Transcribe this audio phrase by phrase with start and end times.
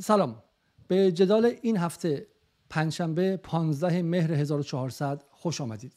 [0.00, 0.42] سلام.
[0.88, 2.26] به جدال این هفته
[2.70, 5.92] پنجشنبه 15 مهر 1400 خوش آمدید.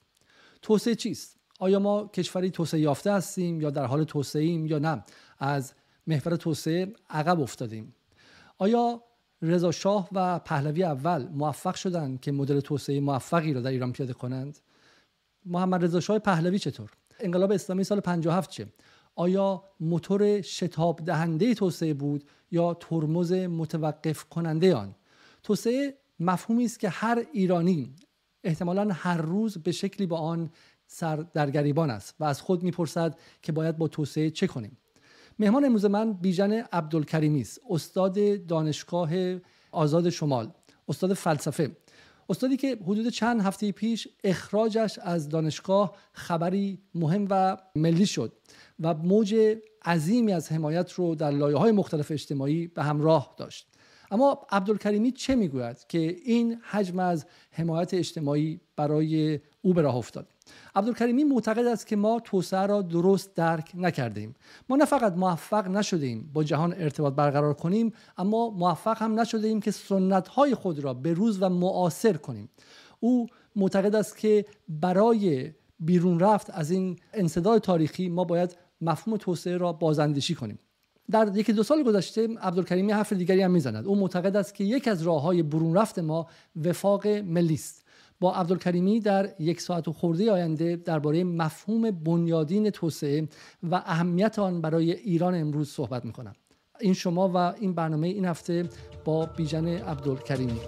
[0.61, 5.03] توسعه چیست؟ آیا ما کشوری توسعه یافته هستیم یا در حال توسعه ایم یا نه؟
[5.39, 5.73] از
[6.07, 7.95] محور توسعه عقب افتادیم.
[8.57, 9.03] آیا
[9.41, 14.13] رضا شاه و پهلوی اول موفق شدند که مدل توسعه موفقی را در ایران پیاده
[14.13, 14.59] کنند؟
[15.45, 18.67] محمد رضا شاه پهلوی چطور؟ انقلاب اسلامی سال 57 چه؟
[19.15, 24.95] آیا موتور شتاب دهنده توسعه بود یا ترمز متوقف کننده آن
[25.43, 27.95] توسعه مفهومی است که هر ایرانی
[28.43, 30.49] احتمالا هر روز به شکلی با آن
[30.87, 34.77] سر در گریبان است و از خود می‌پرسد که باید با توسعه چه کنیم.
[35.39, 39.09] مهمان امروز من بیژن عبدالکریمی است استاد دانشگاه
[39.71, 40.51] آزاد شمال
[40.87, 41.77] استاد فلسفه.
[42.29, 48.33] استادی که حدود چند هفته پیش اخراجش از دانشگاه خبری مهم و ملی شد
[48.79, 53.67] و موج عظیمی از حمایت رو در لایه های مختلف اجتماعی به همراه داشت.
[54.11, 60.27] اما عبدالکریمی چه می‌گوید که این حجم از حمایت اجتماعی برای او به راه افتاد؟
[60.75, 64.35] عبدالکریمی معتقد است که ما توسعه را درست درک نکردیم
[64.69, 69.71] ما نه فقط موفق نشدیم با جهان ارتباط برقرار کنیم اما موفق هم نشدیم که
[69.71, 72.49] سنت های خود را به روز و معاصر کنیم.
[72.99, 79.57] او معتقد است که برای بیرون رفت از این انصداد تاریخی ما باید مفهوم توسعه
[79.57, 80.59] را بازاندیشی کنیم.
[81.11, 83.87] در یکی دو سال گذشته عبدالکریمی حرف دیگری هم می‌زند.
[83.87, 86.27] او معتقد است که یک از راه های برون رفت ما
[86.65, 87.84] وفاق ملی است.
[88.19, 93.27] با عبدالکریمی در یک ساعت و خورده آینده درباره مفهوم بنیادین توسعه
[93.63, 96.33] و اهمیت آن برای ایران امروز صحبت می‌کنم.
[96.81, 98.69] این شما و این برنامه این هفته
[99.05, 100.59] با بیژن عبدالکریمی.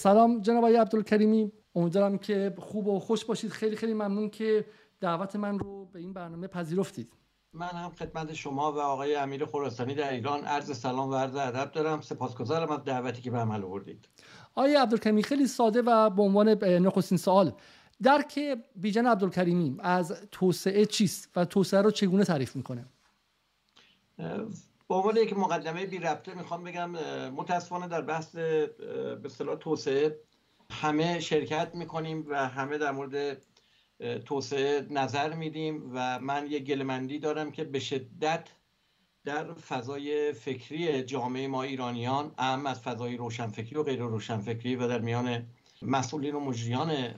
[0.00, 1.52] سلام جناب آقای عبدالکریمی.
[1.74, 3.50] امیدوارم که خوب و خوش باشید.
[3.50, 4.64] خیلی خیلی ممنون که
[5.00, 7.12] دعوت من رو به این برنامه پذیرفتید.
[7.52, 11.72] من هم خدمت شما و آقای امیر خراسانی در ایران عرض سلام و عرض ادب
[11.72, 12.00] دارم.
[12.00, 14.08] سپاسگزارم از دعوتی که به عمل آوردید.
[14.54, 17.52] آقای عبدالکریمی خیلی ساده و به عنوان نخستین سوال
[18.02, 18.40] درک
[18.76, 22.84] بیژن عبدالکریمی از توسعه چیست و توسعه رو چگونه تعریف می‌کنه؟
[24.90, 26.90] به عنوان یک مقدمه بی ربطه می‌خوام بگم
[27.30, 30.20] متاسفانه در بحث به اصطلاح توسعه
[30.70, 33.42] همه شرکت می‌کنیم و همه در مورد
[34.24, 38.48] توسعه نظر میدیم و من یک گلمندی دارم که به شدت
[39.24, 45.00] در فضای فکری جامعه ما ایرانیان اهم از فضای روشنفکری و غیر روشنفکری و در
[45.00, 45.46] میان
[45.82, 47.14] مسئولین و مجریان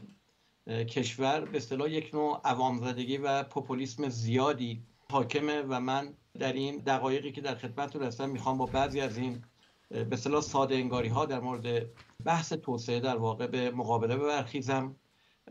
[0.69, 6.76] کشور به اصطلاح یک نوع عوام زدگی و پوپولیسم زیادی حاکمه و من در این
[6.76, 9.44] دقایقی که در خدمتتون هستم می‌خوام با بعضی از این
[9.88, 11.87] به اصطلاح ساده انگاری ها در مورد
[12.25, 14.97] بحث توسعه در واقع به مقابله ببرخیزم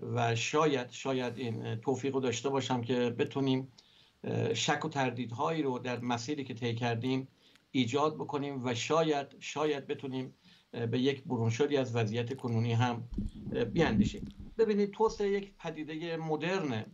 [0.02, 3.72] و شاید شاید این توفیق رو داشته باشم که بتونیم
[4.53, 7.28] شک و تردیدهایی رو در مسیری که طی کردیم
[7.72, 10.34] ایجاد بکنیم و شاید شاید بتونیم
[10.72, 13.03] به یک برونشدی از وضعیت کنونی هم
[13.74, 14.30] بیاندیشیم.
[14.58, 16.86] ببینید توسعه یک پدیده مدرنه.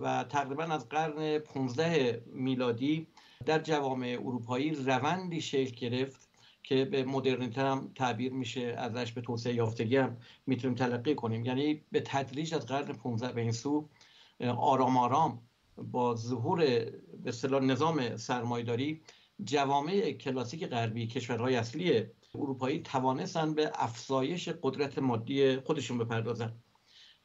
[0.00, 3.06] و تقریبا از قرن 15 میلادی
[3.46, 6.28] در جوامع اروپایی روندی شکل گرفت
[6.62, 11.44] که به مدرنیته هم تعبیر میشه ازش به توسعه یافتگی هم می‌تونیم تلقی کنیم.
[11.44, 13.88] یعنی به تدریج از قرن 15 به این سو
[14.40, 15.42] آرام آرام
[15.76, 16.92] با ظهور به
[17.26, 19.00] اصطلاح نظام سرمایداری
[19.44, 26.52] جوامع کلاسیک غربی کشورهای اصلی اروپایی توانستن به افزایش قدرت مادی خودشون بپردازن.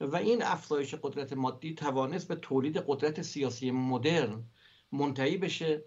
[0.01, 4.43] و این افزایش قدرت مادی توانست به تولید قدرت سیاسی مدرن
[4.91, 5.83] منتهی بشه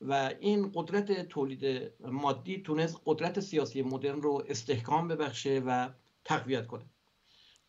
[0.00, 5.88] و این قدرت تولید مادی تونست قدرت سیاسی مدرن رو استحکام ببخشه و
[6.24, 6.84] تقویت کنه.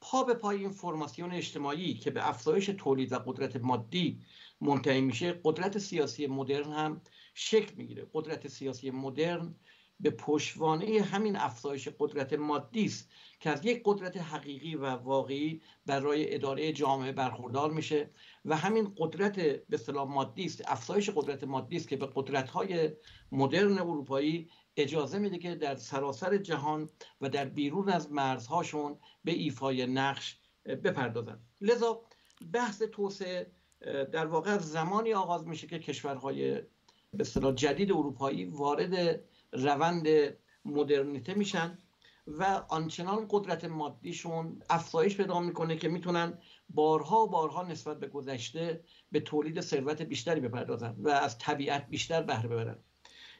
[0.02, 4.22] پا به پای این فرماسیون اجتماعی که به افزایش تولید و قدرت مادی
[4.62, 7.02] منتهی میشه قدرت سیاسی مدرن هم
[7.34, 8.08] شکل می‌گیره.
[8.14, 9.56] قدرت سیاسی مدرن
[10.00, 13.10] به پشتوانه همین افزایش قدرت مادی است
[13.40, 18.10] که از یک قدرت حقیقی و واقعی برای اداره جامعه برخوردار میشه
[18.46, 22.92] و همین قدرت به اصطلاح مادی است افزایش قدرت مادی است که به قدرت های
[23.32, 26.90] مدرن اروپایی اجازه میده که در سراسر جهان
[27.22, 32.02] و در بیرون از مرزهاشون به ایفای نقش بپردازن لذا
[32.54, 33.52] بحث توسعه
[34.12, 36.62] در واقع زمانی آغاز میشه که کشورهای
[37.14, 37.24] به
[37.56, 39.24] جدید اروپایی وارد
[39.54, 40.08] روند
[40.66, 41.78] مدرنیته میشن
[42.28, 46.38] و آنچنان قدرت مادیشون افزایش پیدا می‌کنه که می‌تونن
[46.70, 52.24] بارها و بارها نسبت به گذشته به تولید ثروت بیشتری بپردازن و از طبیعت بیشتر
[52.24, 52.76] بهره ببرن.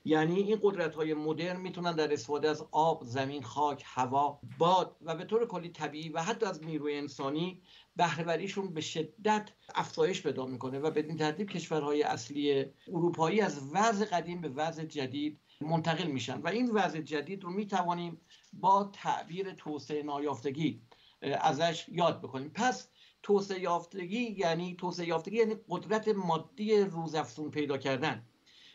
[0.06, 5.16] یعنی این قدرت های مدرن می‌تونن در استفاده از آب، زمین، خاک، هوا، باد و
[5.16, 7.62] به طور کلی طبیعی و حتی از نیروی انسانی
[7.96, 14.42] بهرهوریشون به شدت افزایش پیدا می‌کنه و بدین ترتیب کشورهای اصلی اروپایی از وضع قدیم
[14.42, 18.22] به وضع جدید منتقل میشن و این وضع جدید رو می‌توانیم
[18.54, 20.82] با تعبیر توسعه نایافتگی
[21.22, 22.52] ازش یاد بکنیم.
[22.54, 22.88] پس
[23.24, 28.26] توسعه یافتگی یعنی توسعه یافتگی یعنی قدرت مادی روزافزون پیدا کردن.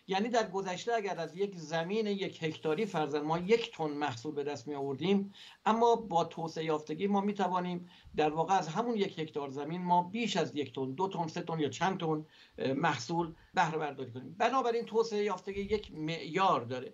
[0.06, 4.44] یعنی در گذشته اگر از یک زمین یک هکتاری فرزن ما یک تن محصول به
[4.44, 5.32] دست می آوردیم
[5.66, 10.02] اما با توسعه یافتگی ما می توانیم در واقع از همون یک هکتار زمین ما
[10.02, 12.26] بیش از یک تن دو تن سه تن یا چند تن
[12.74, 14.34] محصول بهره برداری کنیم.
[14.38, 16.92] بنابراین توسعه یافتگی یک معیار داره.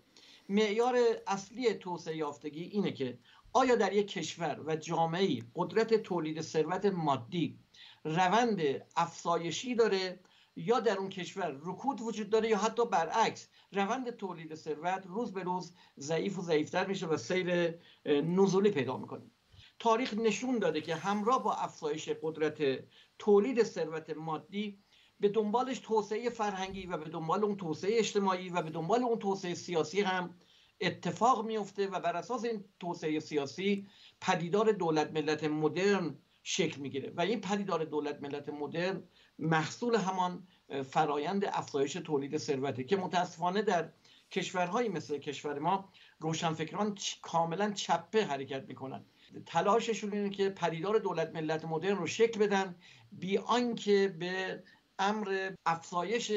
[0.49, 3.19] معیار اصلی توسعه یافتگی اینه که
[3.53, 7.59] آیا در یک کشور و جامعه قدرت تولید ثروت مادی
[8.05, 8.61] روند
[8.97, 10.21] افزایشی داره
[10.67, 15.43] یا در اون کشور رکود وجود داره یا حتی برعکس روند تولید ثروت روز به
[15.43, 17.75] روز ضعیف و ضعیفتر میشه و سیر
[18.07, 19.31] نزولی پیدا می‌کنه.
[19.79, 22.85] تاریخ نشون داده که همراه با افزایش قدرت
[23.19, 24.79] تولید ثروت مادی
[25.21, 29.55] به دنبالش توسعه فرهنگی و به دنبال اون توسعه اجتماعی و به دنبال اون توسعه
[29.55, 30.35] سیاسی هم
[30.81, 33.87] اتفاق میفته و بر اساس این توسعه سیاسی
[34.21, 37.13] پدیدار دولت ملت مدرن شکل می‌گیره.
[37.17, 39.03] و این پدیدار دولت ملت مدرن
[39.41, 40.47] محصول همان
[40.91, 43.93] فرایند افزایش تولید ثروته که متاسفانه در
[44.31, 45.89] کشورهایی مثل کشور ما
[46.19, 49.05] روشنفکران کاملا چپه حرکت می‌کنن.
[49.47, 52.75] تلاششون اینه که پدیدار دولت ملت مدرن رو شکل بدن
[53.13, 54.63] بی آنکه به
[54.99, 56.31] امر افزایش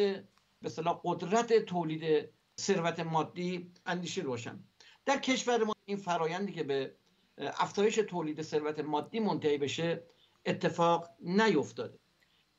[0.62, 0.70] به
[1.04, 2.30] قدرت تولید
[2.60, 4.64] ثروت مادی اندیشه روشن.
[5.06, 6.96] در کشور ما این فرایندی که به
[7.38, 10.04] افزایش تولید ثروت مادی منتهی بشه
[10.46, 12.03] اتفاق نیفتاده.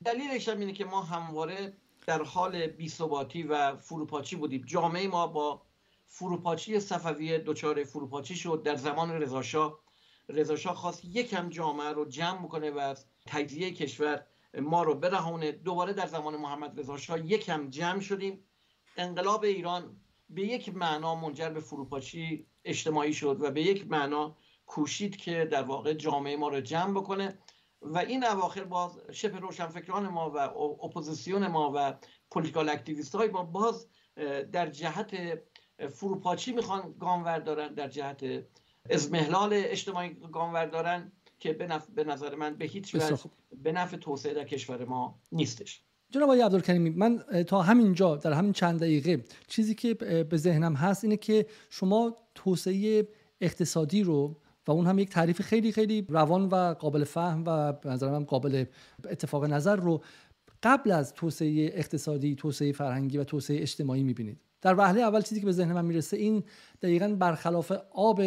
[0.05, 1.73] دلیلش هم اینه که ما همواره
[2.07, 4.63] در حال بیثباتی و فروپاچی بودیم.
[4.65, 5.61] جامعه ما با
[6.05, 8.63] فروپاچی صفوی دچار فروپاچی شد.
[8.63, 9.79] در زمان رضاشاه
[10.29, 15.93] رضاشاه خواست یکم جامعه رو جمع بکنه و از تجزیه کشور ما رو برهونه دوباره
[15.93, 18.43] در زمان محمد رضا شاه یکم جمع شدیم.
[18.97, 19.97] انقلاب ایران
[20.29, 25.63] به یک معنا منجر به فروپاشی اجتماعی شد و به یک معنا کوشید که در
[25.63, 27.37] واقع جامعه ما رو جمع بکنه.
[27.85, 30.37] و این اواخر باز شبه روشنفکران ما و
[30.85, 31.93] اپوزیسیون ما و
[32.31, 33.87] political activist های ما باز
[34.51, 35.15] در جهت
[35.89, 38.25] فروپاشی می‌خوان گام دارن در جهت
[38.89, 41.53] اضمحلال اجتماعی گام دارن که
[41.95, 43.17] به, نظر من به هیچ وجه
[43.63, 45.81] به نفع توسعه در کشور ما نیستش.
[46.11, 49.93] جناب آقای عبدالکریمی من تا همین جا در همین چند دقیقه چیزی که
[50.29, 53.07] به ذهنم هست اینه که شما توسعه
[53.41, 58.09] اقتصادی رو و اون هم یک تعریف خیلی خیلی روان و قابل فهم و به
[58.09, 58.65] من قابل
[59.09, 60.01] اتفاق نظر رو
[60.63, 64.37] قبل از توسعه اقتصادی، توسعه فرهنگی و توسعه اجتماعی می‌بینید.
[64.61, 66.43] در وهله اول چیزی که به ذهن من می‌رسه این
[66.81, 68.21] دقیقا برخلاف آب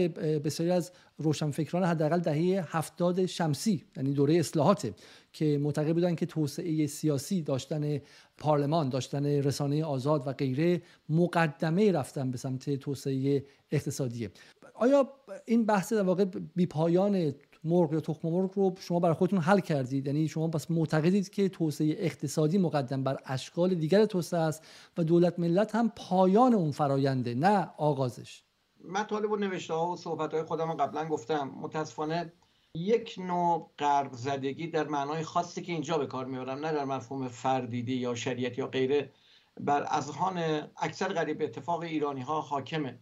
[0.44, 4.94] بسیاری از روشنفکران حداقل دهه هفتاد شمسی یعنی دوره اصلاحاته
[5.32, 8.00] که معتقد بودن که توسعه سیاسی داشتن
[8.38, 14.30] پارلمان داشتن رسانه آزاد و غیره مقدمه رفتن به سمت توسعه اقتصادیه
[14.78, 15.08] آیا
[15.46, 16.24] این بحث در واقع
[16.56, 17.34] بیپایان
[17.64, 21.48] مرغ یا تخم مرغ رو شما برای خودتون حل کردید؟ یعنی شما پس معتقدید که
[21.48, 24.66] توسعه اقتصادی مقدم بر اشکال دیگر توسعه است
[24.98, 28.42] و دولت ملت هم پایان اون فراینده نه آغازش؟
[28.84, 31.54] مطالب و نوشته ها و صحبت های خودم قبلا گفتم.
[31.60, 32.32] متاسفانه
[32.74, 37.28] یک نوع غرب زدگی در معنای خاصی که اینجا به کار میارم نه در مفهوم
[37.28, 39.12] فردیدی یا شریعت یا غیره
[39.60, 42.98] بر اذهان اکثر غریب اتفاق ایرانی ها حاکمه.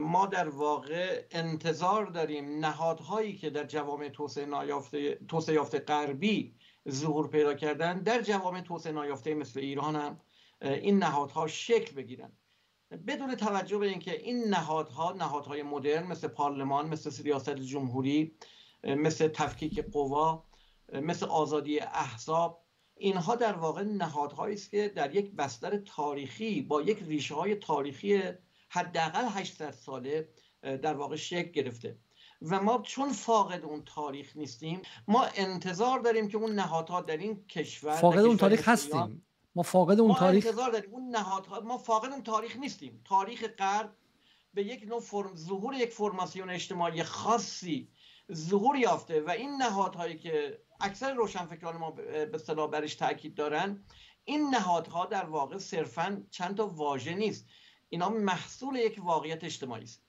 [0.00, 6.54] ما در واقع انتظار داریم نهادهایی که در جوامع توسعه نایافته توسعه یافته غربی
[6.88, 10.20] ظهور پیدا کردن در جوامع توسعه نایافته مثل ایران هم
[10.62, 12.32] این نهادها شکل بگیرن.
[13.06, 18.36] بدون توجه به اینکه این نهادها نهادهای مدرن مثل پارلمان مثل سیاست جمهوری
[18.84, 20.44] مثل تفکیک قوا
[20.92, 22.62] مثل آزادی احزاب
[22.94, 28.22] اینها در واقع نهادهایی است که در یک بستر تاریخی با یک ریشه های تاریخی
[28.68, 30.28] حداقل 800 ساله
[30.62, 31.98] در واقع شکل گرفته.
[32.42, 37.46] و ما چون فاقد اون تاریخ نیستیم ما انتظار داریم که اون نهادها در این
[37.46, 39.26] کشور فاقد اون تاریخ هستیم.
[39.54, 43.02] ما فاقد اون تاریخ انتظار داریم اون نهادها ما فاقد اون تاریخ نیستیم.
[43.04, 43.96] تاریخ غرب
[44.54, 47.88] به یک نوع فرم ظهور یک فرماسیون اجتماعی خاصی
[48.32, 53.84] ظهور یافته و این نهادهایی که اکثر روشنفکران ما به اصطلاح برش تاکید دارن
[54.24, 57.46] این نهادها در واقع صرفا چند تا واژه نیست.
[57.96, 60.02] اینا محصول یک واقعیت اجتماعی است.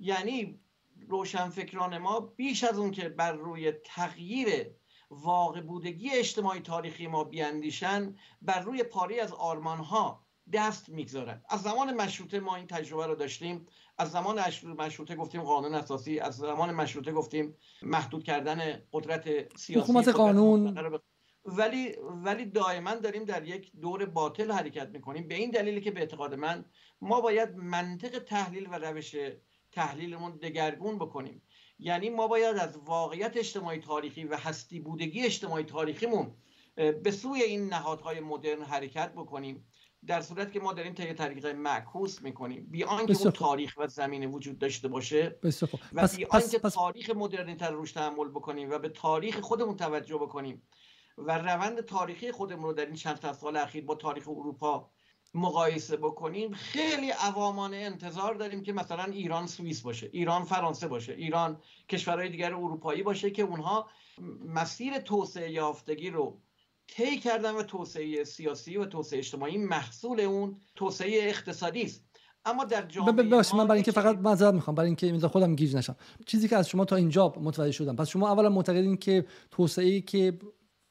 [0.00, 0.60] یعنی
[1.08, 4.66] روشنفکران ما بیش از اون که بر روی تغییر
[5.10, 11.42] واقع بودگی اجتماعی تاریخی ما بیاندیشن بر روی پاری از آرمان ها دست می‌گذارن.
[11.48, 13.66] از زمان مشروطه ما این تجربه رو داشتیم.
[13.98, 14.40] از زمان
[14.78, 20.78] مشروطه گفتیم قانون اساسی از زمان مشروطه گفتیم محدود کردن قدرت سیاسی حکومت قانون.
[21.44, 25.28] ولی ولی دائما داریم در یک دور باطل حرکت می‌کنیم.
[25.28, 26.64] به این دلیلی که به اعتقاد من
[27.00, 29.16] ما باید منطق تحلیل و روش
[29.72, 31.42] تحلیلمون دگرگون بکنیم.
[31.78, 36.34] یعنی ما باید از واقعیت اجتماعی تاریخی و هستی بودگی اجتماعی تاریخیمون
[36.76, 39.66] به سوی این نهادهای مدرن حرکت بکنیم.
[40.06, 42.66] در صورت که ما داریم طی طریق معکوس می‌کنیم.
[42.70, 45.38] بی آنکه اون تاریخ و زمینه وجود داشته باشه
[45.92, 50.62] و بی آنکه تاریخ مدرنیتر روش تحمل بکنیم و به تاریخ خودمون توجه بکنیم.
[51.26, 54.90] و روند تاریخی خودمون رو در این چند سال اخیر با تاریخ اروپا
[55.34, 61.60] مقایسه بکنیم خیلی عوامانه انتظار داریم که مثلا ایران سوئیس باشه ایران فرانسه باشه ایران
[61.88, 63.88] کشورهای دیگر اروپایی باشه که اونها
[64.46, 66.40] مسیر توسعه یافتگی رو
[66.88, 72.04] طی کردن و توسعه سیاسی و توسعه اجتماعی محصول اون توسعه اقتصادی است.
[72.44, 75.96] اما در جامعه ببخشید من برای اینکه فقط معذرت می‌خوام برای اینکه خودم گیج نشم.
[76.26, 77.96] چیزی که از شما تا اینجا متوجه شدم.
[77.96, 80.38] پس شما اولا معتقدین که توسعه که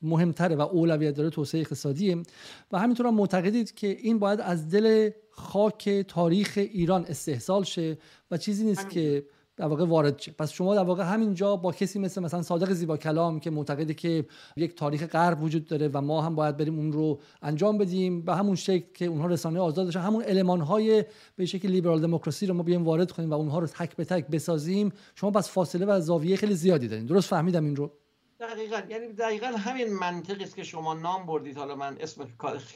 [0.01, 2.23] مهمتره و اولویت داره توسعه اقتصادیه.
[2.71, 7.97] و همینطور هم معتقدید که این باید از دل خاک تاریخ ایران استحصال شه
[8.31, 9.25] و چیزی نیست که
[9.57, 10.31] در واقع وارد شه.
[10.31, 14.25] پس شما در واقع همینجا با کسی مثل مثلا صادق زیبا کلام که معتقده که
[14.57, 18.35] یک تاریخ غرب وجود داره و ما هم باید بریم اون رو انجام بدیم به
[18.35, 22.53] همون شکل که اونها رسانه آزاد داشتن همون المان های به شکل لیبرال دموکراسی رو
[22.53, 25.99] ما بیایم وارد کنیم و اونها رو تک به تک بسازیم شما پس فاصله و
[25.99, 27.05] زاویه خیلی زیادی دارین.
[27.05, 27.91] درست فهمیدم این رو؟
[28.39, 28.81] دقیقا.
[28.89, 31.57] یعنی دقیقا همین منطقی است که شما نام بردید.
[31.57, 32.27] حالا من اسم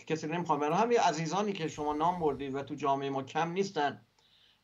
[0.08, 0.74] کسی نمی‌خوام برم.
[0.74, 4.02] همین عزیزانی که شما نام بردید و تو جامعه ما کم نیستن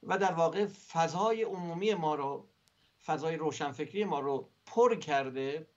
[0.03, 2.47] و در واقع فضای عمومی ما رو
[3.05, 5.67] فضای روشنفکری ما رو پر کرده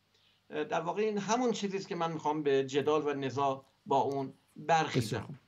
[0.48, 4.34] در واقع این همون چیزی است که من می‌خوام به جدال و نزاع با اون
[4.56, 5.38] برخیزم.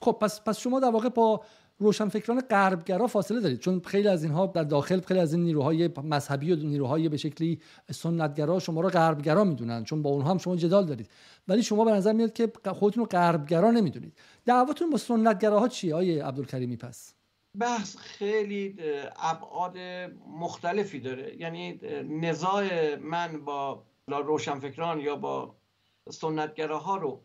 [0.00, 1.44] خب پس پس شما در واقع با
[1.78, 3.58] روشنفکران غربگرا فاصله دارید.
[3.58, 7.60] چون خیلی از اینها در داخل خیلی از این نیروهای مذهبی و نیروهای به شکلی
[7.90, 9.84] سنتگرا شما رو غربگرا می‌دونن.
[9.84, 11.10] چون با اونها هم شما جدال دارید.
[11.48, 14.18] ولی شما به نظر میاد که خودتون رو غربگرا نمی‌دونید.
[14.44, 17.14] دعواتون با سنتگراها چیه آیه عبدالکریمی پس؟
[17.58, 18.76] بحث خیلی
[19.22, 19.78] ابعاد
[20.40, 21.36] مختلفی داره.
[21.40, 25.54] یعنی نزاع من با روشنفکران یا با
[26.10, 27.20] سنتگراها رو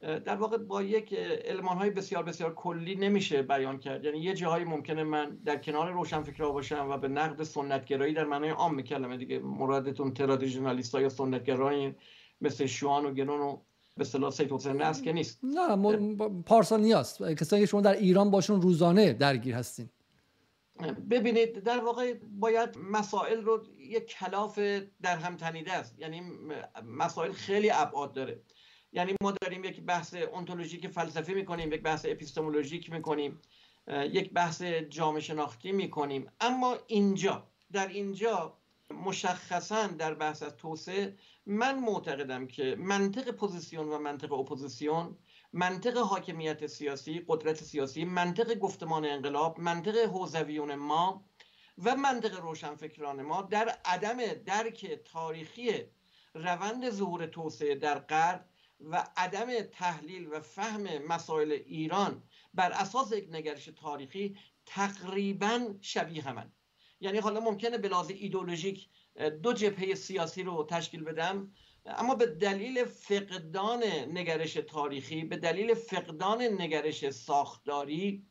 [0.00, 4.04] در واقع با یک علمان های بسیار بسیار کلی نمیشه بیان کرد.
[4.04, 8.50] یعنی یه جاهایی ممکنه من در کنار روشنفکرها باشم و به نقد سنتگرایی در معنای
[8.50, 11.94] عام کلمه دیگه مرادتون ترادیژنالیست ها یا سنتگرایی
[12.40, 13.56] مثل شوان و گنون و
[13.96, 15.40] به اصطلاح سید حسین نست که نیست.
[15.42, 19.88] نه پارسال نیاست کسانی که شما در ایران باشون روزانه درگیر هستین.
[21.10, 24.58] ببینید در واقع باید مسائل رو یک کلاف
[25.02, 25.98] در هم تنیده است.
[25.98, 26.22] یعنی
[26.84, 28.42] مسائل خیلی ابعاد داره.
[28.96, 33.40] یعنی ما داریم یک بحث انتولوژیک فلسفی می‌کنیم یک بحث اپیستمولوژیک می‌کنیم
[33.88, 36.30] یک بحث جامعه شناختی می‌کنیم.
[36.40, 38.56] اما اینجا در اینجا
[38.90, 45.16] مشخصا در بحث از توسعه من معتقدم که منطق پوزیسیون و منطق اپوزیسیون
[45.52, 51.24] منطق حاکمیت سیاسی قدرت سیاسی منطق گفتمان انقلاب منطق حوزویون ما
[51.84, 55.72] و منطق روشنفکران ما در عدم درک تاریخی
[56.34, 58.44] روند ظهور توسعه در غرب
[58.80, 62.22] و عدم تحلیل و فهم مسائل ایران
[62.54, 66.52] بر اساس یک نگرش تاریخی تقریبا شبیه همن.
[67.00, 68.88] یعنی حالا ممکنه به لحاظ ایدولوژیک
[69.42, 71.52] دو جبهه سیاسی رو تشکیل بدم
[71.86, 78.26] اما به دلیل فقدان نگرش تاریخی به دلیل فقدان نگرش ساختاری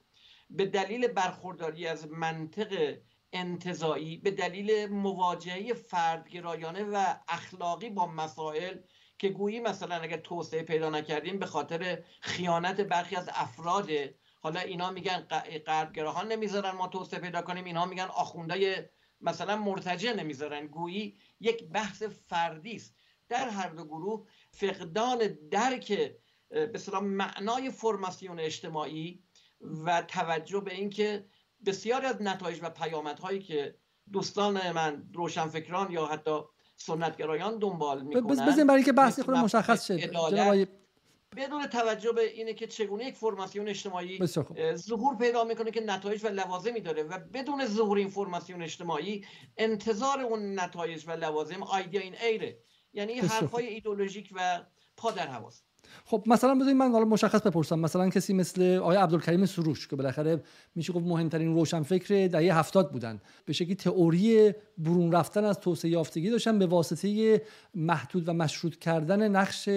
[0.49, 2.97] به دلیل برخورداری از منطق
[3.33, 8.77] انتظایی به دلیل مواجهه فردگرایانه و اخلاقی با مسائل
[9.17, 13.89] که گویی مثلا اگر توسعه پیدا نکردیم به خاطر خیانت برخی از افراد
[14.41, 15.27] حالا اینا میگن
[15.67, 18.75] غربگراهان نمی‌ذارن ما توسعه پیدا کنیم اینا میگن آخوندای
[19.21, 20.67] مثلا مرتجع نمی‌ذارن.
[20.67, 22.95] گویی یک بحث فردی است.
[23.29, 26.11] در هر دو گروه فقدان درک
[26.49, 29.23] به معنای فرماسیون اجتماعی
[29.61, 31.25] و توجه به اینکه
[31.65, 33.75] بسیاری از نتایج و پیامدهایی که
[34.11, 36.39] دوستان من روشنفکران یا حتی
[36.77, 38.45] سنتگرایان دنبال می‌کنن.
[38.47, 39.99] بزنیم برای که بحثی خود مشخص شد
[41.35, 44.19] بدون توجه به اینه که چگونه یک فرماسیون اجتماعی
[44.75, 49.25] ظهور پیدا می‌کنه که نتایج و لوازمی داره و بدون ظهور این فرماسیون اجتماعی
[49.57, 52.59] انتظار اون نتایج و لوازم آیدیا این ایره
[52.93, 54.65] یعنی حرفای ایدولوژیک و
[54.97, 55.64] پا در هواست.
[56.05, 57.79] خب مثلا بذارید من حالا مشخص بپرسم.
[57.79, 60.43] مثلا کسی مثل آقای عبدالکریم سروش که بالاخره
[60.75, 66.29] میشه گفت مهمترین روشنفکر دهه هفتاد بودن به شکلی تئوری برون رفتن از توسعه یافتگی
[66.29, 67.41] داشتن به واسطه
[67.75, 69.69] محدود و مشروط کردن نقش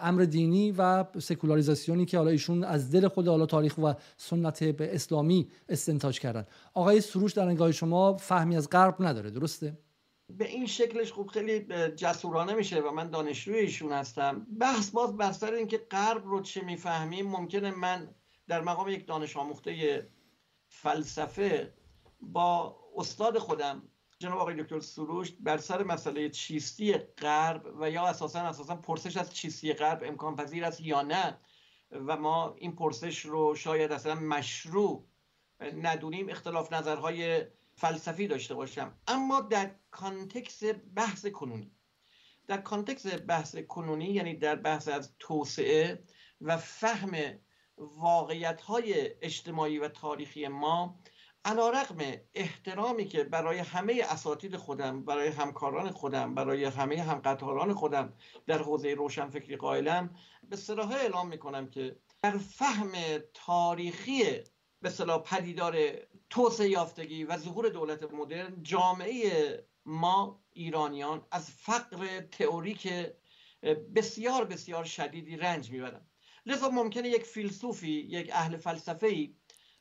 [0.00, 4.94] امر دینی و سکولاریزاسیونی که حالا ایشون از دل خود حالا تاریخ و سنت به
[4.94, 6.46] اسلامی استنتاج کردن.
[6.74, 9.72] آقای سروش در نگاه شما فهمی از غرب نداره درسته؟
[10.28, 11.60] به این شکلش خوب خیلی
[11.96, 14.46] جسورانه میشه و من دانشجوی ایشون هستم.
[14.60, 18.14] بحث باز بر سر اینکه غرب رو چه می‌فهمیم ممکنه من
[18.48, 20.10] در مقام یک دانش آموخته
[20.68, 21.74] فلسفه
[22.20, 23.82] با استاد خودم
[24.18, 29.34] جناب آقای دکتر سروش بر سر مسئله چیستی غرب و یا اساسا اساسا پرسش از
[29.34, 31.38] چیستی غرب امکان پذیر است یا نه
[31.90, 35.06] و ما این پرسش رو شاید اصلا مشروع
[35.60, 36.28] ندونیم.
[36.28, 38.98] اختلاف نظرهای فلسفی داشته باشم.
[39.06, 40.62] اما در context
[40.94, 41.72] بحث کنونی.
[42.46, 46.04] در context بحث کنونی یعنی در بحث از توسعه
[46.40, 47.10] و فهم
[47.76, 50.98] واقعیت های اجتماعی و تاریخی ما
[51.44, 51.96] علا رقم
[52.34, 58.12] احترامی که برای همه اساتید خودم برای همکاران خودم برای همه همقطاران خودم
[58.46, 60.16] در حوزه روشنفکری قائلم
[60.50, 62.92] به صراحه اعلام می‌کنم که در فهم
[63.34, 64.24] تاریخی
[64.82, 65.74] به صلاح پدیدار
[66.32, 72.92] توسعه یافتگی و ظهور دولت مدرن جامعه ما ایرانیان از فقر تئوریک
[73.96, 76.00] بسیار بسیار شدیدی رنج می‌برن.
[76.46, 79.34] لذا ممکنه یک فیلسوفی یک اهل فلسفه ای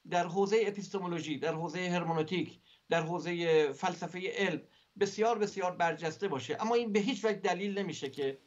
[0.09, 4.61] در حوزه اپیستمولوژی در حوزه هرمونوتیک در حوزه فلسفه علم
[4.99, 6.57] بسیار بسیار برجسته باشه.
[6.59, 8.37] اما این به هیچ وجه دلیل نمیشه که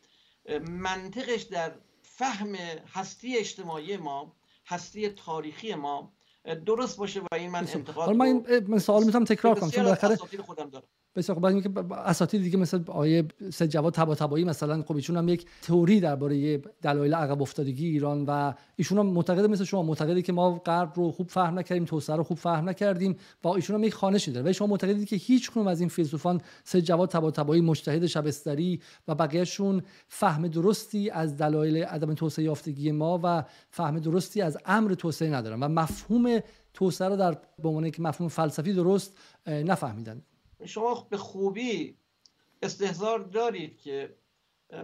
[0.71, 2.55] منطقش در فهم
[2.95, 6.13] هستی اجتماعی ما هستی تاریخی ما
[6.67, 10.71] درست باشه و این من انتقاد من من سوال می‌تونم تکرار کنم چون بالاخره خودم
[10.71, 10.89] دارم.
[11.17, 15.47] بسیار خب اینکه اساتید دیگه مثل آیه سید جواد طباطبایی مثلا خب ایشون هم یک
[15.63, 20.59] تئوری درباره دلایل عقب افتادگی ایران و ایشون هم معتقد مثل شما معتقدی که ما
[20.59, 24.33] غرب رو خوب فهم نکردیم توسعه رو خوب فهم نکردیم و ایشون هم یک خانشی
[24.33, 24.51] داره.
[24.51, 29.15] و شما معتقدید که هیچ کنون از این فیلسوفان سید جواد طباطبایی مجتهد شبستری و
[29.15, 35.31] بقیهشون فهم درستی از دلایل عدم توسعه یافتگی ما و فهم درستی از امر توسعه
[35.31, 36.41] ندارن و مفهوم
[36.75, 39.17] توسعه رو در به عنوان یک مفهوم فلسفی درست
[39.47, 40.23] نفهمیدن.
[40.67, 41.99] شما به خوبی
[42.63, 44.17] استهزار دارید که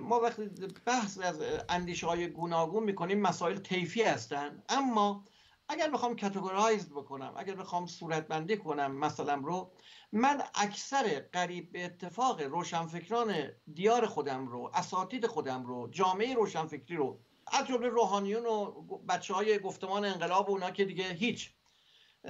[0.01, 0.51] ما وقتی
[0.87, 4.65] بحث از اندیشه های گوناگون می‌کنیم مسائل طیفی هستند.
[4.69, 5.25] اما
[5.69, 9.73] اگر بخوام کاتگورایز بکنم اگر بخوام صورتبندی کنم مثلا رو
[10.13, 13.35] من اکثر قریب به اتفاق روشنفکران
[13.75, 17.21] دیار خودم رو اساتید خودم رو جامعه روشنفکری رو
[17.53, 18.71] از جمله روحانیون و
[19.09, 21.55] بچه های گفتمان انقلاب و اونا که دیگه هیچ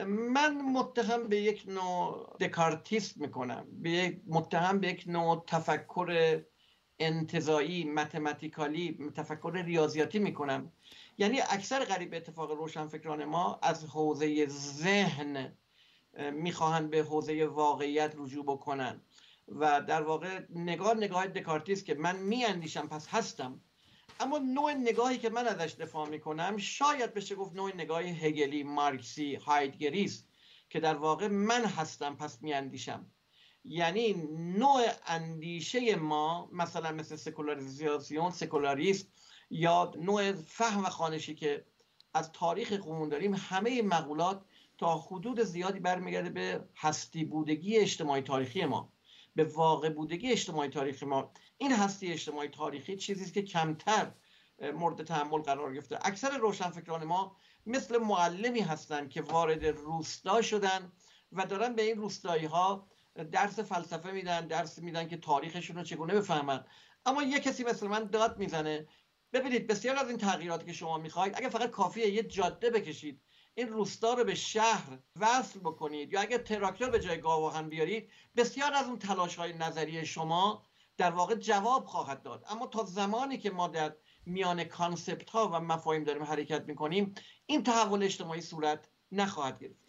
[0.07, 6.41] من متهم به یک نوع دکارتیست می‌کنم به یک متهم به یک نوع تفکر
[6.99, 10.73] انتظایی متمتیکالی تفکر ریاضیاتی می‌کنم
[11.19, 15.57] یعنی اکثر قریب اتفاق روشنفکران ما از حوزه ذهن
[16.33, 19.01] می‌خواهند به حوزه واقعیت رجوع بکنن.
[19.49, 23.61] و در واقع نگاه نگاه دکارتیست که من میاندیشم پس هستم.
[24.21, 29.35] اما نوع نگاهی که من ازش دفاع می‌کنم شاید بشه گفت نوع نگاه هگلی مارکسی
[29.35, 30.11] هایدگری
[30.71, 33.07] که در واقع من هستم پس میاندیشم.
[33.65, 39.09] یعنی نوع اندیشه ما مثلا مثل سکولاریزاسیون سکولاریست
[39.51, 41.65] یا نوع فهم و خانشی که
[42.15, 44.45] از تاریخ قومون داریم همه مقولات
[44.79, 48.93] تا حدود زیادی برمیگرده به هستی بودگی اجتماعی تاریخی ما.
[49.35, 51.33] به واقع بودگی اجتماعی تاریخی ما.
[51.59, 54.13] این هستی اجتماعی تاریخی چیزی که کمتر
[54.75, 55.99] مورد تحمل قرار گرفته.
[56.03, 60.93] اکثر روشنفکران ما مثل معلمی هستند که وارد روستا شدن
[61.33, 62.89] و دارن به این روستایی ها
[63.33, 66.65] درس فلسفه میدن درس میدن که تاریخشون رو چگونه بفهمن.
[67.07, 68.89] اما یه کسی مثل من داد می‌زنه
[69.33, 73.23] ببینید بسیار از این تغییراتی که شما می‌خواید اگر فقط کافیه یه جاده بکشید.
[73.55, 76.13] این روستا رو به شهر وصل بکنید.
[76.13, 80.63] یا اگر تراکتور به جای گاوهن بیارید بسیار از اون تلاش های نظری شما
[80.97, 82.45] در واقع جواب خواهد داد.
[82.49, 87.15] اما تا زمانی که ما در میان concept ها و مفاهیم داریم حرکت می‌کنیم
[87.47, 89.81] این تحول اجتماعی صورت نخواهد گرفت.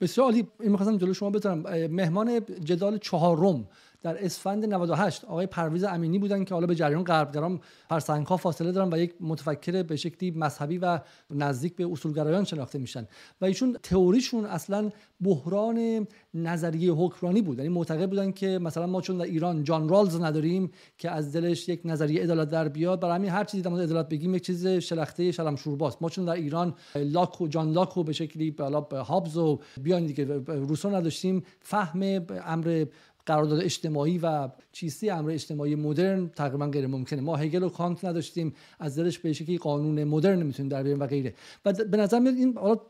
[0.00, 0.48] بسیار عالی.
[0.60, 1.58] این می‌خواستم جلو شما بذارم.
[1.86, 3.68] مهمان جدال چهارم.
[4.04, 8.92] در اسفند 98 آقای پرویز امینی بودن که حالا به جریان غرب‌گرایان فرسنگ‌ها فاصله دارن
[8.92, 13.06] و یک متفکر به شکلی مذهبی و نزدیک به اصولگرایان شناخته میشن.
[13.40, 14.90] و ایشون تئوریشون اصلا
[15.20, 17.58] بحران نظریه حکمرانی بود.
[17.58, 21.68] یعنی معتقد بودن که مثلا ما چون در ایران جان رالز نداریم که از دلش
[21.68, 24.66] یک نظریه عدالت در بیاد برای همین هر چیزی در مورد عدالت بگیم یک چیز
[24.66, 26.02] شلخته شلم شورباست.
[26.02, 30.06] ما چون در ایران لاک و جان لاک و به شکلی بالا هابز و بیان
[30.06, 32.86] دیگه روسو نداشتیم فهم امر
[33.26, 37.20] قرارداد اجتماعی و چیستی امر اجتماعی مدرن تقریبا غیر ممکنه.
[37.20, 41.06] ما هگل و کانت نداشتیم از دلش به شکلی قانون مدرن می‌تونیم در بیاریم و
[41.06, 41.34] غیره.
[41.64, 42.80] و به نظر میاد این حالا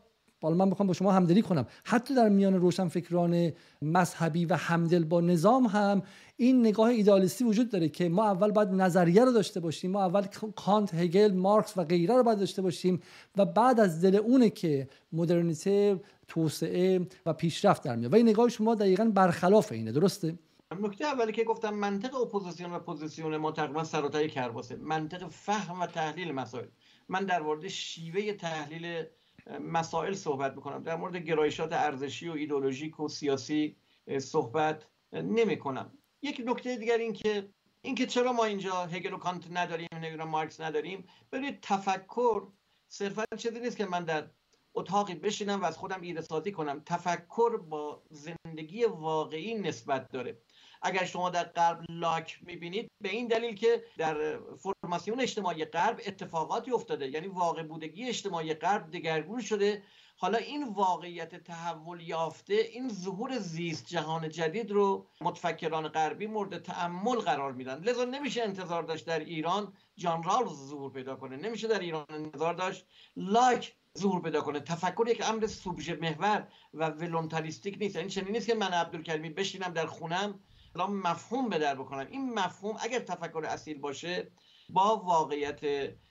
[0.45, 1.67] حالا من می‌خوام با شما همدلی کنم.
[1.85, 3.53] حتی در میان روشنفکران
[3.83, 6.03] مذهبی و همدل با نظام هم
[6.37, 10.27] این نگاه ایدئالیستی وجود داره که ما اول باید نظریه رو داشته باشیم ما اول
[10.57, 13.01] کانت هگل مارکس و غیره رو باید داشته باشیم
[13.37, 18.13] و بعد از دل اونه که مدرنیته توسعه و پیشرفت در میاد.
[18.13, 20.39] و این نگاه شما دقیقا برخلاف اینه درسته؟
[20.81, 24.77] نکته اولی که گفتم منطق اپوزیسیون و پوزیسیون ما تقریبا سر یه کرباسه.
[24.77, 26.67] منطق فهم و تحلیل مسائل.
[27.09, 29.05] من در مورد شیوه تحلیل
[29.47, 30.83] مسائل صحبت می‌کنم.
[30.83, 33.77] در مورد گرایشات ارزشی و ایدولوژیک و سیاسی
[34.19, 37.49] صحبت نمی کنم یک نکته دیگر این که
[37.83, 42.47] اینکه چرا ما اینجا هگل و کانت نداریم نمی‌دونم مارکس نداریم برای تفکر
[42.89, 44.31] صرفا چیزی نیست که من در
[44.75, 46.83] اتاقی بشینم و از خودم ایده سازی کنم.
[46.87, 50.39] تفکر با زندگی واقعی نسبت داره.
[50.85, 56.71] اگر شما در غرب لاک می‌بینید به این دلیل که در فرماسیون اجتماعی غرب اتفاقاتی
[56.71, 57.09] افتاده.
[57.09, 59.83] یعنی واقع بودگی اجتماعی غرب دگرگون شده.
[60.17, 67.17] حالا این واقعیت تحول یافته این ظهور زیست جهان جدید رو متفکران غربی مورد تعمل
[67.17, 67.81] قرار میدن.
[67.81, 71.37] لذا نمیشه انتظار داشت در ایران جان رالز ظهور پیدا کنه.
[71.37, 74.61] نمیشه در ایران انتظار داشت لاک ظهور پیدا کنه.
[74.61, 77.97] تفکر یک امر سوبژه محور و ولونتاریستیک نیست.
[77.97, 80.41] یعنی چنین نیست که من عبدالکریمی بشینم در خونم
[80.83, 82.07] مفهوم به در بکنم.
[82.11, 84.33] این مفهوم اگر تفکر اصیل باشه
[84.69, 85.61] با واقعیت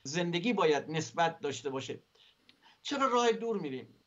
[0.04, 2.04] زندگی باید نسبت داشته باشه.
[2.82, 4.00] چرا راه دور میریم؟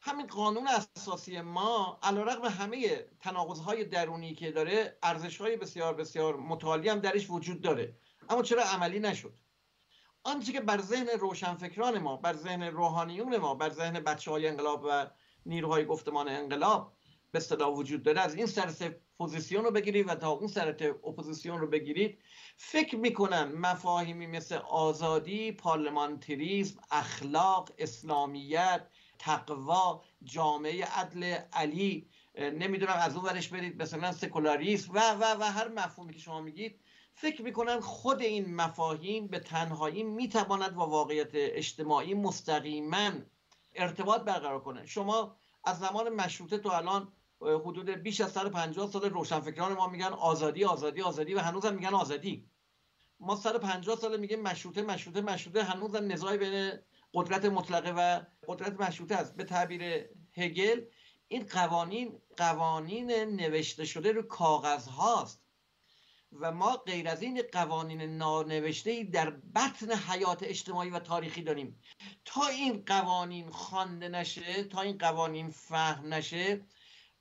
[0.00, 6.98] همین قانون اساسی ما علیرغم همه تناقضهای درونی که داره ارزشهای بسیار بسیار متعالی هم
[6.98, 7.96] درش وجود داره.
[8.28, 9.34] اما چرا عملی نشد؟
[10.24, 14.84] آنچه که بر ذهن روشنفکران ما بر ذهن روحانیون ما بر ذهن بچه های انقلاب
[14.88, 15.10] و
[15.46, 16.92] نیروهای گفتمان انقلاب
[17.32, 18.68] به وجود داره از این سر
[19.18, 20.68] پوزیسیون رو بگیرید و تا اون سر
[21.04, 22.18] اپوزیسیون رو بگیرید
[22.56, 28.86] فکر می‌کنم مفاهیمی مثل آزادی پارلمانتریزم اخلاق اسلامیت
[29.18, 31.22] تقوا جامعه عدل
[31.52, 36.40] علی نمی‌دونم از اون ورش برید مثلا سکولاریسم و و و هر مفهومی که شما
[36.40, 36.80] میگید.
[37.14, 43.10] فکر می‌کنم خود این مفاهیم به تنهایی می‌تواند با واقعیت اجتماعی مستقیما
[43.74, 44.86] ارتباط برقرار کنه.
[44.86, 47.12] شما از زمان مشروطه تو الان
[47.44, 52.48] حدود بیش از 150 سال روشنفکران ما میگن آزادی آزادی آزادی و هنوزم میگن آزادی.
[53.20, 55.62] ما 150 سال میگیم مشروطه مشروطه مشروطه.
[55.62, 56.72] هنوزم نزاعی بین
[57.14, 59.36] قدرت مطلقه و قدرت مشروطه است.
[59.36, 59.82] به تعبیر
[60.36, 60.84] هگل
[61.28, 65.44] این قوانین قوانین نوشته شده رو کاغذ هاست
[66.32, 71.80] و ما غیر از این قوانین نانوشته ای در بطن حیات اجتماعی و تاریخی داریم.
[72.24, 76.60] تا این قوانین خوانده نشه تا این قوانین فهم نشه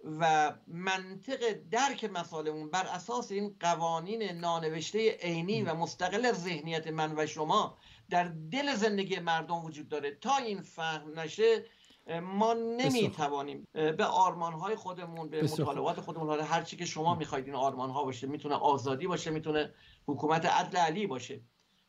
[0.03, 7.13] و منطق درک مسائلمون بر اساس این قوانین نانوشته عینی و مستقل از ذهنیت من
[7.17, 7.77] و شما
[8.09, 10.15] در دل زندگی مردم وجود داره.
[10.15, 11.65] تا این فهم نشه
[12.21, 17.55] ما نمی‌توانیم به آرمان های خودمون به مطالبات خودمون هر چی که شما می‌خواید این
[17.55, 19.73] آرمان ها باشه می‌تونه آزادی باشه می‌تونه
[20.07, 21.41] حکومت عدل علی باشه.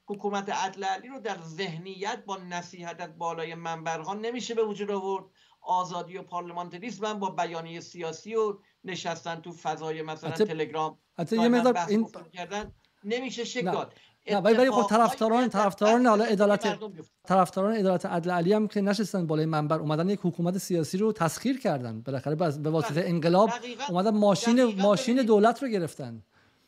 [0.07, 5.24] حکومت عدل علی رو در ذهنیت با نصیحت از بالای منبرها نمیشه به وجود آورد.
[5.66, 11.79] آزادی و پارلمانتریسم با بیانیه سیاسی و نشستن تو فضای مثلا تلگرام حتی یه مقدار
[11.88, 12.72] این کردن
[13.05, 13.94] نمیشه شکل داد.
[14.31, 16.79] نه ولی ولی خب طرفداران طرفداران حالا عدالت
[17.24, 21.61] طرفداران عدالت عدل علی هم که نشستن بالای منبر اومدن یک حکومت سیاسی رو تسخیر
[21.61, 22.00] کردن.
[22.00, 23.50] بالاخره به واسطه انقلاب
[23.88, 26.22] اومدن ماشین ماشین دولت رو گرفتن.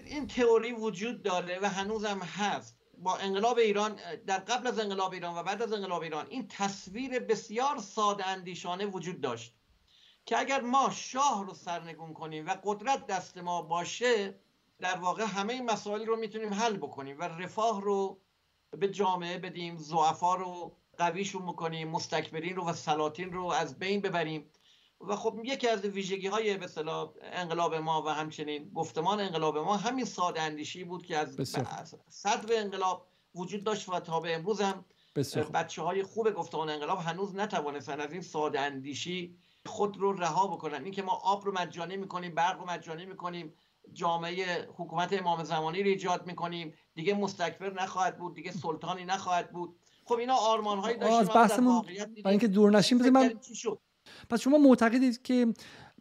[0.05, 2.76] این تئوری وجود داره و هنوزم هست.
[2.99, 7.19] با انقلاب ایران در قبل از انقلاب ایران و بعد از انقلاب ایران این تصویر
[7.19, 9.55] بسیار ساده اندیشانه وجود داشت
[10.27, 14.41] که اگر ما شاه رو سرنگون کنیم و قدرت دست ما باشه
[14.79, 18.21] در واقع همه این مسائل رو می‌تونیم حل بکنیم و رفاه رو
[18.71, 24.51] به جامعه بدیم زعفا رو قویشون بکنیم مستکبرین رو و سلاطین رو از بین ببریم.
[25.01, 26.69] و خب یکی از ویژگی های به
[27.23, 31.37] انقلاب ما و همچنین گفتمان انقلاب ما همین ساده اندیشی بود که از
[32.09, 34.85] صدر انقلاب وجود داشت و تا به امروز هم
[35.55, 40.85] بچه های خوب گفتمان انقلاب هنوز نتوانستن از این ساده اندیشی خود رو رها بکنن.
[40.85, 43.55] اینکه ما آب رو مجانی می‌کنیم برق رو مجانی می‌کنیم
[43.93, 49.77] جامعه حکومت امام زمانی رو ایجاد می‌کنیم دیگه مستکبر نخواهد بود دیگه سلطانی نخواهد بود.
[50.05, 51.85] خب اینا آرمان هایی داشتیم از بحثمون
[52.25, 53.41] اینکه دور نشیم من
[54.31, 55.47] پس شما معتقدید که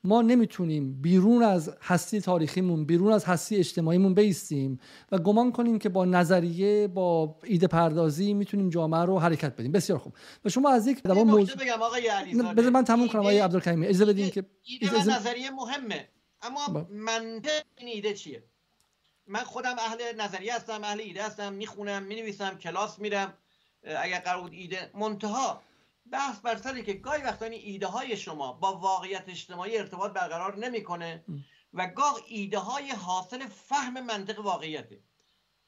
[0.04, 4.80] ما نمی‌تونیم بیرون از هستی تاریخیمون بیرون از هستی اجتماعیمون بیستیم
[5.12, 9.72] و گمان کنیم که با نظریه با ایده پردازی می‌تونیم جامعه رو حرکت بدیم.
[9.72, 10.14] بسیار خوب.
[10.46, 12.10] و شما از یک موضوع بگم آقای
[12.58, 13.88] بذار من تموم کنم آقای عبدالکریمی.
[13.88, 16.10] اجازه بدین که ایده و نظریه مهمه.
[16.42, 16.88] اما با.
[16.90, 18.44] منطق این ایده چیه؟
[19.28, 23.34] من خودم اهل نظریه هستم اهل ایده هستم می‌خونم می‌نویسم کلاس میرم
[23.84, 25.62] اگر قرار بود ایده منتها
[26.12, 31.24] بحث بر سری که گاهی وقتا ایده های شما با واقعیت اجتماعی ارتباط برقرار نمی‌کنه
[31.74, 35.04] و گاه ایده های حاصل فهم منطق واقعیته.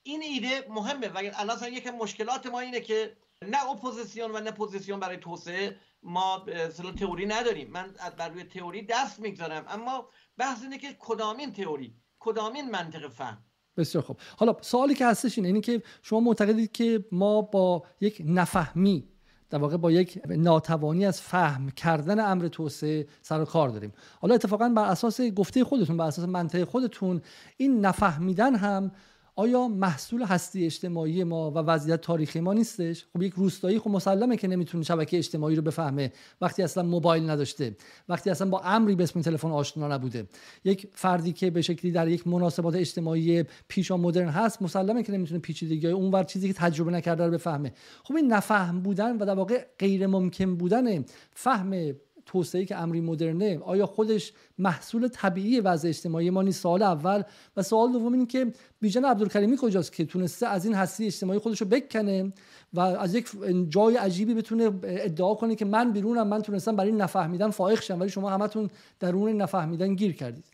[0.04, 5.00] این ایده مهمه و الان یک مشکلات ما اینه که نه اپوزیسیون و نه پوزیسیون
[5.00, 7.71] برای توسعه ما اصلا تئوری نداریم.
[7.71, 13.45] من بر روی تئوری دست می‌گذارم اما بحث اینه که کدامین تئوری کدامین منطق فهم؟
[13.78, 14.19] بسیار خوب.
[14.38, 19.10] حالا سوالی که هستش اینه, اینه که شما معتقدید که ما با یک نفهمی
[19.49, 23.93] در واقع با یک ناتوانی از فهم کردن امر توسعه سر و کار داریم.
[24.21, 27.21] حالا اتفاقا بر اساس گفته خودتون بر اساس منطق خودتون
[27.57, 28.91] این نفهمیدن هم
[29.39, 34.38] آیا محصول هستی اجتماعی ما و وضعیت تاریخی ما نیستش؟ خب یک روستایی خب مسلمه
[34.38, 36.12] که نمی‌تونه شبکه اجتماعی رو بفهمه.
[36.41, 37.78] وقتی اصلا موبایل نداشته
[38.10, 40.28] وقتی اصلا با امری به اسم تلفن آشنا نبوده.
[40.63, 45.39] یک فردی که به شکلی در یک مناسبات اجتماعی پیشا مدرن هست مسلمه که نمی‌تونه
[45.39, 47.73] پیچیدگی اونور چیزی که تجربه نکرده رو بفهمه.
[48.04, 51.93] خب این نفهم بودن و در واقع غیر ممکن بودن فهم
[52.27, 57.23] توسعه که امری مدرنه آیا خودش محصول طبیعی وضع اجتماعی ما نیست؟ سوال اول.
[57.57, 61.61] و سوال دوم این که بیژن عبدالکریمی کجاست که تونسته از این هستی اجتماعی خودش
[61.61, 62.33] رو بکنه
[62.73, 63.27] و از یک
[63.69, 68.09] جای عجیبی بتونه ادعا کنه که من بیرونم من تونستم برای نفهمیدن فائق شم ولی
[68.09, 70.45] شما همتون درون نفهمیدن گیر کردید.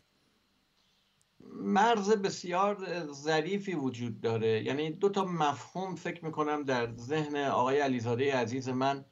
[1.56, 2.76] مرز بسیار
[3.12, 4.62] ظریفی وجود داره.
[4.62, 9.04] یعنی دو تا مفهوم فکر می‌کنم در ذهن آقای علیزاده عزیز من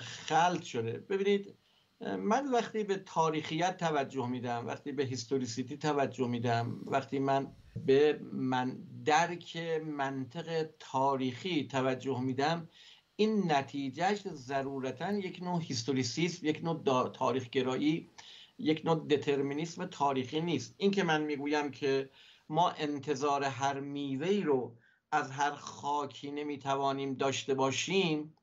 [0.00, 1.04] خلط شده.
[1.08, 1.54] ببینید
[2.00, 7.52] من وقتی به تاریخیت توجه میدم وقتی به هیستوریسیتی توجه میدم وقتی من
[7.86, 12.68] به من درک منطق تاریخی توجه میدم
[13.16, 18.10] این نتیجهش ضرورتا یک نوع هیستوریسیسم یک نوع تاریخگرایی
[18.58, 20.74] یک نوع دترمینیسم تاریخی نیست.
[20.76, 22.10] این که من می‌گویم که
[22.48, 24.76] ما انتظار هر میوهی رو
[25.12, 28.34] از هر خاکی نمی‌توانیم داشته باشیم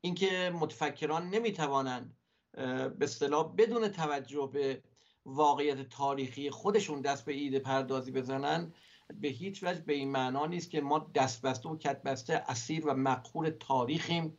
[0.00, 2.16] اینکه متفکران نمی‌توانند
[2.52, 4.82] به اصطلاح بدون توجه به
[5.24, 8.72] واقعیت تاریخی خودشون دست به ایده پردازی بزنن
[9.14, 12.86] به هیچ وجه به این معنا نیست که ما دست بسته و کت بسته اسیر
[12.86, 14.38] و مقهور تاریخیم.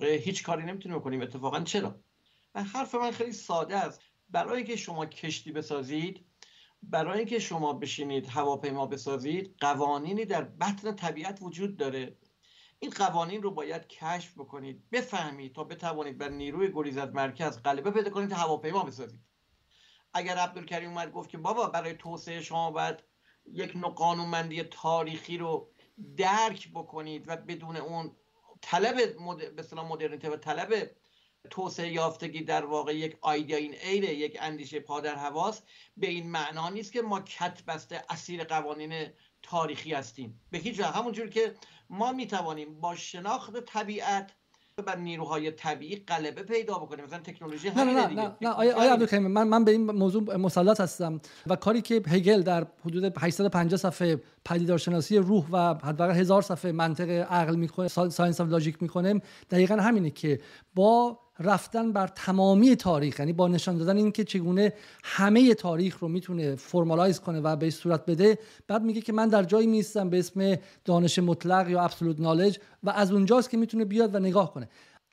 [0.00, 1.22] هیچ کاری نمی‌تونیم بکنیم.
[1.22, 2.00] اتفاقا چرا؟
[2.54, 4.02] حرف من خیلی ساده است.
[4.30, 6.24] برای که شما کشتی بسازید
[6.82, 12.16] برای اینکه شما بشینید هواپیما بسازید قوانینی در بطن طبیعت وجود داره.
[12.80, 14.90] این قوانین رو باید کشف بکنید.
[14.90, 19.20] بفهمید تا بتوانید بر نیروی گریز از مرکز غلبه پیدا کنید هواپیما بسازید.
[20.14, 22.96] اگر عبدالکریم اومد گفت که بابا برای توسعه شما باید
[23.52, 25.70] یک نوع قانونمندی تاریخی رو
[26.16, 28.16] درک بکنید و بدون اون
[28.60, 29.56] طلب مد...
[29.56, 30.90] به مدرنیته و طلب
[31.50, 35.62] توسعه یافتگی در واقع یک آیدیا این ایره یک اندیشه پادر حواس
[35.96, 39.06] به این معنا نیست که ما کت بسته اسیر قوانین
[39.42, 40.40] تاریخی هستیم.
[40.50, 40.86] به هیچ وجه.
[40.86, 41.54] همونجور که
[41.90, 44.32] ما می توانیم با شناخت طبیعت
[44.86, 47.04] بر نیروهای طبیعی غلبه پیدا بکنیم.
[47.04, 48.48] مثلا تکنولوژی نه نه نه نه.
[48.48, 53.18] آیا آیا من من به این موضوع مسلط هستم و کاری که هگل در حدود
[53.18, 59.20] 850 صفحه پدیدارشناسی روح و حداقل هزار صفحه منطق عقل می‌کنه Science of Logic می‌کنه
[59.50, 60.40] دقیقا همینه که
[60.74, 64.72] با رفتن بر تمامی تاریخ یعنی با نشان دادن اینکه چگونه
[65.04, 69.42] همه تاریخ رو می‌تونه فرمالایز کنه و به صورت بده بعد میگه که من در
[69.42, 74.14] جایی میستم به اسم دانش مطلق یا ابسولوت نالج و از اونجاست که می‌تونه بیاد
[74.14, 74.68] و نگاه کنه.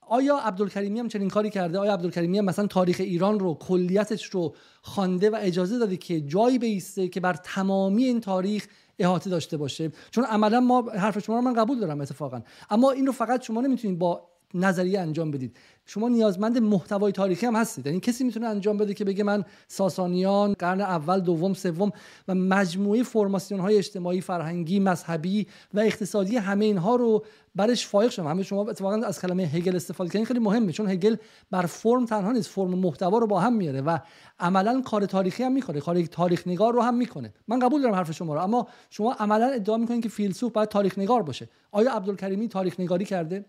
[0.08, 4.56] آیا عبدالکریمی هم چنین کاری کرده؟ آیا عبدالکریمی هم مثلا تاریخ ایران رو کلیتش رو
[4.82, 8.68] خوانده و اجازه داده که جایی بیسته که بر تمامی این تاریخ
[9.00, 12.42] احاطه داشته باشه؟ چون عملا ما حرف شما رو من قبول دارم اتفاقا.
[12.70, 15.58] اما این رو فقط شما نمی‌تونید با نظریه انجام بدید.
[15.86, 17.86] شما نیازمند محتوای تاریخی هم هستید.
[17.86, 21.92] یعنی کسی می‌تونه انجام بده که بگه من ساسانیان قرن اول دوم سوم
[22.28, 28.28] و مجموعه فرماسیون های اجتماعی فرهنگی مذهبی و اقتصادی همه اینها رو برش فایق شدم.
[28.28, 31.16] همه شما اتفاقا از کلمه هگل استفاده کردین خیلی مهمه چون هگل
[31.52, 33.98] بر فرم تنها نیست فرم محتوا رو با هم میاره و
[34.40, 37.34] عملا کار تاریخی هم می‌کنه کار تاریخ نگار رو هم می‌کنه.
[37.48, 40.98] من قبول دارم حرف شما رو اما شما عملا ادعا می‌کنید که فیلسوف باید تاریخ
[40.98, 41.50] نگار باشه.
[41.72, 43.46] آیا عبدالکریمی تاریخ نگاری کرده؟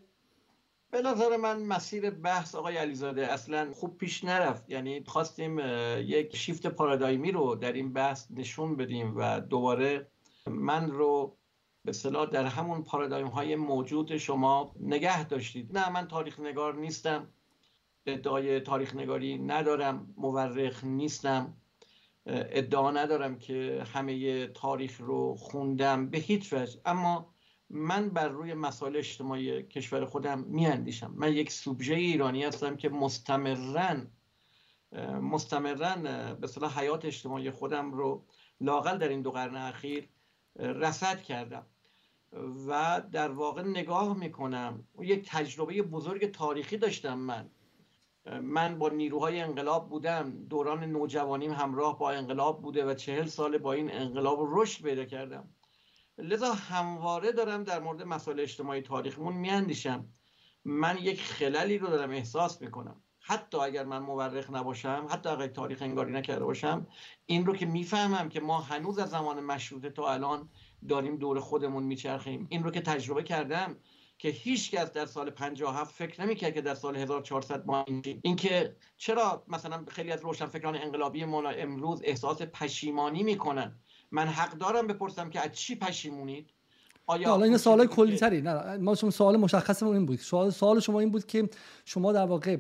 [0.96, 4.70] به نظر من مسیر بحث آقای علیزاده اصلا خوب پیش نرفت.
[4.70, 5.58] یعنی خواستیم
[5.98, 10.06] یک شیفت پارادایمی رو در این بحث نشون بدیم و دوباره
[10.46, 11.36] من رو
[11.84, 15.78] به صلاح در همون پارادایم های موجود شما نگه داشتید.
[15.78, 17.28] نه من تاریخ نگار نیستم
[18.06, 21.56] ادعای تاریخ نگاری ندارم مورخ نیستم
[22.26, 26.80] ادعا ندارم که همه تاریخ رو خوندم به هیچ وجه.
[26.84, 27.35] اما
[27.70, 31.12] من بر روی مسائل اجتماعی کشور خودم میاندیشم.
[31.16, 33.96] من یک سوبژه ایرانی هستم که مستمرا
[35.20, 35.96] مستمرا
[36.34, 38.24] به صلاح حیات اجتماعی خودم رو
[38.60, 40.08] لاقل در این دو قرن اخیر
[40.56, 41.66] رسد کردم.
[42.68, 47.50] و در واقع نگاه می‌کنم یک تجربه بزرگ تاریخی داشتم من.
[48.42, 53.72] من با نیروهای انقلاب بودم دوران نوجوانیم همراه با انقلاب بوده و چهل سال با
[53.72, 55.48] این انقلاب رشد پیدا کردم.
[56.18, 60.08] لذا همواره دارم در مورد مسائل اجتماعی تاریخمون میاندیشم.
[60.64, 63.02] من یک خللی رو دارم احساس می‌کنم.
[63.20, 66.86] حتی اگر من مورخ نباشم حتی اگر تاریخ انگاری نکرده باشم
[67.26, 70.48] این رو که می‌فهمم که ما هنوز از زمان مشروطه تا الان
[70.88, 72.46] داریم دور خودمون میچرخیم.
[72.50, 73.76] این رو که تجربه کردم
[74.18, 77.84] که هیچ کس در سال 57 فکر نمی‌کرد که در سال 1400 ما
[78.22, 83.78] این که چرا مثلا خیلی از روشنفکران انقلابی ما امروز احساس پشیمانی می‌کنن.
[84.10, 86.46] من حق دارم بپرسم که از چی پشیمونید؟
[87.06, 90.18] آیا حالا این سوال کلی تری نه ما شما سوال مشخصمون این بود.
[90.18, 91.48] سوال سوال شما این بود که
[91.84, 92.56] شما در واقع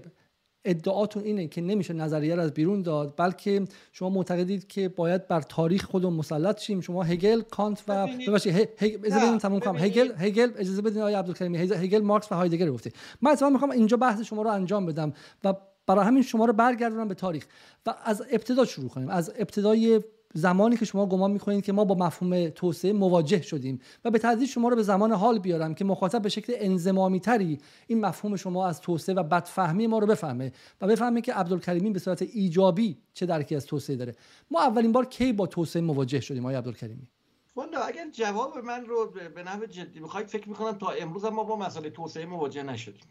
[0.64, 5.40] ادعاتون اینه که نمیشه نظریه رو از بیرون داد بلکه شما معتقدید که باید بر
[5.40, 6.80] تاریخ خودمون مسلط شیم.
[6.80, 9.76] شما هگل کانت و ببخشید اجازه بدین تموم کنم.
[9.76, 12.92] هگل هگل اجازه بدین آقای عبدالکریمی هگل مارکس و هایدگر گفته.
[13.22, 15.12] من اتفاقا می‌خوام اینجا بحث شما رو انجام بدم
[15.44, 15.54] و
[15.86, 17.46] برای همین شما رو برگردونم به تاریخ.
[17.86, 19.08] و از ابتدا شروع کنیم.
[19.08, 20.00] از ابتدای
[20.36, 24.48] زمانی که شما گمان می‌کنید که ما با مفهوم توسعه مواجه شدیم و به تدریج
[24.48, 28.66] شما رو به زمان حال بیارم که مخاطب به شکل انزمامی تری این مفهوم شما
[28.66, 33.26] از توسعه و بدفهمی ما رو بفهمه و بفهمه که عبدالکریمی به صورت ایجابی چه
[33.26, 34.14] درکی از توسعه داره.
[34.50, 37.08] ما اولین بار کی با توسعه مواجه شدیم آقای عبدالکریمی؟
[37.56, 41.56] والا اگر جواب من رو به نحو جدی بخواید فکر می‌کنم تا امروز ما با
[41.56, 43.04] مسئله توسعه مواجه نشدیم.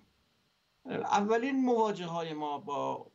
[0.89, 3.07] اولین مواجه های ما با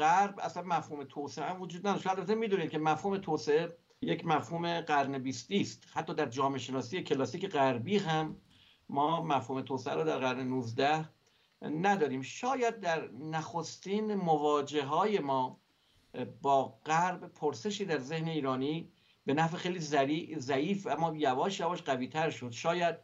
[0.00, 2.10] غرب اصلا مفهوم توسعه هم وجود نداره.
[2.10, 5.84] البته می‌دونید که مفهوم توسعه یک مفهوم قرن بیستی است.
[5.92, 8.36] حتی در جامعه شناسی کلاسیک غربی هم
[8.88, 11.08] ما مفهوم توسعه رو در قرن 19
[11.62, 12.22] نداریم.
[12.22, 15.60] شاید در نخستین مواجه های ما
[16.42, 18.92] با غرب پرسشی در ذهن ایرانی
[19.26, 19.80] به نفع خیلی
[20.38, 22.50] ضعیف اما یواش یواش قوی تر شد.
[22.50, 22.96] شاید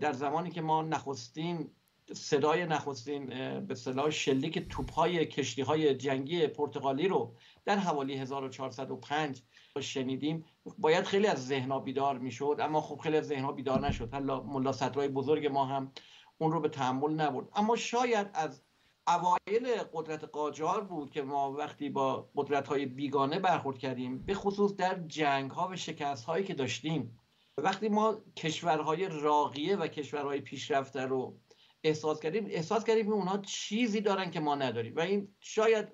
[0.00, 1.70] در زمانی که ما نخستین
[2.12, 3.26] صدای نخستین
[3.66, 9.42] به صلاح شلیک توپ های کشتی های جنگی پرتغالی رو در حوالی 1405
[9.80, 10.44] شنیدیم.
[10.78, 14.12] باید خیلی از ذهنها بیدار می‌شد اما خب خیلی از ذهنها بیدار نشد.
[14.12, 15.92] حالا ملا صدرای بزرگ ما هم
[16.38, 17.48] اون رو به تحمل نبرد.
[17.54, 18.62] اما شاید از
[19.08, 24.76] اوایل قدرت قاجار بود که ما وقتی با قدرت های بیگانه برخورد کردیم به خصوص
[24.76, 27.18] در جنگ ها و شکست هایی که داشتیم
[27.58, 31.38] وقتی ما کشورهای راقیه و کشورهای پیشرفته رو
[31.84, 34.96] احساس کردیم احساس کردیم که اونها چیزی دارن که ما نداریم.
[34.96, 35.88] و این شاید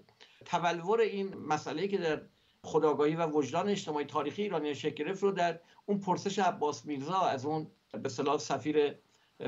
[0.45, 2.23] تبلور این مسئله که در
[2.63, 7.47] خداگاهی و وجدان اجتماعی تاریخی ایرانی شکل گرفت رو در اون پرسش عباس میرزا از
[7.47, 7.71] اون
[8.03, 8.95] به صلاح سفیر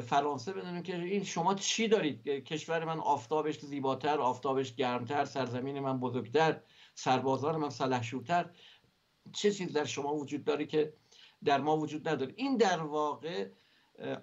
[0.03, 6.01] فرانسه بدونیم که این شما چی دارید؟ کشور من آفتابش زیباتر آفتابش گرمتر سرزمین من
[6.01, 6.61] بزرگتر
[6.95, 8.51] سربازان من سلحشورتر
[9.33, 10.93] چه چیز در شما وجود داره که
[11.45, 13.49] در ما وجود نداره؟ این در واقع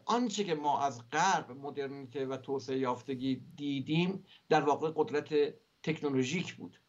[0.05, 6.79] آنچه که ما از غرب مدرنیته و توسعه یافتگی دیدیم در واقع قدرت تکنولوژیک بود.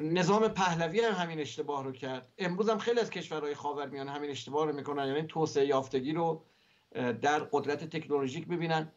[0.00, 2.32] نظام پهلوی هم همین اشتباه رو کرد.
[2.38, 6.44] امروز هم خیلی از کشورهای خاورمیانه همین اشتباه رو می‌کنن یعنی توسعه یافتگی رو
[7.22, 8.92] در قدرت تکنولوژیک ببینن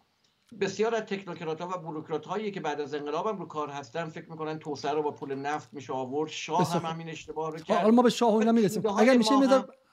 [0.62, 4.10] بسیار از تکنوکرات ها و بروکرات هایی که بعد از انقلاب هم رو کار هستن
[4.10, 6.30] فکر می‌کنن توسعه رو با پول نفت میشه آورد.
[6.30, 7.88] شاه هم همین اشتباه رو کرد.
[7.88, 8.84] ما به شاه اینا می‌رسیم.
[8.98, 9.34] اگر میشه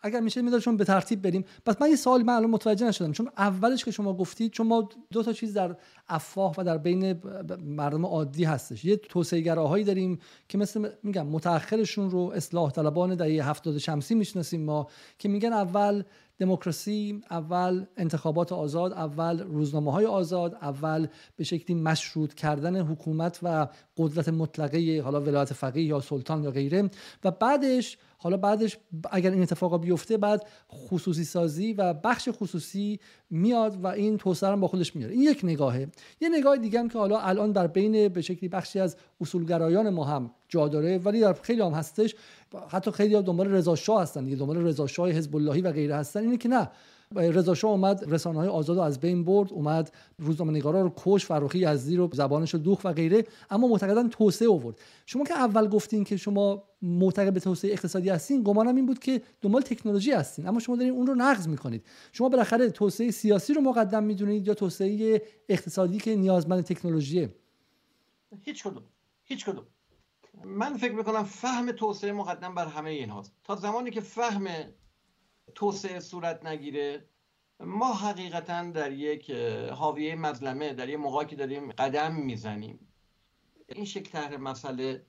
[0.02, 1.44] اگر میشه میذار چون به ترتیب بریم.
[1.66, 3.12] پس من یه سوال من الان متوجه نشدم.
[3.12, 5.76] چون اولش که شما گفتید چون ما دو تا چیز در
[6.08, 7.22] افواه و در بین
[7.64, 8.84] مردم عادی هستش.
[8.84, 14.64] یه توسعه گراهایی داریم که مثل میگم متأخرشون رو اصلاح طلبان دهه 70 شمسی می‌شناسیم
[14.64, 14.86] ما
[15.18, 16.02] که میگن اول
[16.40, 23.68] دموکراسی اول انتخابات آزاد اول روزنامه های آزاد اول به شکلی مشروط کردن حکومت و
[23.96, 26.90] قدرت مطلقه حالا ولایت فقیه یا سلطان یا غیره.
[27.24, 28.78] و بعدش حالا بعدش
[29.10, 33.00] اگر این اتفاقا بیفته بعد خصوصی سازی و بخش خصوصی
[33.30, 35.12] میاد و این توسعه با خودش میاره.
[35.12, 35.88] این یک نگاهه.
[36.20, 40.04] یه نگاه دیگه هم که حالا الان در بین به شکلی بخشی از اصولگرایان ما
[40.04, 42.14] هم جا داره ولی در خیلی هم هستش.
[42.68, 45.96] حتی خیلی هم دنبال رضا شاه هستن دیگه دنبال رضا شاه حزب اللهی و غیره
[45.96, 46.20] هستن.
[46.20, 46.70] اینه که نه
[47.14, 51.26] رضا شاه اومد رسانه های آزاد رو از بین برد اومد روزنامه نگارا رو کش
[51.26, 54.80] فروخی یزدی رو زبانش رو دوخ و غیره اما معتقدا توسعه آورد.
[55.06, 59.22] شما که اول گفتین که شما معتقد به توسعه اقتصادی هستین گمانم این بود که
[59.42, 60.48] دنبال تکنولوژی هستین.
[60.48, 61.84] اما شما دارین اون رو نقض می‌کنید.
[62.12, 67.34] شما بالاخره توسعه سیاسی رو مقدم می‌دونید یا توسعه اقتصادی که نیازمند تکنولوژیه؟
[68.40, 68.82] هیچ کدوم.
[69.24, 69.64] هیچ کدوم.
[70.44, 74.46] من فکر می‌کنم فهم توسعه مقدم بر همه این هاست تا زمانی که فهم
[75.54, 77.08] توسعه صورت نگیره
[77.60, 79.30] ما حقیقتا در یک
[79.70, 82.92] حاویه مظلمه در یک موقعی که داریم قدم می‌زنیم.
[83.68, 85.06] این شکل طرح مسئله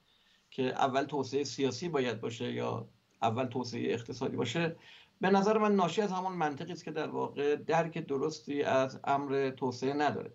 [0.49, 2.89] که اول توسعه سیاسی باید باشه یا
[3.21, 4.75] اول توسعه اقتصادی باشه
[5.21, 9.49] به نظر من ناشی از همون منطقی است که در واقع درک درستی از امر
[9.49, 10.33] توسعه نداره.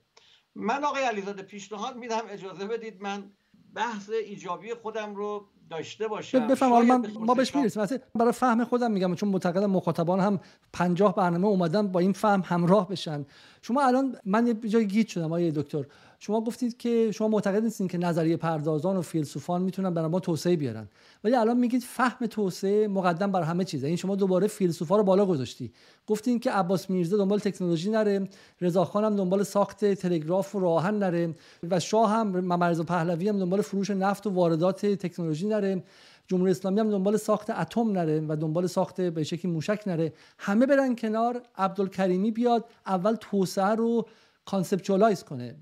[0.55, 3.33] من آقای علیزاده پیشنهاد میدم اجازه بدید من
[3.77, 6.47] بحث ایجابی خودم رو داشته باشم.
[6.47, 7.99] بفهم من ما بهش می‌رسیم.
[8.15, 10.41] برای فهم خودم میگم چون معتقدم مخاطبان هم
[10.73, 13.27] پنجاه برنامه اومدن با این فهم همراه بشن.
[13.63, 15.85] شما الان من یه جای گیت شدم آقای دکتر.
[16.19, 20.57] شما گفتید که شما معتقد نیستین که نظریه پردازان و فیلسوفان می‌تونن برای ما توسعه
[20.57, 20.89] بیارن.
[21.25, 23.87] ولی الان میگید فهم توسعه مقدم بر همه چیزه.
[23.87, 25.73] این شما دوباره فیلسوفا رو بالا گذاشتی.
[26.07, 28.29] گفتین که عباس میرزا دنبال تکنولوژی نره
[28.61, 31.35] رضاخان هم دنبال ساخت تلگراف و راهن نره
[31.71, 35.85] و شاه هم ممرز پهلوی هم دنبال فروش نفت و واردات تکنولوژی نره.
[36.29, 40.13] جمهوری اسلامی هم دنبال ساخت اتم نره و دنبال ساخت به شکلی موشک نره.
[40.39, 41.43] همه برن کنار.
[41.57, 44.07] عبدالکریمی بیاد اول توسعه رو
[44.45, 45.57] conceptualize کنه.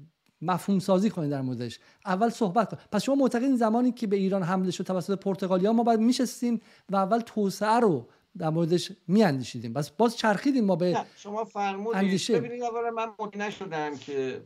[0.44, 1.78] مفهوم سازی کنه در موردش.
[2.06, 2.78] اول صحبت کن.
[2.92, 6.96] پس شما معتقدین زمانی که به ایران حمله شد توسط پرتغالیا ما باید میشستیم و
[6.96, 9.72] اول توسعه رو در موردش میاندیشیدیم.
[9.72, 12.30] پس باز چرخیدیم ما به شما فرمودید.
[12.30, 14.42] ببینید اولا من مطمئن نشدم که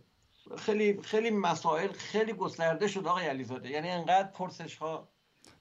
[0.57, 3.71] خیلی خیلی مسائل خیلی گسترده شد آقای علیزاده.
[3.71, 5.09] یعنی انقدر پرسش ها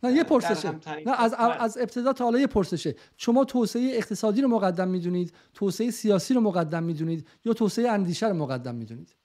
[0.04, 0.72] نه یه پرسشه.
[1.06, 2.96] نه از, از ابتدا تا حالا یه پرسشه.
[3.18, 8.34] شما توسعه اقتصادی رو مقدم می‌دونید؟ توسعه سیاسی رو مقدم می‌دونید؟ یا توسعه اندیشه رو
[8.34, 9.16] مقدم می‌دونید؟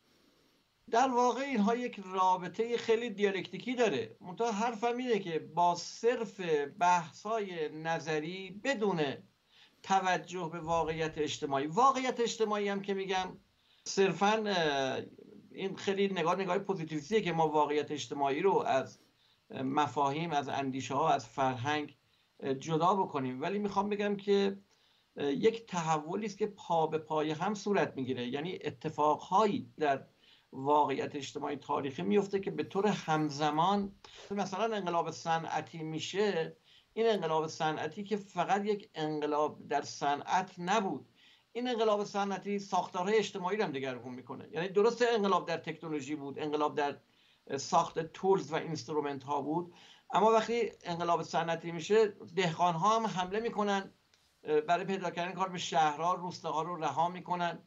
[0.93, 4.16] در واقع اینها یک رابطه خیلی دیالکتیکی داره.
[4.20, 6.40] منتها حرفم اینه که با صرف
[6.78, 9.01] بحثای نظری بدون
[9.82, 11.66] توجه به واقعیت اجتماعی.
[11.66, 13.38] واقعیت اجتماعی هم که میگم
[13.84, 14.45] صرفا
[15.51, 18.99] این خیلی نگاه نگاه پوزیتیویستیه که ما واقعیت اجتماعی رو از
[19.51, 21.97] مفاهیم از اندیشه ها از فرهنگ
[22.59, 23.43] جدا بکنیم.
[23.43, 24.59] ولی می‌خوام بگم که
[25.16, 28.28] یک تحولی است که پا به پای هم صورت می‌گیره.
[28.28, 30.07] یعنی اتفاقهایی در
[30.53, 33.94] واقعیت اجتماعی تاریخی میفته که به طور همزمان
[34.30, 36.57] مثلا انقلاب صنعتی میشه
[36.94, 41.09] این انقلاب صنعتی که فقط یک انقلاب در صنعت نبود.
[41.53, 44.48] این انقلاب صنعتی ساختارهای اجتماعی رو هم دگرگون می‌کنه.
[44.53, 46.96] یعنی درست انقلاب در تکنولوژی بود انقلاب در
[47.57, 49.74] ساخت تولز و اینسترومنت ها بود
[50.11, 53.92] اما وقتی انقلاب صنعتی میشه دهقان ها هم حمله می‌کنن
[54.68, 57.59] برای پیدا کردن کار به شهرها روستاها رو رها می‌کنن.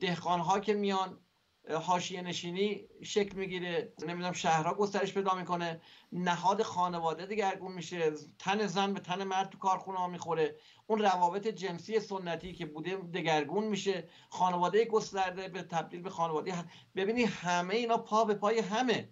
[0.00, 1.23] دهقان ها که میان
[1.70, 5.80] حاشیه نشینی شکل می‌گیره نمی‌دونم شهرها گسترش پیدا می‌کنه
[6.12, 10.56] نهاد خانواده دگرگون میشه تن زن به تن مرد تو کارخونه ها می‌خوره.
[10.86, 16.54] اون روابط جنسی سنتی که بوده دگرگون میشه خانواده گسترده به تبدیل به خانواده
[16.96, 19.08] ببینی همه اینا پا به پای همه.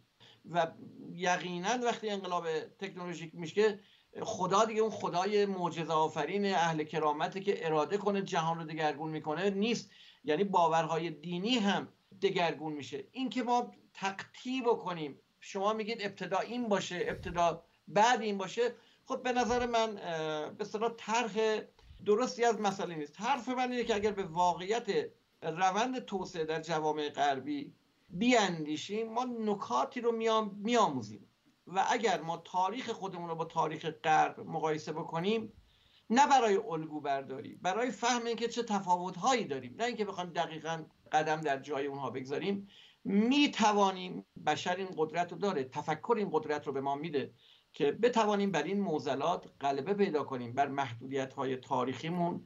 [0.50, 0.66] و
[1.12, 3.80] یقینا وقتی انقلاب تکنولوژیک میشه
[4.22, 9.50] خدا دیگه اون خدای معجزه آفرین اهل کرامته که اراده کنه جهان رو دگرگون می‌کنه
[9.50, 9.90] نیست.
[10.24, 11.88] یعنی باورهای دینی هم
[12.22, 13.04] دگرگون میشه.
[13.12, 19.22] این که ما تقطی بکنیم شما میگید ابتدا این باشه ابتدا بعد این باشه خب
[19.22, 19.94] به نظر من
[20.58, 21.60] به صلاح طرح
[22.04, 23.20] درستی از مسئله نیست.
[23.20, 24.86] حرف من اینه که اگر به واقعیت
[25.42, 27.74] روند توسعه در جوامع غربی
[28.10, 30.12] بیاندیشیم ما نکاتی رو
[30.62, 31.28] میآموزیم.
[31.66, 35.52] و اگر ما تاریخ خودمون رو با تاریخ غرب مقایسه بکنیم
[36.10, 41.40] نه برای الگو برداری برای فهم اینکه چه تفاوتهایی داریم نه اینکه بخوایم دقیقا قدم
[41.40, 42.68] در جای اونها بگذاریم.
[43.04, 47.32] می توانیم بشر این قدرت رو داره تفکر این قدرت رو به ما میده
[47.72, 52.44] که بتوانیم بر این موزلات غلبه پیدا کنیم بر محدودیت های تاریخیمون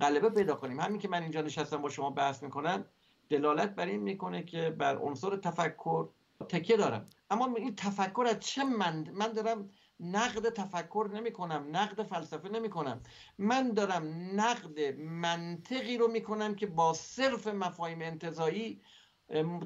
[0.00, 0.80] غلبه پیدا کنیم.
[0.80, 2.84] همین که من اینجا نشستم با شما بحث می‌کنم
[3.28, 6.08] دلالت بر این می‌کنه که بر عنصر تفکر
[6.48, 7.08] تکیه دارم.
[7.30, 9.70] اما این تفکر از چه من من دارم
[10.00, 13.02] نقد تفکر نمی کنم نقد فلسفه نمی کنم
[13.38, 18.82] من دارم نقد منطقی رو می کنم که با صرف مفاهیم انتظایی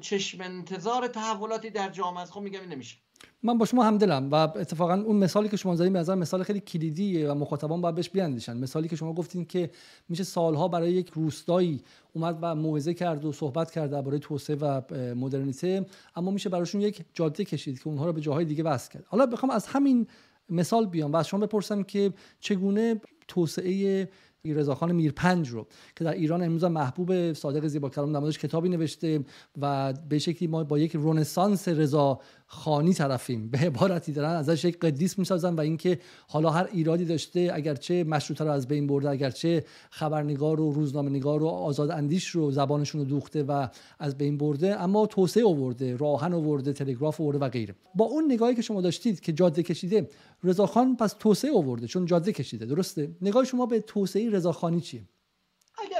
[0.01, 2.31] چشم انتظار تحولاتی در جامعه است.
[2.31, 2.97] خب میگم این نمیشه.
[3.43, 6.59] من با شما همدلم و اتفاقا اون مثالی که شما زدین به نظر مثال خیلی
[6.59, 8.57] کلیدیه و مخاطبان باید بهش بیاندیشن.
[8.57, 9.69] مثالی که شما گفتین که
[10.09, 11.81] میشه سالها برای یک روستایی
[12.13, 14.81] اومد و موعظه کرد و صحبت کرد درباره توسعه و
[15.15, 19.03] مدرنیته اما میشه براشون یک جاده کشید که اونها رو به جاهای دیگه وصل کرد.
[19.07, 20.07] حالا بخوام از همین
[20.49, 24.09] مثال بیام و از شما بپرسم که چگونه توسعه
[24.45, 29.25] رضاخان میرپنج رو که در ایران امروز محبوب صادق زیبا کلام نمازش کتابی نوشته
[29.61, 32.19] و به شکلی ما با یک رنسانس رضا
[32.53, 33.49] خانی طرفیم.
[33.49, 38.43] به عبارتی دارن ازش یک قدیس می‌سازن و اینکه حالا هر ایرادی داشته اگرچه مشروطه
[38.43, 43.07] رو از بین برده اگرچه خبرنگار و روزنامه نگار و آزاد اندیش رو زبانشون رو
[43.07, 43.67] دوخته و
[43.99, 47.75] از بین برده اما توسعه آورده راهن آورده تلگراف آورده و غیره.
[47.95, 50.09] با اون نگاهی که شما داشتید که جاده کشیده
[50.43, 55.01] رضاخان پس توسعه آورده چون جاده کشیده درسته؟ نگاه شما به توسعه رضاخانی چیه؟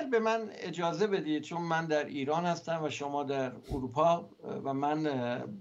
[0.02, 4.30] اگر به من اجازه بدید چون من در ایران هستم و شما در اروپا
[4.64, 5.04] و من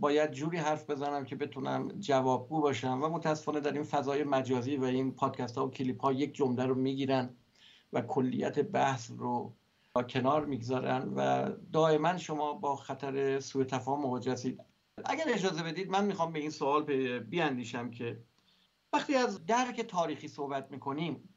[0.01, 3.03] باید جوری حرف بزنم که بتونم جوابگو باشم.
[3.03, 6.66] و متاسفانه در این فضای مجازی و این پادکست ها و کلیپ ها یک جمله
[6.66, 7.30] رو می‌گیرن
[7.93, 9.55] و کلیت بحث رو
[10.09, 14.61] کنار می‌گذارن و دائما شما با خطر سوء تفاهم مواجه هستید.
[15.05, 16.82] اگر اجازه بدید من می‌خوام به این سوال
[17.18, 18.20] بیاندیشم که
[18.93, 21.30] وقتی از درک تاریخی صحبت می‌کنیم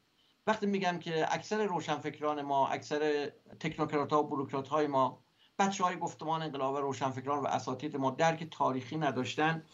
[0.46, 5.24] وقتی میگم که اکثر روشنفکران ما اکثر تکنوکرات ها و بروکرات های ما
[5.58, 9.64] بچه های گفتمان انقلاب روشنفکران و اساتید ما درک تاریخی نداشتن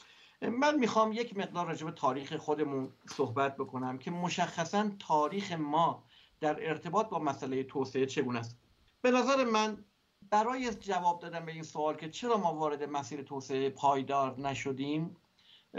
[0.43, 6.05] من می‌خوام یک مقدار راجع به تاریخ خودمون صحبت بکنم که مشخصا تاریخ ما
[6.41, 8.59] در ارتباط با مسئله توسعه چگونه است.
[9.03, 9.85] به نظر من
[10.31, 15.17] برای جواب دادن به این سوال که چرا ما وارد مسیر توسعه پایدار نشدیم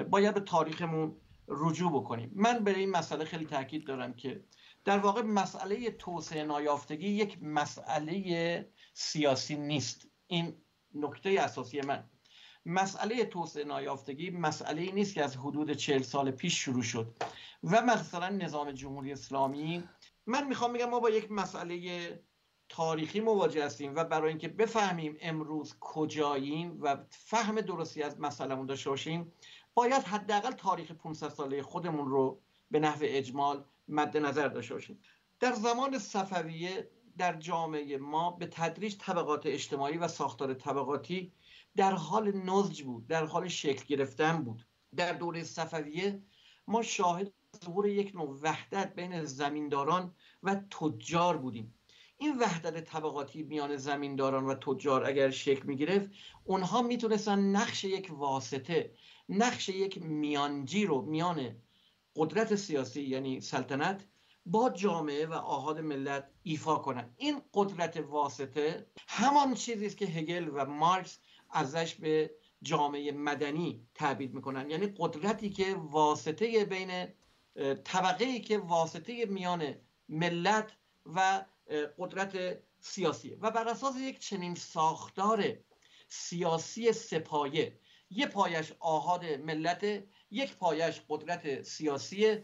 [0.10, 1.16] باید به تاریخمون
[1.48, 2.32] رجوع بکنیم.
[2.36, 4.44] من به این مسئله خیلی تاکید دارم که
[4.86, 10.08] در واقع مسئله توسعه نایافتگی یک مسئله سیاسی نیست.
[10.28, 10.62] این
[10.96, 12.10] نکته اساسی من.
[12.66, 17.16] مسئله توسعه نایافتگی مسئله نیست که از حدود چهل سال پیش شروع شد.
[17.64, 19.84] و مثلا نظام جمهوری اسلامی
[20.26, 22.20] من می‌خوام بگم ما با یک مسئله
[22.70, 28.90] تاریخی مواجه هستیم و برای اینکه بفهمیم امروز کجاییم و فهم درستی از مسئلهمون داشته
[28.90, 29.34] باشیم
[29.74, 35.00] باید حداقل تاریخ 500 ساله خودمون رو به نحو اجمال مد نظر داشته باشیم
[35.40, 41.34] در زمان صفویه در جامعه ما به تدریج طبقات اجتماعی و ساختار طبقاتی
[41.76, 44.66] در حال نضج بود در حال شکل گرفتن بود.
[44.96, 46.22] در دوره صفویه
[46.68, 47.34] ما شاهد
[47.66, 51.74] ظهور یک نوع وحدت بین زمینداران و تجار بودیم.
[52.18, 56.10] این وحدت طبقاتی میان زمینداران و تجار اگر شکل می گرفت
[56.44, 58.94] اونها می‌تونستن نقش یک واسطه
[59.30, 61.56] نقش یک میانجی رو میان
[62.16, 64.06] قدرت سیاسی یعنی سلطنت
[64.46, 70.50] با جامعه و آهاد ملت ایفا کنند این قدرت واسطه همان چیزی است که هگل
[70.54, 72.32] و مارکس ازش به
[72.62, 74.70] جامعه مدنی تعبیر می‌کنن.
[74.70, 77.08] یعنی قدرتی که واسطه بین
[77.84, 79.76] طبقه ای که واسطه میان
[80.10, 80.72] ملت
[81.06, 81.46] و
[81.98, 83.38] قدرت سیاسیه.
[83.42, 85.46] و بر اساس یک چنین ساختار
[86.08, 92.38] سیاسی سپایه یه پایش آهاد ملت یک پایش قدرت سیاسی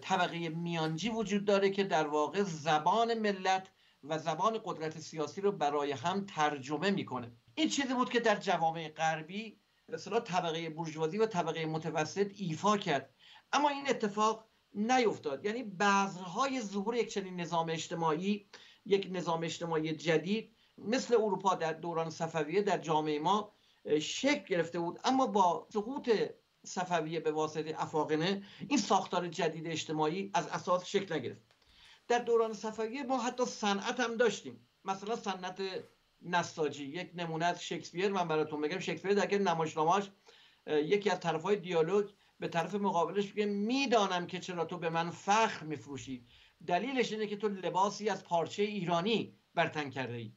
[0.00, 3.70] طبقه میانجی وجود داره که در واقع زبان ملت
[4.04, 7.32] و زبان قدرت سیاسی رو برای هم ترجمه می‌کنه.
[7.54, 13.14] این چیزی بود که در جوامع غربی به طبقه برجوازی و طبقه متوسط ایفا کرد.
[13.52, 15.44] اما این اتفاق نیفتاد.
[15.44, 18.48] یعنی بذرهای ظهور یک چنین نظام اجتماعی
[18.86, 23.52] یک نظام اجتماعی جدید مثل اروپا در دوران صفویه در جامعه ما
[24.00, 25.00] شکل گرفته بود.
[25.04, 26.10] اما با سقوط
[26.66, 31.42] صفویه به واسطه افاقنه این ساختار جدید اجتماعی از اساس شکل نگرفت.
[32.08, 34.66] در دوران صفویه ما حتی صنعت هم داشتیم.
[34.84, 35.62] مثلا صنعت
[36.22, 40.10] نساجی یک نمونه از شکسپیر من براتون بگم شکسپیر در نمایشنامه‌اش
[40.66, 45.64] یکی از طرفهای دیالوگ به طرف مقابلش میگه می‌دانم که چرا تو به من فخر
[45.64, 46.26] میفروشی.
[46.66, 50.32] دلیلش اینه که تو لباسی از پارچه ایرانی برتن کرده ای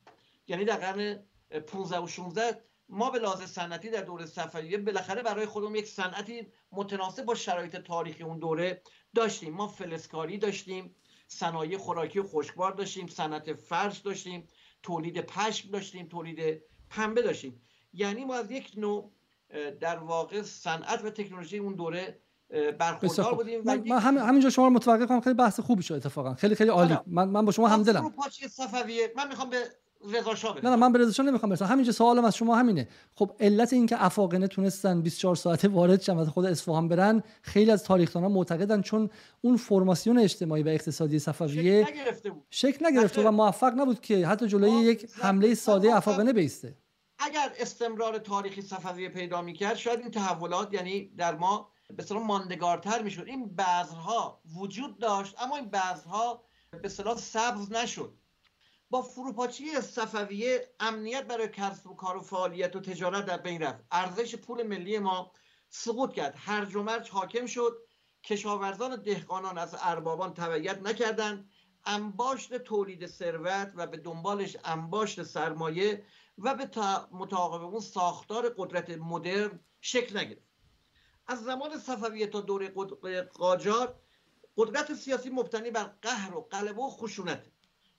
[0.47, 1.23] یعنی در قرن
[1.67, 6.47] 15 و 16 ما به لحاظ صنعتی در دوره صفویه بالاخره برای خودمون یک صنعتی
[6.71, 8.81] متناسب با شرایط تاریخی اون دوره
[9.15, 9.53] داشتیم.
[9.53, 10.95] ما فلسکاری داشتیم
[11.27, 14.47] صنایع خوراکی و خشکبار داشتیم صنعت فرش داشتیم
[14.83, 17.61] تولید پشم داشتیم تولید پنبه داشتیم.
[17.93, 19.11] یعنی ما از یک نوع
[19.79, 22.19] در واقع صنعت و تکنولوژی اون دوره
[22.79, 26.33] برخوردار بودیم من, من همینجا شما رو متوقف کنم خیلی بحث خوبی شد اتفاقا.
[26.33, 26.97] خیلی خیلی عالی.
[27.07, 28.13] من من با شما همدلم.
[28.49, 29.13] صفویه.
[29.15, 29.57] من می‌خوام به
[30.03, 31.65] رضا نه نه من به رضا نمی‌خوام برسم.
[31.65, 32.87] همینجا سوالم از شما همینه.
[33.15, 37.71] خب علت این که افاقنه تونستن 24 ساعته وارد شن و خود اصفهان برن خیلی
[37.71, 39.09] از تاریخدانان معتقدن چون
[39.41, 42.43] اون فرماسیون اجتماعی و اقتصادی صفویه شکل نگرفته بود.
[42.49, 46.77] شکل نگرفته و موفق نبود که حتی جلوی یک حمله ساده افاقنه بیسته.
[47.19, 53.23] اگر استمرار تاریخی صفویه پیدا می‌کرد شاید این تحولات یعنی در ما به ماندگارتر می‌شد.
[53.27, 56.43] این بذرها وجود داشت اما این بذرها
[56.81, 58.13] به صلاح سبز نشد.
[58.93, 63.83] با فروپاشی صفویه امنیت برای کسب و کار و فعالیت و تجارت در بین رفت.
[63.91, 65.31] ارزش پول ملی ما
[65.69, 66.33] سقوط کرد.
[66.37, 67.77] هرج و مرج حاکم شد.
[68.23, 71.49] کشاورزان دهقانان از اربابان تبعیت نکردند.
[71.85, 76.05] انباشت تولید ثروت و به دنبالش انباشت سرمایه
[76.37, 76.69] و به
[77.11, 80.47] متعاقب اون ساختار قدرت مدرن شکل نگرفت.
[81.27, 82.71] از زمان صفویه تا دوره
[83.21, 83.99] قاجار
[84.57, 87.52] قدرت سیاسی مبتنی بر قهر و قلب و خشونت.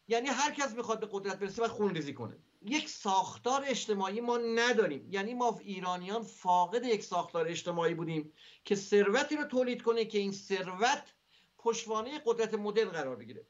[0.09, 2.38] یعنی هر کس می‌خواد به قدرت برسه و خونریزی کنه.
[2.62, 5.09] یک ساختار اجتماعی ما نداریم.
[5.11, 8.32] یعنی ما ایرانیان فاقد یک ساختار اجتماعی بودیم
[8.64, 11.14] که ثروتی رو تولید کنه که این ثروت
[11.59, 13.46] پشتوانه قدرت مدرن قرار بگیره.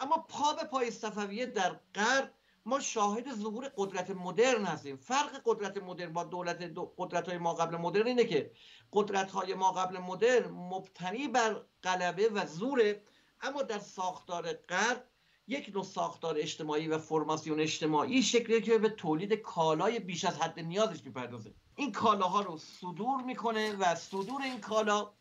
[0.00, 2.32] اما پا به پای صفویه در غرب
[2.66, 4.96] ما شاهد ظهور قدرت مدرن هستیم.
[4.96, 8.50] فرق قدرت مدرن با دولت قدرت های ما قبل مدرن اینه که
[8.92, 13.02] قدرت های ما قبل مدرن مبتنی بر غلبه و زوره
[13.40, 15.04] اما در ساختار غرب
[15.48, 20.60] یک نوع ساختار اجتماعی و فرماسیون اجتماعی شکلی که به تولید کالای بیش از حد
[20.60, 21.54] نیازش می‌پردازه.
[21.76, 25.12] این کالاها رو صدور می‌کنه و صدور این کالا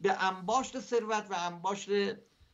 [0.00, 1.88] به انباشت ثروت و انباشت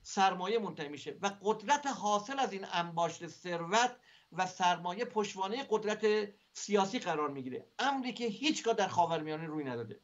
[0.03, 3.97] سرمایه منتهی میشه و قدرت حاصل از این انباشت ثروت
[4.33, 7.67] و سرمایه پشوانه قدرت سیاسی قرار می‌گیره.
[7.79, 10.01] امری که هیچگاه در خاورمیانه روی نداده.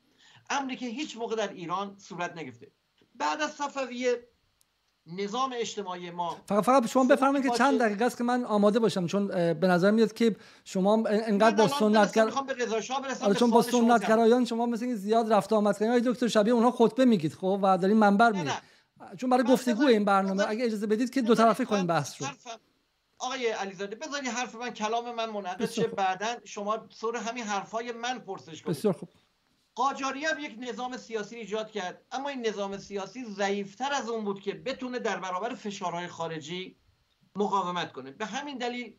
[0.50, 2.72] امری که هیچ موقع در ایران صورت نگرفته.
[3.14, 4.28] بعد از صفویه
[5.06, 9.06] نظام اجتماعی ما فقط فقط شما بفرمایید که چند دقیقه است که من آماده باشم
[9.06, 12.30] چون به نظر میاد که شما انقدر با سنتگر
[13.22, 16.12] آره چون با سنتگرایان شما مثل زیاد رفت آمد کردین.
[16.12, 18.52] دکتر شبیه اونها خطبه میگید خب؟ و دارین منبر میگید
[19.16, 22.28] چون برای گفتگو این برنامه اگه اجازه بدید که دو طرفه کنیم بحث رو.
[23.18, 25.86] آقای علیزاده بذاری حرف من کلام من منعقد شه.
[25.86, 28.76] بعدا شما سر همین حرفای من پرسش کنید.
[28.76, 29.08] بسیار خوب.
[29.76, 32.04] قاجاری هم یک نظام سیاسی ایجاد کرد.
[32.12, 36.76] اما این نظام سیاسی ضعیفتر از اون بود که بتونه در برابر فشارهای خارجی
[37.34, 38.10] مقاومت کنه.
[38.10, 38.98] به همین دلیل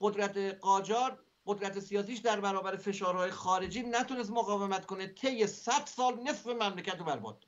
[0.00, 5.06] قدرت قاجار قدرت سیاسیش در برابر فشارهای خارجی نتونست مقاومت کنه.
[5.06, 7.44] طی 100 سال نصف مملکت رو برباد.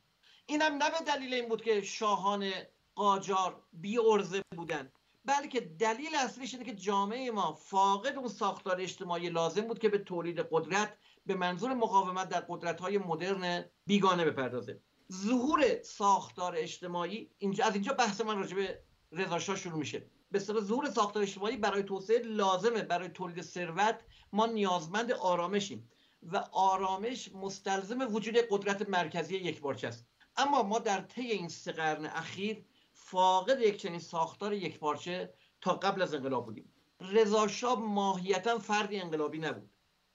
[0.46, 2.50] اینم نه به دلیل این بود که شاهان
[2.94, 4.92] قاجار بی ارزه بودن
[5.24, 9.98] بلکه دلیل اصلیش اینه که جامعه ما فاقد اون ساختار اجتماعی لازم بود که به
[9.98, 14.80] تولید قدرت به منظور مقاومت در قدرت های مدرن بیگانه بپردازه.
[15.12, 20.06] ظهور ساختار اجتماعی اینجا از اینجا بحث من راجع به رضا شروع میشه.
[20.30, 22.82] به ظهور ساختار اجتماعی برای توسعه لازمه.
[22.82, 24.00] برای تولید ثروت
[24.32, 25.90] ما نیازمند آرامشیم
[26.22, 30.06] و آرامش مستلزم وجود قدرت مرکزی یک است.
[30.36, 35.74] اما ما در طی این سه قرن اخیر فاقد یک چنین ساختار یک پارچه تا
[35.74, 36.72] قبل از انقلاب بودیم.
[37.00, 39.69] رضا ماهیتا فردی انقلابی نبود.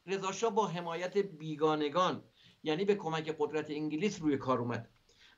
[0.08, 2.24] رضا با حمایت بیگانگان
[2.64, 4.90] یعنی به کمک قدرت انگلیس روی کار اومد.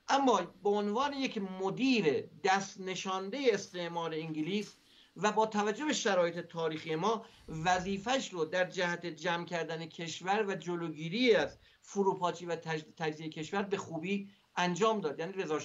[0.08, 4.76] اما به عنوان یک مدیر دست نشانده استعمار انگلیس
[5.16, 10.54] و با توجه به شرایط تاریخی ما وظیفش رو در جهت جمع کردن کشور و
[10.54, 12.56] جلوگیری از فروپاشی و
[12.96, 15.18] تجزیه کشور به خوبی انجام داد.
[15.18, 15.58] یعنی رضا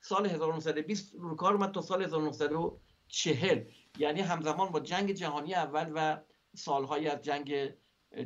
[0.00, 3.64] سال 1920 رو کار اومد تا سال 1940
[3.98, 6.20] یعنی همزمان با جنگ جهانی اول و
[6.56, 7.72] سالهای از جنگ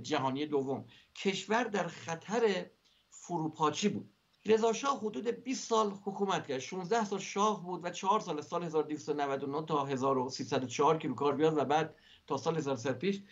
[0.03, 0.85] جهانی دوم.
[1.15, 2.67] کشور در خطر
[3.11, 4.11] فروپاشی بود.
[4.47, 6.59] رضا شاه حدود 20 سال حکومت کرد.
[6.59, 11.59] 16 سال شاه بود و 4 سال سال 1299 تا 1304 که رو کار بیاد
[11.59, 11.95] و بعد
[12.27, 13.23] تا سال 1000 پیش.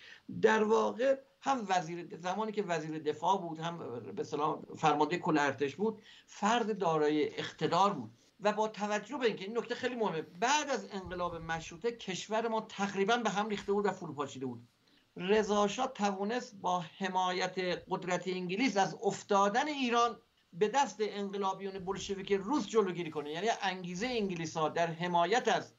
[0.42, 5.76] در واقع هم وزیر زمانی که وزیر دفاع بود هم به سلام فرمانده کل ارتش
[5.76, 8.10] بود فرد دارای اقتدار بود.
[8.42, 12.60] و با توجه به اینکه این نکته خیلی مهمه بعد از انقلاب مشروطه کشور ما
[12.60, 14.68] تقریبا به هم ریخته بود و فروپاشیده بود.
[15.16, 17.58] رضا توانست با حمایت
[17.90, 20.20] قدرت انگلیس از افتادن ایران
[20.52, 23.30] به دست انقلابیون بلشویک روس جلوگیری کنه.
[23.30, 25.74] یعنی انگیزه انگلیس ها در حمایت از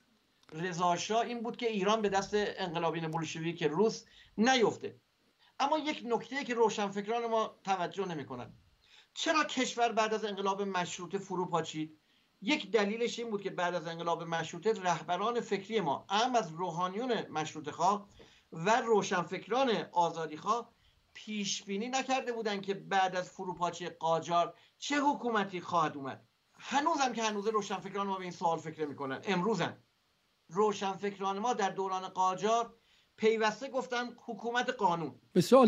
[0.51, 4.05] رضا این بود که ایران به دست انقلابیون بلشویک روس
[4.37, 4.99] نیفته.
[5.59, 8.53] اما یک نکته که روشنفکران ما توجه نمی‌کنن
[9.13, 11.99] چرا کشور بعد از انقلاب مشروطه فرو پاچید؟
[12.41, 17.27] یک دلیلش این بود که بعد از انقلاب مشروطه رهبران فکری ما اهم از روحانیون
[17.27, 18.09] مشروطه خواه
[18.53, 20.69] و روشنفکران آزادیخواه
[21.13, 26.23] پیش بینی نکرده بودند که بعد از فروپاشی قاجار چه حکومتی خواهد اومد.
[26.59, 29.77] هنوزم که هنوز روشنفکران ما به این سوال فکر می‌کنن امروزم.
[30.49, 32.73] روشنفکران ما در دوران قاجار
[33.17, 35.15] پیوسته گفتن حکومت قانون.
[35.35, 35.67] بسیار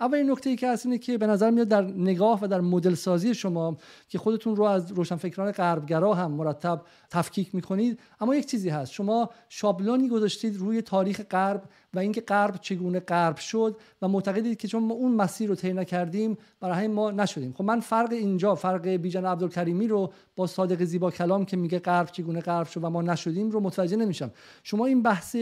[0.00, 2.94] اولین نکته ای که هست اینه که به نظر میاد در نگاه و در مدل
[2.94, 3.76] سازی شما
[4.08, 8.92] که خودتون رو از روشنفکران غربگرا هم مرتب تفکیک می‌کنید اما یک چیزی هست.
[8.92, 11.64] شما شابلونی گذاشتید روی تاریخ غرب
[11.94, 15.72] و اینکه غرب چگونه غرب شد و معتقدید که چون ما اون مسیر رو طی
[15.72, 17.52] نکردیم برای همین ما نشدیم.
[17.52, 22.06] خب من فرق اینجا فرق بیژن عبدالکریمی رو با صادق زیبا کلام که میگه غرب
[22.06, 24.30] چگونه غرب شد و ما نشدیم رو متوجه نمیشم.
[24.62, 25.36] شما این بحث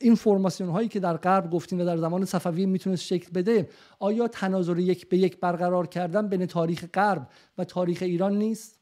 [0.00, 3.68] این فرماسیون هایی که در غرب گفتیم و در زمان صفوی می‌تونست شکل بده
[3.98, 7.28] آیا تناظر یک به یک برقرار کردن بین تاریخ غرب
[7.58, 8.77] و تاریخ ایران نیست؟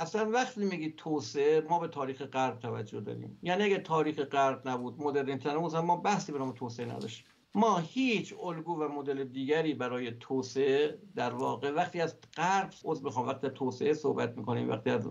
[0.00, 3.38] اصلا وقتی میگی توسعه ما به تاریخ غرب توجه داریم.
[3.42, 7.26] یعنی اگه تاریخ غرب نبود مدرن تنموز ما بحثی به نام توسعه نداشتیم.
[7.54, 13.28] ما هیچ الگو و مدل دیگری برای توسعه در واقع وقتی از غرب عضو بخوام
[13.28, 15.08] وقتی توسعه صحبت می‌کنیم وقتی از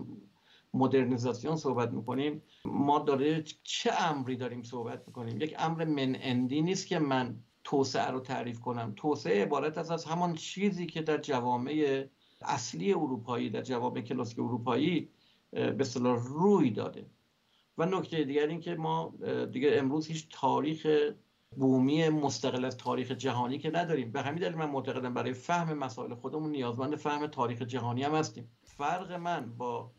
[0.74, 6.86] مدرنیزاسیون صحبت می‌کنیم ما داره چه امری داریم صحبت می‌کنیم؟ یک امر من اندی نیست
[6.86, 8.92] که من توسعه رو تعریف کنم.
[8.96, 12.04] توسعه عبارت از از همان چیزی که در جوامع
[12.42, 15.08] اصلی اروپایی در جواب کلاسیک اروپایی
[15.50, 17.06] به صلاح روی داده.
[17.78, 19.14] و نکته دیگر این که ما
[19.52, 20.86] دیگه امروز هیچ تاریخ
[21.56, 24.12] بومی مستقل از تاریخ جهانی که نداریم.
[24.12, 28.50] به همین دلیل من معتقدم برای فهم مسائل خودمون نیازمند فهم تاریخ جهانی هم هستیم.
[28.62, 29.90] فرق من با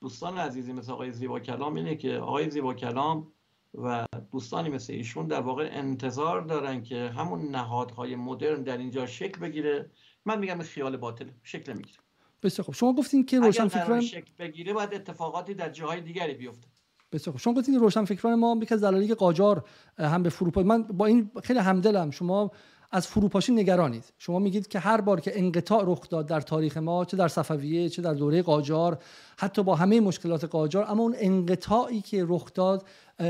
[0.00, 3.32] دوستان عزیزی مثل آقای زیبا کلام اینه که آقای زیبا کلام
[3.74, 9.40] و دوستانی مثل ایشون در واقع انتظار دارن که همون نهادهای مدرن در اینجا شکل
[9.40, 9.90] بگیره
[10.26, 11.26] من میگم خیال باطل.
[11.42, 11.98] شکل می‌گیره.
[12.42, 16.68] بسیار خب شما گفتین که روشن فکران شکل بگیره باید اتفاقاتی در جاهای دیگری بیفته.
[17.12, 19.64] بسیار شما گفتین روشن فکران ما یکی از دلایلی قاجار
[19.98, 22.10] هم به فروپاشی من با این خیلی همدلم.
[22.10, 22.50] شما
[22.94, 24.12] از فروپاشی نگرانید.
[24.18, 27.88] شما میگید که هر بار که انقطاع رخ داد در تاریخ ما چه در صفویه
[27.88, 28.98] چه در دوره قاجار
[29.38, 32.86] حتی با همه مشکلات قاجار اما اون انقطاعی که رخ داد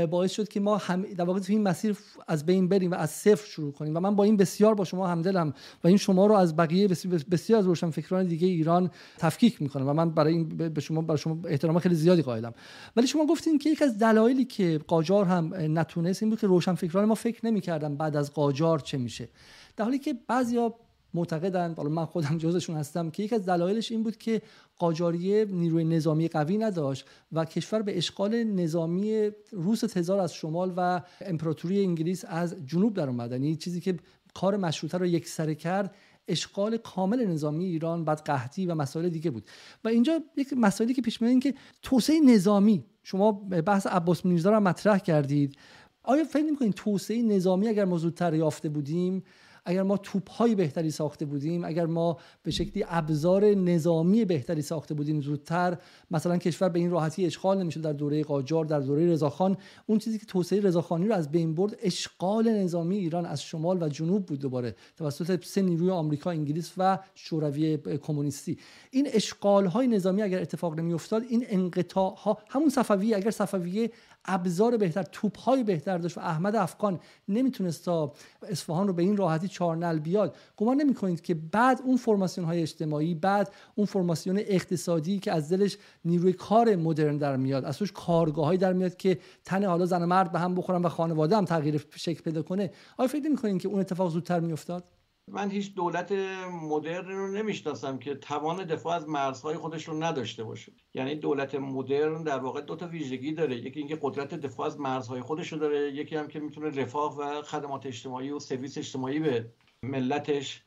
[0.09, 3.09] باعث شد که ما هم در واقع تو این مسیر از بین بریم و از
[3.09, 3.95] صفر شروع کنیم.
[3.95, 6.87] و من با این بسیار با شما همدلم و این شما رو از بقیه
[7.31, 11.37] بسیار از روشنفکران دیگه ایران تفکیک می‌کنم و من برای این به شما برای شما
[11.47, 12.53] احترام خیلی زیادی قائلم.
[12.95, 17.05] ولی شما گفتین که یکی از دلایلی که قاجار هم نتونست این بود که روشنفکران
[17.05, 19.29] ما فکر نمی‌کردن بعد از قاجار چه میشه.
[19.77, 20.75] در حالی که بعضیا
[21.13, 24.41] معتقدند حالا من خودم جزشون هستم که یکی از دلایلش این بود که
[24.77, 31.01] قاجاریه نیروی نظامی قوی نداشت و کشور به اشغال نظامی روس تزار از شمال و
[31.21, 33.31] امپراتوری انگلیس از جنوب در اومد.
[33.31, 33.97] یعنی چیزی که
[34.33, 35.95] کار مشروطه رو یک سره کرد
[36.27, 39.45] اشغال کامل نظامی ایران بعد قحطی و مسائل دیگه بود.
[39.83, 44.59] و اینجا یک مسائلی که پیش میاد که توسعه نظامی شما بحث عباس میرزا رو
[44.59, 45.55] مطرح کردید.
[46.03, 49.23] آیا فکر نمی‌کنید توسعه نظامی اگر ما زودتر یافته بودیم
[49.65, 54.93] اگر ما توپ های بهتری ساخته بودیم اگر ما به شکلی ابزار نظامی بهتری ساخته
[54.93, 55.77] بودیم زودتر
[56.11, 59.57] مثلا کشور به این راحتی اشغال نمیشه در دوره قاجار در دوره رضاخان.
[59.85, 63.89] اون چیزی که توسعه رضاخانی رو از بین برد اشغال نظامی ایران از شمال و
[63.89, 68.57] جنوب بود دوباره توسط سه نیروی آمریکا انگلیس و شوروی کمونیستی.
[68.91, 73.91] این اشغال های نظامی اگر اتفاق نمیافتاد این انقطاع ها همون صفوی اگر صفویه
[74.25, 78.13] ابزار بهتر توپ های بهتر داشت و احمد افغان نمی‌تونست تا
[78.49, 80.35] اصفهان رو به این راحتی چارنل بیاد.
[80.57, 85.49] گمان نمی کنید که بعد اون فرماسیون های اجتماعی بعد اون فرماسیون اقتصادی که از
[85.49, 90.03] دلش نیروی کار مدرن در میاد از توش کارگاهایی در میاد که تن حالا زن
[90.03, 92.71] و مرد به هم بخورن و خانواده هم تغییر شکل پیدا کنه.
[92.97, 94.83] آیا فکر نمی که اون اتفاق زودتر میافتاد؟
[95.27, 96.11] من هیچ دولت
[96.51, 100.71] مدرن رو نمی‌شناسم که توان دفاع از مرزهای خودش رو نداشته باشه.
[100.93, 103.55] یعنی دولت مدرن در واقع دو تا ویژگی داره.
[103.55, 107.41] یکی اینکه قدرت دفاع از مرزهای خودش رو داره یکی هم که می‌تونه رفاه و
[107.41, 109.51] خدمات اجتماعی و سرویس اجتماعی به
[109.83, 110.63] ملتش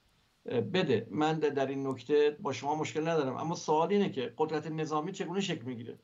[0.46, 1.06] بده.
[1.10, 3.36] من در این نکته با شما مشکل ندارم.
[3.36, 5.98] اما سوال اینه که قدرت نظامی چگونه شکل می‌گیره؟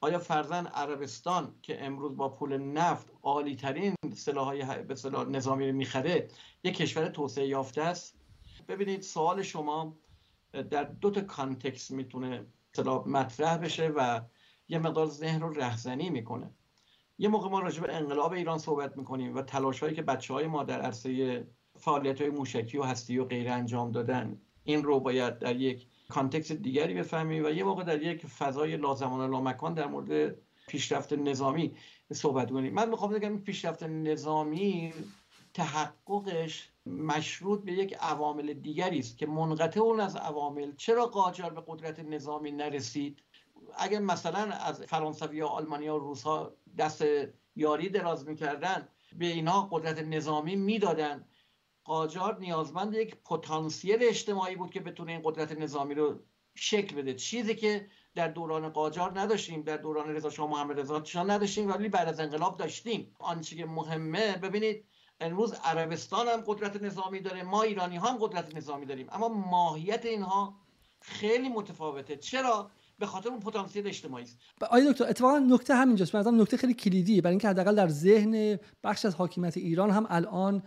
[0.00, 4.94] آیا فرزن عربستان که امروز با پول نفت عالی ترین سلاح به
[5.28, 6.28] نظامی رو می‌خره
[6.64, 8.16] یک کشور توسعه یافته است؟
[8.68, 9.96] ببینید سوال شما
[10.70, 12.46] در دو تا کانتکست می‌تونه
[13.06, 14.20] مطرح بشه و
[14.68, 16.50] یه مقدار ذهن رو رهزنی می‌کنه.
[17.18, 20.46] یه موقع ما راجع به انقلاب ایران صحبت می‌کنیم و تلاش هایی که بچه های
[20.46, 21.46] ما در عرصه
[21.78, 26.52] فعالیت های موشکی و هستی و غیر انجام دادن این رو باید در یک کانتکست
[26.52, 30.36] دیگری بفهمیم و یه موقع در یک فضای لازمان لامکان در مورد
[30.68, 31.76] پیشرفت نظامی
[32.12, 34.92] صحبت کنیم من می‌خوام بگم این پیشرفت نظامی
[35.54, 41.62] تحققش مشروط به یک عوامل دیگری است که منقطع اون از عوامل چرا قاجار به
[41.66, 43.22] قدرت نظامی نرسید؟
[43.78, 46.24] اگر مثلا از فرانسوی و آلمانی و روس
[46.78, 47.04] دست
[47.56, 48.88] یاری دراز می‌کردن
[49.18, 51.24] به اینها قدرت نظامی می‌دادن.
[51.86, 56.20] قاجار نیازمند یک پتانسیل اجتماعی بود که بتونه این قدرت نظامی رو
[56.54, 57.14] شکل بده.
[57.14, 61.88] چیزی که در دوران قاجار نداشتیم در دوران رضا شاه محمد رضا شاه نداشتیم ولی
[61.88, 63.14] بعد از انقلاب داشتیم.
[63.18, 64.84] آنچه که مهمه ببینید
[65.20, 69.06] امروز عربستان هم قدرت نظامی داره ما ایرانی ها هم قدرت نظامی داریم.
[69.12, 70.56] اما ماهیت اینها
[71.00, 72.16] خیلی متفاوته.
[72.16, 74.38] چرا؟ به خاطر اون پتانسیل اجتماعی است.
[74.62, 76.14] آقای دکتر اتفاقا نکته همینجاست.
[76.14, 80.62] مثلا نکته خیلی کلیدی برای اینکه حداقل در ذهن بخش از حاکمیت ایران هم الان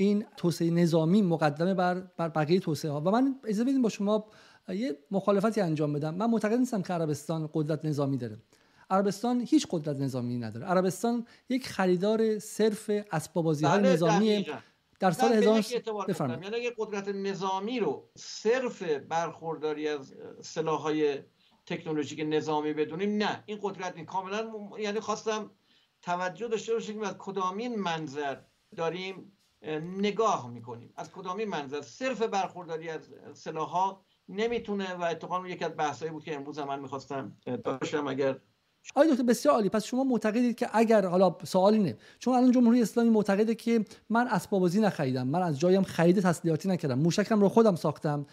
[0.00, 4.26] این توسعه نظامی مقدمه بر بر بقیه توسعه ها و من اجازه بدید با شما
[4.68, 6.14] یه مخالفتی انجام بدم.
[6.14, 8.38] من معتقد نیستم که عربستان قدرت نظامی داره.
[8.90, 10.66] عربستان هیچ قدرت نظامی نداره.
[10.66, 14.46] عربستان یک خریدار صرف اسباب بازی های بله، نظامی
[15.00, 15.64] در سال هزار
[16.08, 16.42] بفرمایید.
[16.42, 20.14] یعنی اگه قدرت نظامی رو صرف برخورداری از
[20.56, 21.18] های
[21.66, 25.50] تکنولوژیک نظامی بدونیم نه این قدرت این کاملا یعنی خواستم
[26.02, 28.36] توجه داشته باشیم از کدامین منظر
[28.76, 29.37] داریم
[30.00, 30.92] نگاه می‌کنیم.
[30.96, 33.00] از کدامی منظر؟ صرف برخورداری از
[33.34, 38.38] سلاح ها نمی‌تونه و اتفاقا یکی از بحثایی بود که امروز من می‌خواستم داشتم اگر
[38.94, 39.68] آقای دکتر بسیار عالی.
[39.68, 44.28] پس شما معتقدید که اگر حالا سوال اینه چون الان جمهوری اسلامی معتقده که من
[44.28, 48.26] اسباب بازی نخریدم من از جایم خرید تسلیحاتی نکردم موشکم رو خودم ساختم.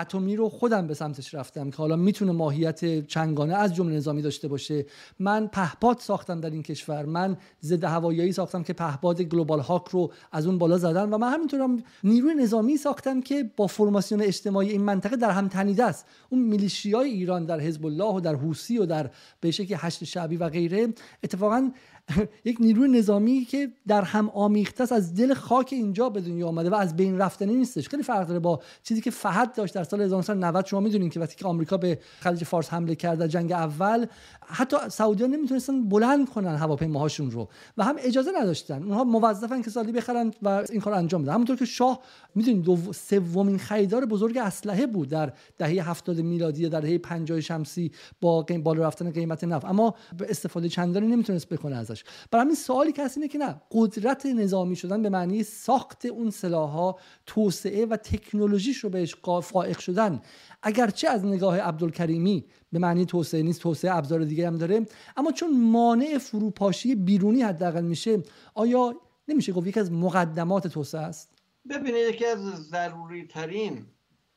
[0.00, 4.48] اتمی رو خودم به سمتش رفتم که حالا می‌تونه ماهیت چنگانه از جمله نظامی داشته
[4.48, 4.86] باشه.
[5.18, 7.04] من پهپاد ساختم در این کشور.
[7.04, 11.32] من ضد هوایی ساختم که پهپاد گلوبال هاک رو از اون بالا زدن و من
[11.32, 16.06] همینطورم نیروی نظامی ساختم که با فرماسیون اجتماعی این منطقه در هم تنیده است.
[16.30, 20.36] اون میلیشیای ایران در حزب الله و در حوسی و در به شکل هشت شعبی
[20.36, 20.88] و غیره
[21.22, 21.70] اتفاقا
[22.44, 26.70] یک نیروی نظامی که در هم آمیخته است از دل خاک اینجا به دنیا آمده
[26.70, 27.88] و از بین رفتنی نیستش.
[27.88, 31.36] خیلی فرق داره با چیزی که فهد داشت در سال 1990 شما می‌دونین که وقتی
[31.36, 34.06] که آمریکا به خلیج فارس حمله کرد در جنگ اول
[34.46, 38.82] حتی سعودیان نمی‌تونستن بلند کنن هواپیماهاشون رو و هم اجازه نداشتن.
[38.82, 41.32] اونها موظفن که سالی بخرن و این کار انجام بدن.
[41.32, 42.00] همونطور که شاه
[42.34, 47.92] می‌دونید دو سومین خریدار بزرگ اسلحه بود در دهه 70 میلادی در دهه 50 شمسی
[48.20, 49.64] با بالا رفتن قیمت نفت.
[49.64, 49.94] اما
[50.28, 51.93] استفاده چندانی نمی‌تونست بکنه ازش.
[52.30, 56.98] برای همین سوالی که اینه که نه قدرت نظامی شدن به معنی ساخت اون سلاحها
[57.26, 60.22] توسعه و تکنولوژیش رو بهش فائق شدن.
[60.62, 64.86] اگرچه از نگاه عبدالکریمی به معنی توسعه نیست توسعه ابزار دیگه هم داره
[65.16, 68.22] اما چون مانع فروپاشی بیرونی حداقل میشه
[68.54, 68.94] آیا
[69.28, 71.30] نمیشه گفت یکی از مقدمات توسعه است؟
[71.70, 73.86] ببینید یکی از ضروری ترین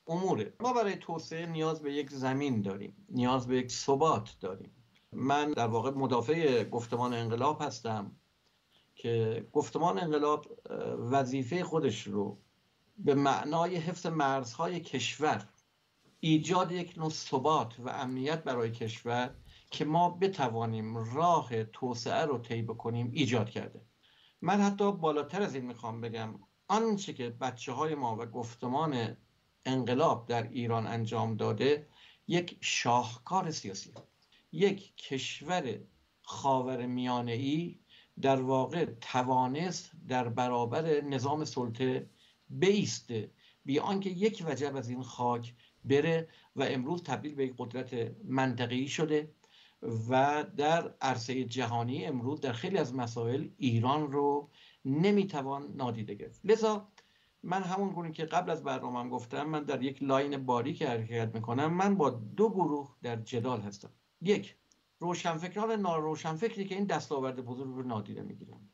[0.07, 0.53] اموره.
[0.59, 4.71] ما برای توسعه نیاز به یک زمین داریم نیاز به یک ثبات داریم.
[5.11, 8.15] من در واقع مدافع گفتمان انقلاب هستم
[8.95, 10.45] که گفتمان انقلاب
[10.99, 12.37] وظیفه خودش رو
[12.97, 15.49] به معنای حفظ مرزهای کشور
[16.19, 19.35] ایجاد یک نوع ثبات و امنیت برای کشور
[19.71, 23.81] که ما بتوانیم راه توسعه رو طی بکنیم ایجاد کرده.
[24.41, 29.17] من حتی بالاتر از این می‌خوام بگم آنچه که بچه های ما و گفتمان
[29.65, 31.87] انقلاب در ایران انجام داده
[32.27, 33.93] یک شاهکار سیاسی
[34.57, 35.79] یک کشور
[36.21, 37.79] خاور میانه ای
[38.21, 42.09] در واقع توانست در برابر نظام سلطه
[42.49, 43.31] بایسته
[43.65, 45.53] بی آنکه یک وجب از این خاک
[45.85, 49.31] بره و امروز تبدیل به یک قدرت منطقه‌ای شده
[50.09, 54.49] و در عرصه جهانی امروز در خیلی از مسائل ایران رو
[54.85, 56.41] نمی‌توان نادیده گرفت.
[56.43, 56.87] لذا
[57.43, 61.73] من همون گونه که قبل از برنامه گفتم من در یک line باریک حرکت می‌کنم
[61.73, 63.89] من با دو گروه در جدال هستم.
[64.21, 64.55] یک
[64.99, 68.69] روشنفکران ناروشنفکری که این دستاورد بزرگ رو نادیده می‌گیرن.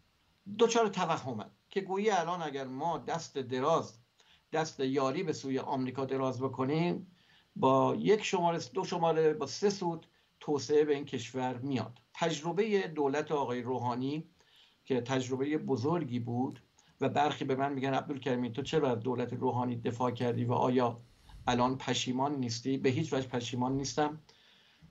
[0.57, 3.97] دوچار توهمن که گویی الان اگر ما دست دراز
[4.53, 7.07] دست یاری به سوی آمریکا دراز بکنیم
[7.55, 10.07] با یک شماره دو شماره با سه سود
[10.39, 11.99] توسعه به این کشور میاد.
[12.13, 14.27] تجربه دولت آقای روحانی
[14.85, 16.59] که تجربه بزرگی بود
[17.01, 20.97] و برخی به من میگن عبدالکریمی تو چرا از دولت روحانی دفاع کردی و آیا
[21.47, 24.21] الان پشیمان نیستی؟ به هیچ وجه پشیمان نیستم.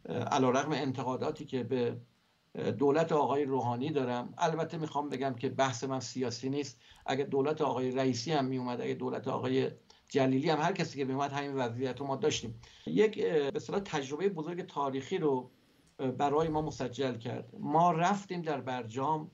[0.09, 1.97] علا رقم انتقاداتی که به
[2.79, 4.35] دولت آقای روحانی دارم.
[4.39, 6.81] البته می‌خوام بگم که بحث من سیاسی نیست.
[7.07, 9.71] اگر دولت آقای رئیسی هم میومد اگر دولت آقای
[10.09, 12.61] جلیلی هم هر کسی که میومد همین وضعیت رو ما داشتیم.
[12.87, 15.51] یک به تجربه بزرگ تاریخی رو
[16.19, 17.55] برای ما مسجل کرد.
[17.59, 19.31] ما رفتیم در برجام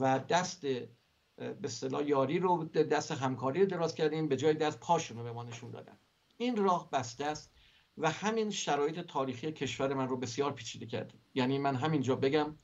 [0.00, 0.88] و دست به
[1.64, 5.42] اصطلاح یاری رو دست همکاری رو دراز کردیم به جای دست پاشون رو به ما
[5.42, 5.98] نشون دادن.
[6.36, 7.53] این راه بسته است.
[7.98, 12.56] و همین شرایط تاریخی کشور من رو بسیار پیچیده کرد یعنی من همینجا بگم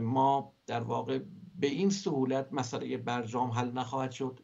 [0.00, 1.20] ما در واقع
[1.58, 4.40] به این سهولت مسئله برجام حل نخواهد شد.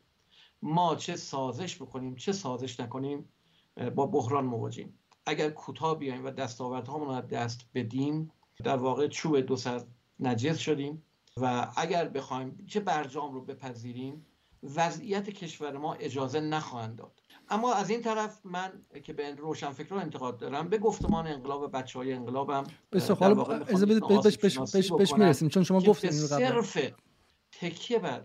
[0.62, 3.28] ما چه سازش بکنیم چه سازش نکنیم
[3.95, 4.99] با بحران مواجهیم.
[5.26, 8.30] اگر کوتاه بیایم و دستاوردهامون رو دست بدیم
[8.64, 9.84] در واقع چوب دو سر
[10.20, 11.03] نجس شدیم
[11.36, 14.26] و اگر بخوایم چه برجام رو بپذیریم
[14.62, 17.21] وضعیت کشور ما اجازه نخواهند داد.
[17.49, 21.99] اما از این طرف من که به روشنفکران انتقاد دارم به گفتمان انقلاب و بچه
[21.99, 23.84] های انقلابم بسیار حالا از
[24.99, 26.78] بهش می‌رسیم چون شما گفتین صرف
[27.53, 28.24] تکیه بر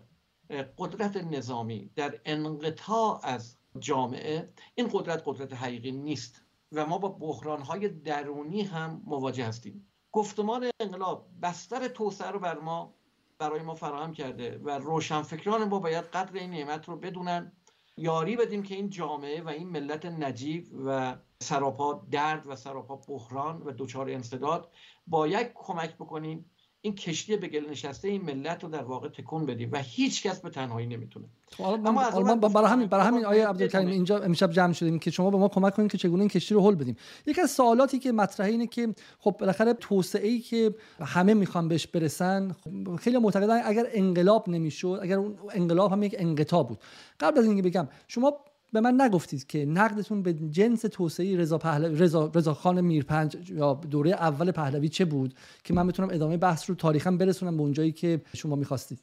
[0.77, 6.41] قدرت نظامی در انقطاع از جامعه این قدرت قدرت حقیقی نیست
[6.71, 9.87] و ما با بحران های درونی هم مواجه هستیم.
[10.11, 12.93] گفتمان انقلاب بستر توسعه رو بر ما
[13.39, 17.51] برای ما فراهم کرده و روشنفکران ما باید قدر این نعمت رو بدونن
[17.97, 23.61] یاری بدیم که این جامعه و این ملت نجیب و سراپا درد و سراپا بحران
[23.61, 24.71] و دچار انصداد
[25.07, 26.51] باید کمک بکنیم
[26.81, 30.39] این کشتی به گل نشسته این ملت رو در واقع تکون بدیم و هیچ کس
[30.39, 31.25] به تنهایی نمی‌تونه.
[31.57, 32.13] خب، اما از
[32.53, 35.73] برای همین برای همین آیه عبدالکریم اینجا امشب جمع شدیم که شما به ما کمک
[35.73, 36.95] کنید که چگونه این کشتی رو حل بدیم.
[37.25, 41.87] یکی از سوالاتی که مطرحه اینه که خب بالاخره توسعه ای که همه می‌خوان بهش
[41.87, 46.79] برسن خب خیلی معتقدن اگر انقلاب نمی‌شد اگر اون انقلاب هم یک انقطاع بود.
[47.19, 48.37] قبل از اینکه بگم شما
[48.73, 54.51] به من نگفتید که نقدتون به جنس توسعه رضا رضا خان میرپنج یا دوره اول
[54.51, 58.55] پهلوی چه بود که من بتونم ادامه بحث رو تاریخا برسونم به اونجایی که شما
[58.55, 58.99] می‌خواستید؟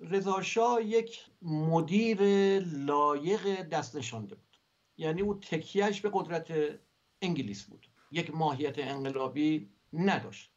[0.00, 2.18] رضا شاه یک مدیر
[2.60, 4.56] لایق دست نشانده بود.
[4.96, 6.52] یعنی او تکیهش به قدرت
[7.22, 7.86] انگلیس بود.
[8.10, 10.53] یک ماهیت انقلابی نداشت.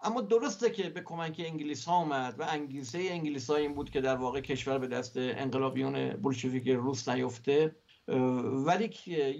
[0.00, 4.00] اما درسته که به کمک انگلیس ها آمد و انگیزه انگلیس ها این بود که
[4.00, 7.76] در واقع کشور به دست انقلابیون بولشویک روس نیفته
[8.08, 8.90] ولی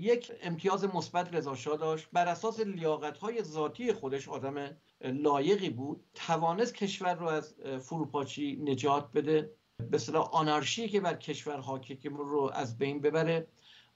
[0.00, 2.09] یک امتیاز مثبت رضا داشت.
[2.12, 6.04] بر اساس لیاقت های ذاتی خودش آدم لایقی بود.
[6.14, 9.50] توانست کشور رو از فروپاشی نجات بده.
[9.90, 13.46] به صلاح آنارشی که بر کشور حاکم رو از بین ببره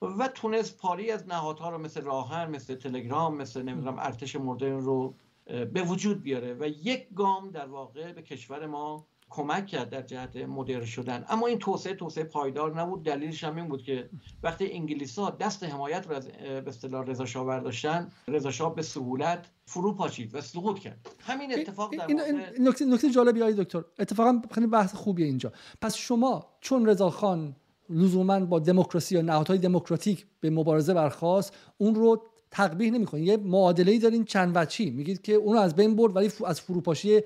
[0.02, 5.14] و تونست پاری از نهادها رو مثل راهن مثل تلگرام مثل نمی‌دونم ارتش مردرن رو
[5.72, 10.36] به وجود بیاره و یک گام در واقع به کشور ما کمک کرد در جهت
[10.36, 11.24] مدر شدن.
[11.28, 13.04] اما این توسعه توسعه پایدار نبود.
[13.04, 14.10] دلیلش هم این بود که
[14.42, 18.82] وقتی انگلیس ها دست حمایت رو از به اصطلاح رضا شاه برداشتن رضا شاه به
[18.82, 21.08] سهولت فرو پاشید و سقوط کرد.
[21.20, 23.84] همین اتفاق در این نکته نکته جالبی آقای دکتر.
[23.98, 25.52] اتفاقا خیلی بحث خوبیه اینجا.
[25.82, 27.56] پس شما چون رضا خان
[27.90, 33.92] لزوما با دموکراسی یا نهادهای دموکراتیک به مبارزه برخواست اون رو تقبیح نمی‌کنید یه معادله
[33.92, 34.90] ای دارین چند وچی.
[34.90, 37.20] میگید که اون از بین برد ولی از فروپاشی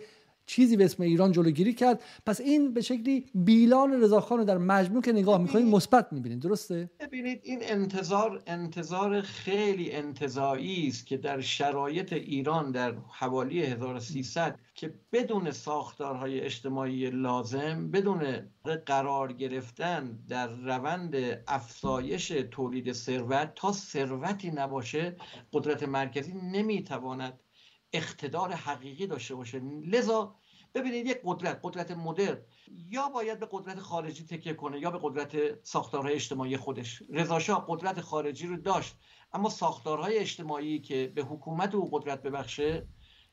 [0.47, 2.03] چیزی به اسم ایران جلوگیری کرد.
[2.26, 6.40] پس این به شکلی بیلان رضاخان رو در مجموع که نگاه می‌کنید مثبت می‌بینید.
[6.40, 14.59] درسته؟ ببینید این انتظار انتظار خیلی انتظایی است که در شرایط ایران در حوالی 1300
[14.74, 18.51] که بدون ساختارهای اجتماعی لازم بدون
[18.86, 21.14] قرار گرفتن در روند
[21.49, 25.16] افزایش تولید ثروت تا ثروتی نباشه
[25.53, 27.40] قدرت مرکزی نمی‌تواند
[27.95, 29.59] اقتدار حقیقی داشته باشه.
[29.86, 30.34] لذا
[30.74, 32.38] ببینید یک قدرت قدرت مدرن.
[32.90, 37.03] یا باید به قدرت خارجی تکیه کنه یا به قدرت ساختارهای اجتماعی خودش.
[37.11, 38.97] رضا قدرت خارجی رو داشت
[39.32, 42.88] اما ساختارهای اجتماعی که به حکومت او قدرت ببخشه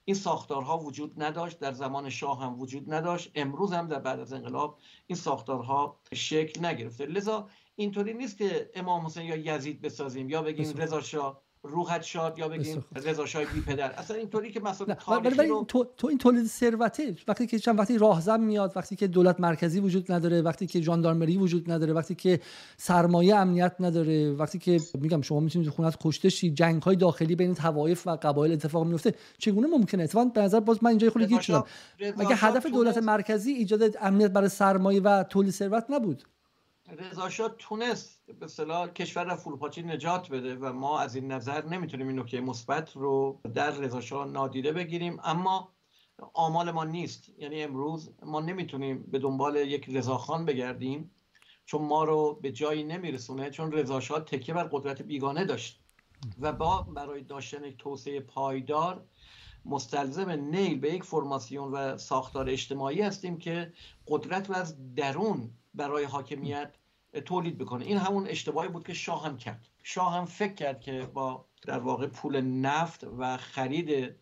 [0.05, 1.59] این ساختارها وجود نداشت.
[1.59, 3.31] در زمان شاه هم وجود نداشت.
[3.35, 7.05] امروز هم در بعد از انقلاب این ساختارها شکل نگرفته.
[7.05, 12.39] لذا اینطوری نیست که امام حسین یا یزید بسازیم یا بگیم رضا شاه روحت شاد
[12.39, 13.91] یا بگیم رضا شاه بی پدر.
[13.91, 15.65] اصلا اینطوری که مثلا ولی رو...
[15.67, 17.15] تو, تو این تولید ثروته.
[17.27, 21.37] وقتی که چند وقتی راهزن میاد وقتی که دولت مرکزی وجود نداره وقتی که ژاندارمری
[21.37, 22.39] وجود نداره وقتی که
[22.77, 27.53] سرمایه امنیت نداره وقتی که میگم شما می‌تونید خونت کشته شی جنگ های داخلی بین
[27.53, 31.41] توایف و قبایل اتفاق میفته چگونه ممکنه؟ اتفاقا به نظر باز من اینجا خود گیج
[31.41, 31.63] شدم.
[32.17, 36.23] مگه هدف دولت مرکزی ایجاد امنیت برای سرمایه و تولید ثروت نبود؟
[36.91, 42.07] رضا تونست به اصطلاح کشور را فروپاشی نجات بده و ما از این نظر نمی‌تونیم
[42.07, 45.19] این نکته مثبت رو در رضا نادیده بگیریم.
[45.23, 45.71] اما
[46.33, 47.29] آمال ما نیست.
[47.37, 51.11] یعنی امروز ما نمی‌تونیم به دنبال یک رضاخان بگردیم
[51.65, 55.79] چون ما رو به جایی نمیرسونه چون رضا تکیه بر قدرت بیگانه داشت
[56.39, 59.05] و با برای داشتن یک توسعه پایدار
[59.65, 63.73] مستلزم نیل به یک فرماسیون و ساختار اجتماعی هستیم که
[64.07, 66.73] قدرت رو از درون برای حاکمیت
[67.19, 67.85] تولید بکنه.
[67.85, 69.67] این همون اشتباهی بود که شاه هم کرد.
[69.83, 74.15] شاه هم فکر کرد که با در واقع پول نفت و خرید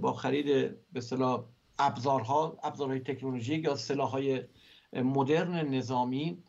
[0.00, 1.44] با خرید به اصطلاح
[1.78, 4.42] ابزارها ابزارهای تکنولوژیک یا سلاحهای
[4.92, 6.42] مدرن نظامی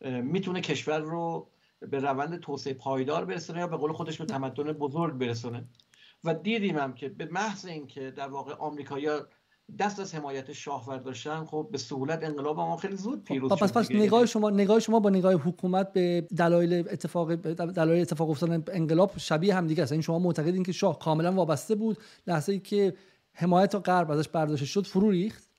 [0.00, 1.50] می‌تونه کشور رو
[1.80, 5.64] به روند توسعه پایدار برسونه یا به قول خودش به تمدن بزرگ برسونه.
[6.24, 9.26] و دیدیم هم که به محض اینکه در واقع آمریکایی‌ها
[9.78, 13.90] دست از حمایت شاه برداشتن خب به سهولت انقلاب ما خیلی زود پیروز پس پس
[13.90, 19.54] نگاه شما نگاه شما با نگاه حکومت به دلایل اتفاق دلایل اتفاق افتادن انقلاب شبیه
[19.54, 19.92] هم دیگه است.
[19.92, 22.96] این شما معتقدین که شاه کاملا وابسته بود لحظه ای که
[23.32, 25.50] حمایت غرب ازش برداشته شد فرو ریخت؟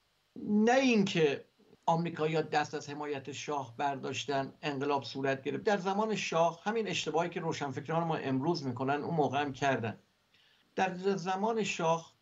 [0.49, 1.45] نه اینکه
[1.85, 5.63] آمریکایی‌ها دست از حمایت شاه برداشتن انقلاب صورت گرفت.
[5.63, 9.99] در زمان شاه همین اشتباهی که روشنفکران ما امروز می‌کنن اون موقع هم کردن.
[10.75, 12.16] در زمان شاه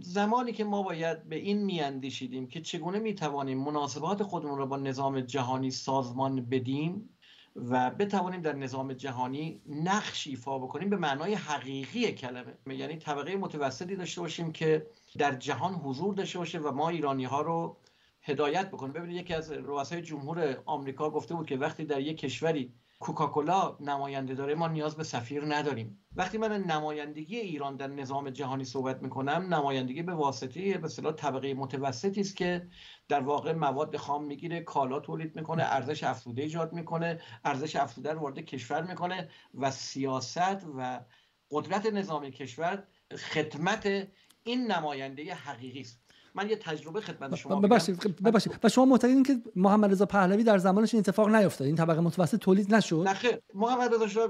[0.00, 5.20] زمانی که ما باید به این میاندیشیدیم که چگونه می‌توانیم مناسبات خودمون را با نظام
[5.20, 7.08] جهانی سازمان بدیم
[7.56, 12.54] و بتوانیم در نظام جهانی نقش ایفا بکنیم به معنای حقیقی کلمه.
[12.66, 14.86] یعنی طبقه متوسطی داشته باشیم که
[15.18, 17.76] در جهان حضور داشته باشه و ما ایرانی ها رو
[18.22, 18.92] هدایت بکنیم.
[18.92, 22.72] ببینید یکی از رؤسای جمهور آمریکا گفته بود که وقتی در یک کشوری
[23.02, 26.04] کوکاکولا نماینده داره ما نیاز به سفیر نداریم.
[26.16, 31.54] وقتی من نمایندگی ایران در نظام جهانی صحبت می‌کنم نمایندگی به واسطه به اصطلاح طبقه
[31.54, 32.68] متوسطی است که
[33.08, 38.20] در واقع مواد خام می‌گیره کالا تولید می‌کنه ارزش افزوده ایجاد می‌کنه ارزش افزوده رو
[38.20, 41.04] وارد کشور می‌کنه و سیاست و
[41.50, 42.86] قدرت نظامی کشور
[43.18, 44.08] خدمت
[44.44, 46.01] این نماینده حقیقی است.
[46.34, 48.58] من یه تجربه خدمت شما ببخشید ببخشید.
[48.62, 51.66] و شما معتقدین که محمد رضا پهلوی در زمانش این اتفاق نیفتاد.
[51.66, 54.28] این طبقه متوسط تولید نشد؟ نه محمد رضا شاه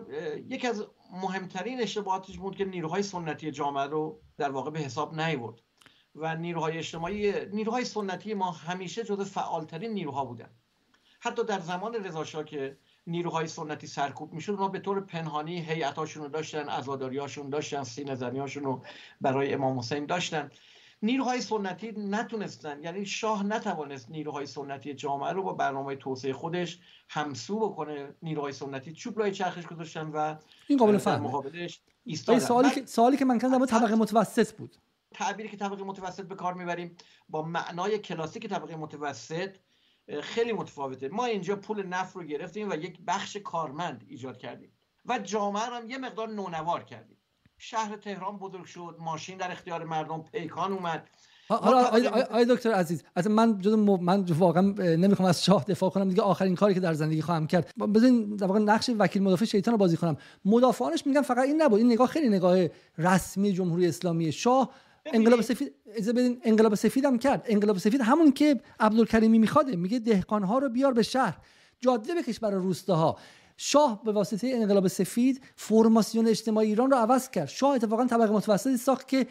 [0.49, 0.87] یکی از
[1.23, 5.61] مهمترین اشتباهاتش بود که نیروهای سنتی جامعه رو در واقع به حساب نیورد.
[6.15, 10.51] و نیروهای اجتماعی نیروهای سنتی ما همیشه جزو فعالترین نیروها بودن.
[11.21, 12.77] حتی در زمان رضا که
[13.07, 18.83] نیروهای سنتی سرکوب می‌شد اونا به طور پنهانی هیئتاشون رو داشتن عزاداریاشون داشتن سینه رو
[19.21, 20.51] برای امام حسین داشتن.
[21.03, 22.83] نیروهای سنتی نتونستن.
[22.83, 26.81] یعنی شاه نتوانست نیروهای سنتی جامعه رو با برنامه توسعه خودش
[27.11, 30.37] همسو بکنه نیروهای سنتی چوب لای چرخش گذاشتن و
[30.69, 31.29] این قابل فهمه.
[31.29, 31.81] مقابلش
[32.39, 34.77] سوالی که سوالی که من کردم طبقه متوسط بود.
[35.15, 36.97] تعبیری که طبقه متوسط به کار می‌بریم
[37.29, 39.57] با معنای کلاسیک طبقه متوسط
[40.23, 41.09] خیلی متفاوته.
[41.09, 44.73] ما اینجا پول نفت رو گرفتیم و یک بخش کارمند ایجاد کردیم
[45.07, 47.17] و جامعه رو هم یه مقدار نونوار کردیم.
[47.65, 51.09] شهر تهران بزرگ شد ماشین در اختیار مردم پیکان اومد.
[51.49, 51.85] حالا
[52.31, 54.63] آی دکتر عزیز از من جز من واقعا
[54.97, 57.73] نمی‌خوام از شاه دفاع کنم دیگه آخرین کاری که در زندگی خواهم کرد.
[57.79, 60.17] بزنین در واقع نقش وکیل مدافع شیطان رو بازی کنم.
[60.45, 62.59] مدافعانش میگن فقط این نبود این نگاه خیلی نگاه
[62.99, 64.71] رسمی جمهوری اسلامی شاه.
[65.07, 65.73] انقلاب سفید
[66.17, 67.45] بدین انقلاب سفید هم کرد.
[67.49, 71.37] انقلاب سفید همون که عبدالکریمی میخواده میگه دهقانها رو بیار به شهر.
[71.81, 73.17] جاده بکش برای روستاها.
[73.65, 77.49] شاه به واسطه انقلاب سفید فرماسیون اجتماعی ایران رو عوض کرد.
[77.49, 79.27] شاه اتفاقا طبقه متوسطی ساخت که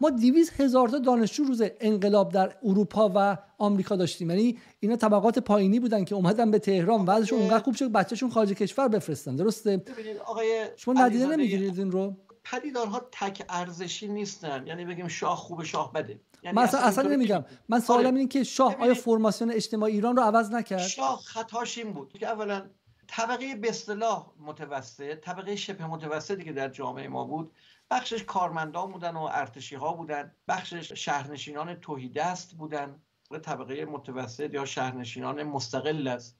[0.00, 4.30] ما 200 هزار تا دانشجو روز انقلاب در اروپا و آمریکا داشتیم.
[4.30, 8.52] یعنی اینا طبقات پایینی بودن که اومدن به تهران وضعشون اونقدر خوب شد بچهشون خارج
[8.52, 9.36] کشور بفرستن.
[9.36, 9.84] درسته؟
[10.24, 14.66] آقای شما ندیده نمی‌گیرید این رو؟ پدیدارها تک ارزشی نیستن.
[14.66, 16.20] یعنی بگیم شاه خوب شاه بده.
[16.42, 17.44] یعنی من اصلا, اصلا نمیگم.
[17.68, 18.16] من سوالم آره.
[18.16, 22.26] اینه که شاه آیا فرماسیون اجتماعی ایران رو عوض نکرد؟ شاه خطاش این بود که
[22.26, 22.62] اولا
[23.12, 27.52] طبقه به اصطلاح متوسط طبقه شبه متوسطی که در جامعه ما بود
[27.90, 34.64] بخشش کارمندان بودن و ارتشی ها بودن بخشش شهرنشینان توهیدست بودن و طبقه متوسط یا
[34.64, 36.34] شهرنشینان مستقل از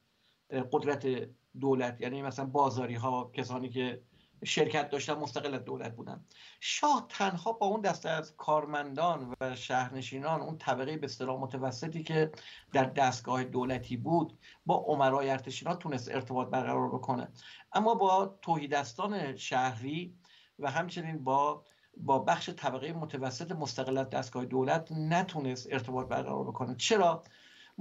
[0.71, 4.01] قدرت دولت یعنی مثلا بازاری ها کسانی که
[4.43, 6.25] شرکت داشتن مستقل از دولت بودن.
[6.59, 12.31] شاه تنها با اون دسته از کارمندان و شهرنشینان اون طبقه به اصطلاح متوسطی که
[12.73, 17.27] در دستگاه دولتی بود با عمرای ارتشینا تونست ارتباط برقرار بکنه.
[17.73, 20.15] اما با توهیدستان شهری
[20.59, 21.65] و همچنین با
[21.97, 26.75] با بخش طبقه متوسط مستقل از دستگاه دولت نتونست ارتباط برقرار بکنه.
[26.75, 27.23] چرا؟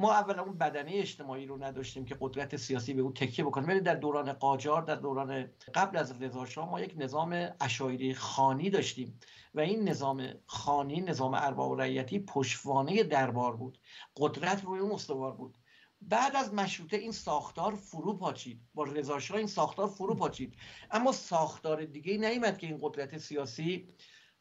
[0.01, 3.81] ما اولا اون بدنه اجتماعی رو نداشتیم که قدرت سیاسی به اون تکیه بکنه ولی
[3.81, 9.21] در دوران قاجار در دوران قبل از رضا ما یک نظام اشایری خانی داشتیم
[9.55, 13.79] و این نظام خانی نظام ارباب رعیتی پشتوانه دربار بود.
[14.17, 15.59] قدرت روی اون استوار بود.
[16.01, 18.61] بعد از مشروطه این ساختار فرو پاچید.
[18.75, 20.57] با رضا این ساختار فرو پاچید.
[20.91, 23.89] اما ساختار دیگه نیامد که این قدرت سیاسی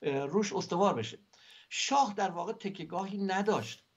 [0.01, 1.19] روش استوار بشه.
[1.69, 3.88] شاه در واقع تکیگاهی نداشت.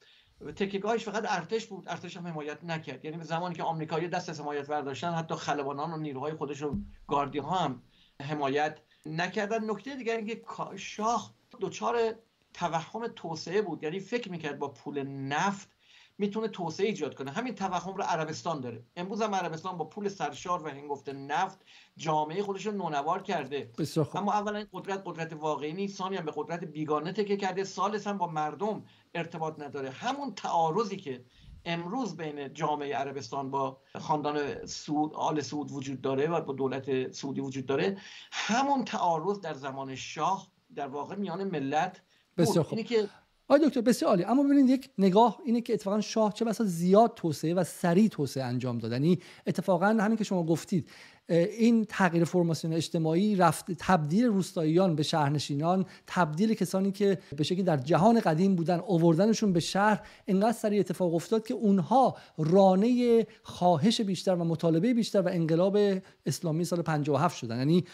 [0.56, 3.04] تکیگاهش فقط ارتش بود ارتش هم حمایت نکرد.
[3.04, 6.76] یعنی زمانی که آمریکایی دست از حمایت برداشتن حتی خلبانان و نیروهای خودش و
[7.08, 7.82] گاردی ها هم
[8.22, 9.70] حمایت نکردن.
[9.70, 10.42] نکته دیگر اینکه
[10.76, 12.14] شاه دچار
[12.54, 13.82] توهم توسعه بود.
[13.82, 15.71] یعنی فکر می‌کرد با پول نفت
[16.18, 17.30] می‌تونه توسعه ایجاد کنه.
[17.30, 18.84] همین توهم رو عربستان داره.
[18.96, 21.58] امروز هم عربستان با پول سرشار و هنگفت نفت
[21.96, 23.70] جامعه خودش رو نونوار کرده.
[24.14, 25.98] اما اولا این قدرت قدرت واقعی نیست.
[25.98, 27.64] ثانیا به قدرت بیگانه تکه کرده.
[27.64, 28.84] سالس هم با مردم
[29.14, 29.90] ارتباط نداره.
[29.90, 31.24] همون تعارضی که
[31.64, 37.40] امروز بین جامعه عربستان با خاندان سعود آل سعود وجود داره و با دولت سعودی
[37.40, 37.96] وجود داره
[38.32, 42.02] همون تعارض در زمان شاه در واقع میان ملت
[42.36, 42.82] بسیار خوب.
[42.82, 43.08] که
[43.52, 44.24] آقای دکتر بسیار عالی.
[44.24, 48.44] اما ببینید یک نگاه اینه که اتفاقا شاه چه بسا زیاد توسعه و سریع توسعه
[48.44, 50.88] انجام دادنی یعنی اتفاقا همین که شما گفتید
[51.28, 57.76] این تغییر فرماسیون اجتماعی رفت تبدیل روستاییان به شهرنشینان تبدیل کسانی که به شکلی در
[57.76, 60.00] جهان قدیم بودن اووردنشون به شهر.
[60.26, 65.78] انقدر سریع اتفاق افتاد که اونها رانه خواهش بیشتر و مطالبه بیشتر و انقلاب
[66.26, 67.58] اسلامی سال 57 شدن.
[67.58, 67.84] یعنی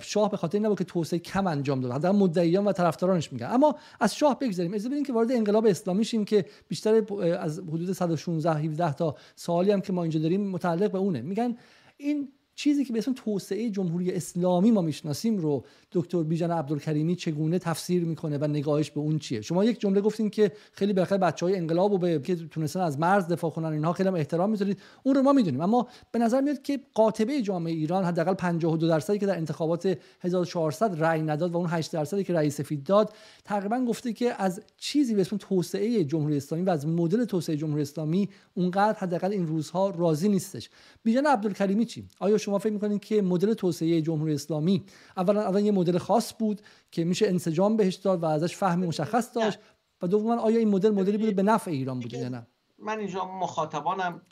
[0.00, 1.92] شاه به خاطر نبود که توسعه کم انجام داد.
[1.92, 6.04] حداقل مدعیان و طرفدارانش میگن اما از شاه بگذاریم اجازه بدین که وارد انقلاب اسلامی
[6.04, 7.02] شیم که بیشتر
[7.38, 11.22] از حدود 116 17 تا سوالی هم که ما اینجا داریم متعلق به اونه.
[11.22, 11.56] میگن
[11.96, 12.28] این
[12.58, 18.04] چیزی که به اسم توسعه جمهوری اسلامی ما می‌شناسیم رو دکتر بیژن عبدالکریمی چگونه تفسیر
[18.04, 21.56] می‌کنه و نگاهش به اون چیه؟ شما یک جمله گفتین که خیلی بالاخره بچه های
[21.56, 24.78] انقلاب و به که تونستن از مرز دفاع کنن اینها خیلی هم احترام می‌ذارید.
[25.02, 29.18] اون رو ما می‌دونیم اما به نظر میاد که قاطبه جامعه ایران حداقل 52 درصدی
[29.18, 33.12] که در انتخابات 1400 رأی نداد و اون 8 درصدی که رئیس سفید داد
[33.44, 37.82] تقریبا گفته که از چیزی به اسم توسعه جمهوری اسلامی و از مدل توسعه جمهوری
[37.82, 40.70] اسلامی اونقدر حداقل این روزها راضی نیستش.
[41.02, 44.84] بیژن عبدالکریمی چی؟ آیا شما فکر می‌کنید که مدل توسعه جمهوری اسلامی
[45.16, 49.36] اولا اولا یه مدل خاص بود که میشه انسجام بهش داد و ازش فهمی مشخص
[49.36, 49.58] داشت
[50.02, 52.46] و دوما آیا این مدل مدلی بوده به نفع ایران بوده یا نه؟
[52.78, 54.22] من اینجا مخاطبانم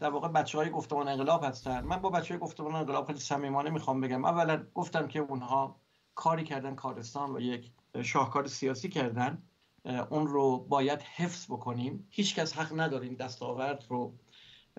[0.00, 1.84] در واقع بچه های گفتمان انقلاب هستن.
[1.84, 4.24] من با بچه های گفتمان انقلاب خیلی صمیمانه می‌خوام بگم.
[4.24, 5.76] اولا گفتم که اونها
[6.14, 7.70] کاری کردن کارستان و یک
[8.02, 9.42] شاهکار سیاسی کردن.
[10.10, 12.06] اون رو باید حفظ بکنیم.
[12.10, 14.14] هیچکس حق نداره این دستاورد رو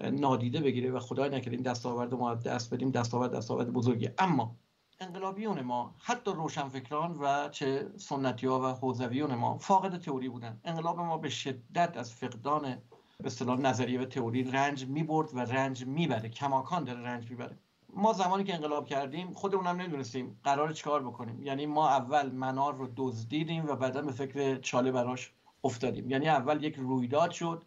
[0.01, 4.55] نادیده بگیره و خدای نکرده این دستاورد ما دست بدیم دستاورد دستاورد بزرگی اما
[4.99, 10.59] انقلابیون ما حتی روشنفکران و چه سنتی ها و حوزویون ما فاقد تئوری بودن.
[10.65, 15.85] انقلاب ما به شدت از فقدان به اصطلاح نظریه و تئوری رنج می‌برد و رنج
[15.85, 16.29] می‌بره.
[16.29, 17.57] کماکان داره رنج می‌بره.
[17.93, 21.43] ما زمانی که انقلاب کردیم خودمون هم نمی‌دونستیم قرار چیکار بکنیم.
[21.43, 25.31] یعنی ما اول منار رو دزدیدیم و بعدا به فکر چاله براش
[25.63, 26.09] افتادیم.
[26.09, 27.63] یعنی اول یک رویداد شد.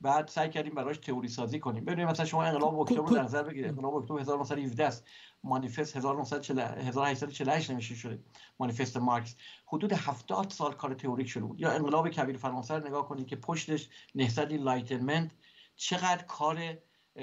[0.00, 1.84] بعد سعی کردیم براش تئوری سازی کنیم.
[1.84, 3.70] ببینید مثلا شما انقلاب اکتبر رو در نظر بگیرید.
[3.70, 5.06] انقلاب اکتبر 1917 است.
[5.44, 8.18] مانیفست 1848 نوشته شده.
[8.58, 9.36] مانیفست مارکس.
[9.66, 11.60] حدود 70 سال کار تئوریک شده بود.
[11.60, 15.30] یا انقلاب کبیر فرانسه رو نگاه کنید که پشتش نهضت Enlightenment
[15.76, 16.78] چقدر کار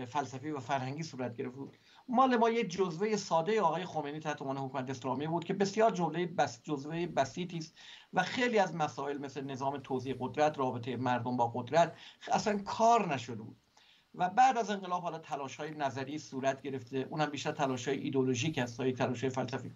[0.07, 1.55] فلسفی و فرهنگی صورت گرفت.
[1.55, 5.91] بود مال ما یه جزوه ساده آقای خمینی تحت عنوان حکومت اسلامی بود که بسیار
[5.91, 7.77] جمله بس جزوه بسیطی است
[8.13, 11.95] و خیلی از مسائل مثل نظام توزیع قدرت رابطه مردم با قدرت
[12.31, 13.57] اصلا کار نشده بود.
[14.15, 16.97] و بعد از انقلاب حالا تلاش های نظری صورت گرفته.
[17.09, 19.71] اونم بیشتر تلاش های ایدولوژیک است تا تلاش های فلسفی.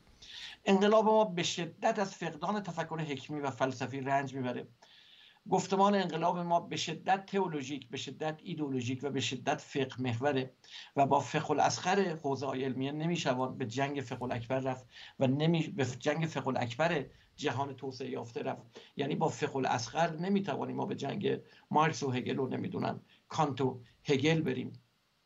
[0.65, 4.67] انقلاب ما به شدت از فقدان تفکر حکمی و فلسفی رنج می‌بره.
[5.49, 10.53] گفتمان انقلاب ما به شدت تئولوژیک به شدت ایدولوژیک و به شدت فقه محوره
[10.95, 14.85] و با فقه الاسخر حوزه علمیه نمیشوان به جنگ فقه الاکبر رفت
[15.19, 17.05] و نمی به جنگ فقه الاکبر
[17.35, 18.61] جهان توسعه یافته رفت.
[18.95, 21.41] یعنی با فقه الاسخر نمی‌توانیم ما به جنگ
[21.71, 24.73] مارکس و هگل رو نمی‌دونن کانت و هگل بریم.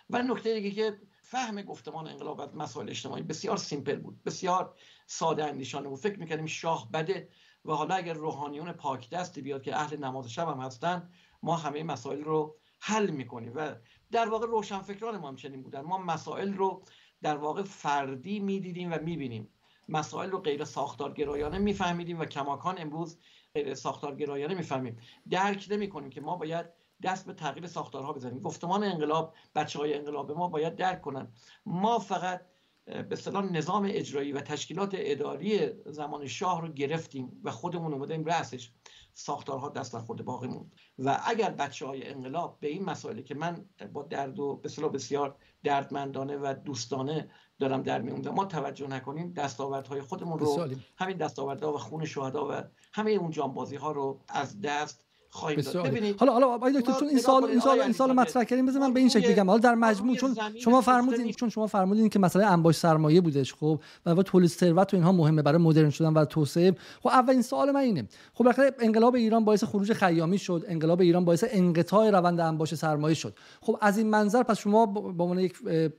[0.09, 4.75] و نکته دیگه که فهم گفتمان انقلاب از مسائل اجتماعی بسیار سیمپل بود بسیار
[5.07, 5.99] ساده اندیشانه بود.
[5.99, 7.29] فکر می‌کردیم شاه بده
[7.65, 11.09] و حالا اگر روحانیون پاک دستی بیاد که اهل نماز شب هم هستن
[11.43, 13.75] ما همه مسائل رو حل می‌کنیم و
[14.11, 15.81] در واقع روشنفکران ما هم چنین بودن.
[15.81, 16.83] ما مسائل رو
[17.21, 19.49] در واقع فردی می‌دیدیم و می‌بینیم.
[19.89, 23.19] مسائل رو غیر ساختارگرایانه میفهمیدیم و کماکان امروز
[23.53, 24.97] غیر ساختارگرایانه می‌فهمیم.
[25.29, 26.65] درک نمی کنیم که ما باید
[27.03, 28.39] دست به تغییر ساختارها بزنیم.
[28.39, 31.27] گفتمان انقلاب بچه های انقلاب ما باید درک کنن.
[31.65, 32.41] ما فقط
[32.85, 38.71] به اصطلاح نظام اجرایی و تشکیلات اداری زمان شاه رو گرفتیم و خودمون اومدیم رأسش.
[39.13, 40.71] ساختارها دست نخورده باقی موند.
[40.99, 45.35] و اگر بچه های انقلاب به این مسائلی که من با درد و به بسیار
[45.63, 47.29] دردمندانه و دوستانه
[47.59, 50.67] دارم در میوندم ما توجه نکنیم دستاوردهای خودمون رو
[50.97, 52.61] همین دستاوردها و خون شهدا و
[52.93, 57.43] همه اون جانبازی ها رو از دست خواهیم حالا حالا آقای دکتر چون این سال
[57.43, 59.47] این سال این سال مطرح کردیم بذار من به این شکل بگم.
[59.47, 63.81] حالا در مجموع چون شما فرمودین چون شما فرمودین که مسئله انباش سرمایه بودش خب
[64.05, 66.75] و تولید ثروت و اینها مهمه برای مدرن شدن و توسعه.
[67.01, 68.07] خب اولین سوال من اینه.
[68.33, 70.65] خب بالاخره انقلاب ایران باعث خروج خیامی شد.
[70.67, 73.33] انقلاب ایران باعث انقطاع روند انباش سرمایه شد.
[73.61, 75.55] خب از این منظر پس شما به عنوان یک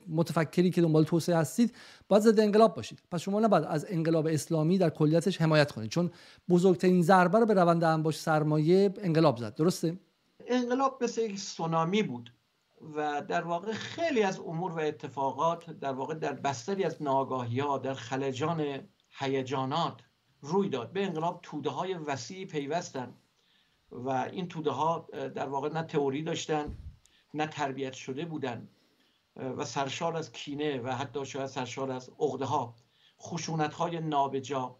[0.08, 1.74] متفکری که دنبال توسعه هستید
[2.12, 3.02] باید ضد انقلاب باشید.
[3.10, 5.90] پس شما نباید از انقلاب اسلامی در کلیتش حمایت کنید.
[5.90, 6.10] چون
[6.48, 9.54] بزرگترین ضربه رو به روند انباش سرمایه انقلاب زد.
[9.54, 9.98] درسته؟
[10.46, 12.34] انقلاب مثل یک سونامی بود
[12.96, 17.78] و در واقع خیلی از امور و اتفاقات در واقع در بستری از ناگاهی ها
[17.78, 18.80] در خلجان
[19.18, 20.00] هیجانات
[20.40, 20.92] روی داد.
[20.92, 23.14] به انقلاب توده های وسیعی پیوستن
[23.90, 26.76] و این توده ها در واقع نه تئوری داشتن
[27.34, 28.68] نه تربیت شده بودن.
[29.36, 32.76] و سرشار از کینه و حتی شاید سرشار از عقده ها
[33.20, 34.76] خشونت های نابجا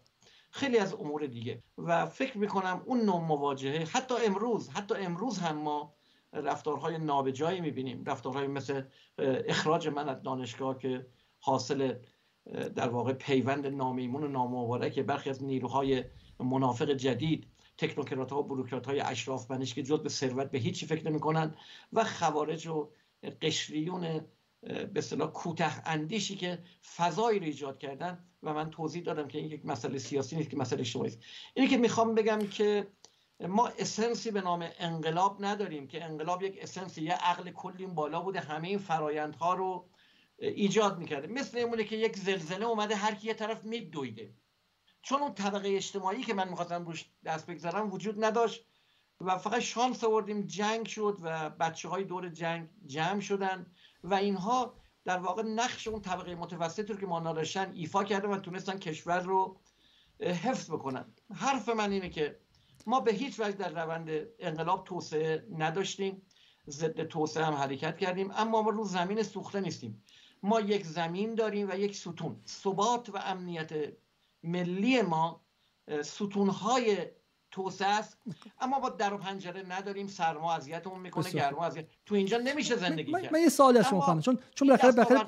[0.51, 1.63] خیلی از امور دیگه.
[1.77, 5.93] و فکر می‌کنم اون نوع مواجهه حتی امروز حتی امروز هم ما
[6.33, 8.03] رفتارهای نابجایی می‌بینیم.
[8.05, 8.83] رفتارهای مثل
[9.47, 11.07] اخراج من از دانشگاه که
[11.39, 11.93] حاصل
[12.75, 16.03] در واقع پیوند نامیمون و نامبارک برخی از نیروهای
[16.39, 17.47] منافق جدید
[17.77, 21.55] تکنوکرات ها و بروکرات های اشراف بنش که جز به ثروت به هیچی فکر نمی‌کنن.
[21.93, 22.89] و خوارج و
[23.41, 24.21] قشریون
[24.63, 26.63] به اصطلاح کوته اندیشی که
[26.95, 30.57] فضایی رو ایجاد کردن و من توضیح دادم که این یک مسئله سیاسی نیست که
[30.57, 31.19] مسئله اجتماعی است.
[31.53, 32.87] اینی که می‌خوام بگم که
[33.39, 38.39] ما اسنسی به نام انقلاب نداریم که انقلاب یک اسنسی یه عقل کلی بالا بوده
[38.39, 39.89] همه این فرایندها رو
[40.37, 41.27] ایجاد می‌کرده.
[41.27, 44.33] مثل اینمونه که یک زلزله اومده هر کی یه طرف میدویده.
[45.01, 48.65] چون اون طبقه اجتماعی که من می‌خواستم روش دست بگذارم وجود نداشت
[49.21, 53.65] و فقط شانس آوردیم جنگ شد و بچه های دور جنگ جمع شدن.
[54.03, 54.75] و اینها
[55.05, 59.19] در واقع نقش اون طبقه متوسط رو که ما نداشتن ایفا کردن و تونستن کشور
[59.19, 59.57] رو
[60.19, 61.13] حفظ بکنن.
[61.35, 62.39] حرف من اینه که
[62.85, 64.09] ما به هیچ وجه در روند
[64.39, 66.21] انقلاب توسعه نداشتیم
[66.69, 70.03] ضد توسعه هم حرکت کردیم اما ما رو زمین سوخته نیستیم.
[70.43, 72.41] ما یک زمین داریم و یک ستون.
[72.47, 73.93] ثبات و امنیت
[74.43, 75.41] ملی ما
[76.03, 77.07] ستونهای
[77.53, 78.17] توسعه است.
[78.61, 80.07] اما با در و پنجره نداریم.
[80.07, 81.85] سرما اذیتمون می‌کنه گرما اذیت.
[82.05, 83.33] تو اینجا نمیشه زندگی کرد.
[83.33, 85.19] من یه سوالی از شما خواهم چون چون بالاخره بالاخره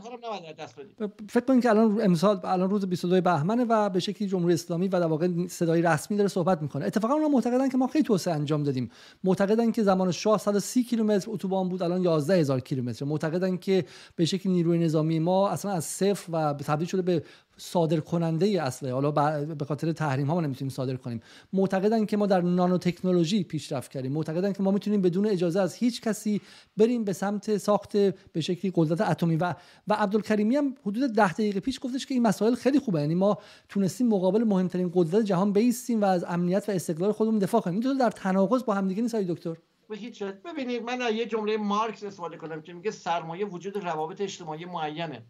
[1.29, 4.99] فکر کنید که الان امسال الان روز 22 بهمن و به شکلی جمهوری اسلامی و
[4.99, 6.85] در واقع صدای رسمی داره صحبت می‌کنه.
[6.85, 8.91] اتفاقا اونا معتقدن که ما خیلی توسعه انجام دادیم.
[9.23, 13.05] معتقدن که زمان شاه 130 کیلومتر اتوبان بود الان 11000 کیلومتر.
[13.05, 13.85] معتقدن که
[14.15, 17.23] به شکلی نیروی نظامی ما اصلا از صفر و تبدیل شده به
[17.57, 19.11] صادر کننده اسلحه حالا
[19.45, 21.21] به خاطر تحریم ها ما نمی‌تونیم صادر کنیم.
[21.53, 24.11] معتقدن که ما در نانو تکنولوژی پیشرفت کردیم.
[24.11, 26.41] معتقدن که ما می‌تونیم بدون اجازه از هیچ کسی
[26.77, 27.97] بریم به سمت ساخت
[28.33, 29.35] به شکلی قدرت اتمی.
[29.35, 29.55] و
[29.87, 33.01] و عبدالکریمی هم حدود ده دقیقه پیش گفتش که این مسائل خیلی خوبه.
[33.01, 33.37] یعنی ما
[33.69, 37.79] تونستیم مقابل مهمترین قدرت جهان بیستیم و از امنیت و استقلال خودمون دفاع کنیم.
[37.79, 39.55] این در تناقض با همدیگه نیست دکتر؟
[39.89, 44.65] به هیچ ببینید من یه جمله مارکس استفاده کنم که میگه سرمایه وجود روابط اجتماعی
[44.65, 45.25] معینه.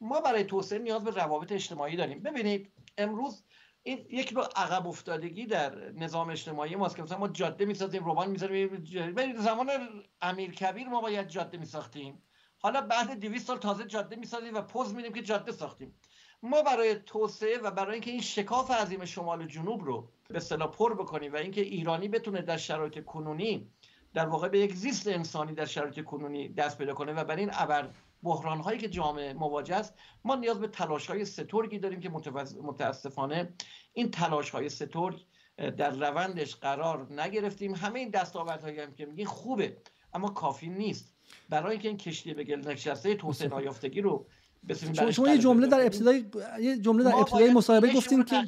[0.00, 2.22] ما برای توسعه نیاز به روابط اجتماعی داریم.
[2.22, 3.44] ببینید امروز
[3.82, 8.30] این یک نوع عقب افتادگی در نظام اجتماعی ماست که مثلا ما جاده می‌سازیم روبان
[8.30, 8.84] می‌ذاریم
[9.36, 9.70] زمان
[10.22, 12.22] امیر کبیر ما باید جاده میساختیم.
[12.58, 15.94] حالا بعد 200 سال تازه جاده می‌سازیم و پوز میدیم که جاده ساختیم.
[16.42, 20.70] ما برای توسعه و برای اینکه این شکاف عظیم شمال و جنوب رو به اصطلاح
[20.70, 23.70] پر بکنیم و اینکه ایرانی بتونه در شرایط کنونی
[24.14, 27.50] در واقع به یک زیست انسانی در شرایط کنونی دست پیدا کنه و بر این
[27.52, 27.90] ابر
[28.26, 29.94] بحران هایی که جامعه مواجه است
[30.24, 32.08] ما نیاز به تلاش های سترگی داریم که
[32.62, 33.54] متاسفانه
[33.92, 35.24] این تلاش های سترگ
[35.56, 37.74] در روندش قرار نگرفتیم.
[37.74, 38.14] همه این
[38.62, 39.76] هایی هم که میگین خوبه
[40.14, 41.12] اما کافی نیست.
[41.48, 44.26] برای اینکه این کشتی به گل نشسته توسعه نایافتگی رو
[45.12, 46.24] شما یه جمله در ابتدای
[46.60, 48.46] یه جمله در ابتدای مصاحبه گفتین که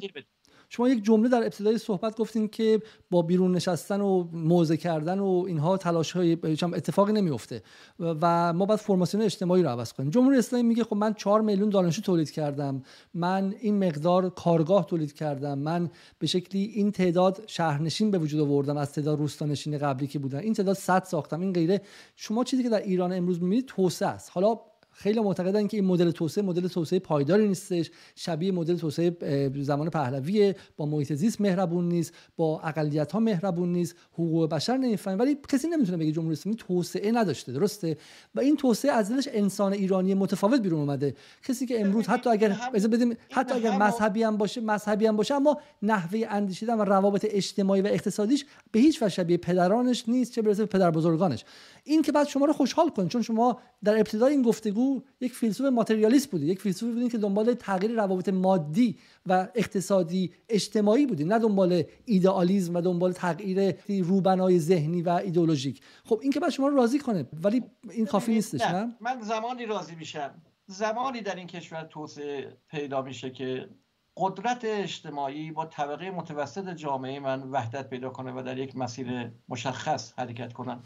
[0.69, 2.81] شما یک جمله در ابتدای صحبت گفتین که
[3.11, 7.61] با بیرون نشستن و موزه کردن و اینها تلاش های اتفاقی نمیفته
[7.99, 10.09] و ما باید فرماسیون اجتماعی رو عوض کنیم.
[10.09, 12.83] جمهوری اسلامی میگه خب من 4 میلیون دانشجو تولید کردم.
[13.13, 15.59] من این مقدار کارگاه تولید کردم.
[15.59, 15.89] من
[16.19, 20.39] به شکلی این تعداد شهرنشین به وجود آوردم از تعداد روستانشین قبلی که بودن.
[20.39, 21.41] این تعداد 100 ساختم.
[21.41, 21.81] این غیره.
[22.15, 24.31] شما چیزی که در ایران امروز می‌بینید توسعه است.
[24.33, 24.59] حالا
[24.99, 27.91] خیلی معتقدن که این مدل توسعه مدل توسعه پایداری نیستش.
[28.15, 30.55] شبیه مدل توسعه زمان پهلویه.
[30.77, 32.13] با محیط زیست مهربون نیست.
[32.37, 33.95] با اقلیت ها مهربون نیست.
[34.13, 35.17] حقوق بشر نمی‌فهمه.
[35.17, 37.51] ولی کسی نمی‌تونه بگه جمهوری اسلامی توسعه نداشته.
[37.51, 37.97] درسته؟
[38.35, 41.15] و این توسعه از دلش انسان ایرانی متفاوت بیرون اومده.
[41.43, 42.57] کسی که امروز حتی اگر
[42.91, 47.81] بدیم حتی اگر مذهبی هم باشه مذهبی هم باشه اما نحوه اندیشیدن و روابط اجتماعی
[47.81, 51.45] و اقتصادیش به هیچ وجه شبیه پدرانش نیست چه برسه به پدر بزرگانش
[51.83, 54.88] این که بعد شما رو خوشحال کنه چون شما در ابتدای این گفتگو
[55.21, 56.45] یک فیلسوف ماتریالیست بودی.
[56.45, 61.23] یک فیلسوفی بودین که دنبال تغییر روابط مادی و اقتصادی اجتماعی بودی.
[61.23, 65.81] نه دنبال ایدئالیسم و دنبال تغییر روبنای ذهنی و ایدئولوژیک.
[66.03, 69.65] خب این که بعد شما رو راضی کنه ولی این کافی نیستش نه؟ من زمانی
[69.65, 70.41] راضی میشم.
[70.65, 73.69] زمانی در این کشور توسعه پیدا میشه که
[74.17, 80.13] قدرت اجتماعی با طبقه متوسط جامعه من وحدت پیدا کنه و در یک مسیر مشخص
[80.17, 80.79] حرکت کنن.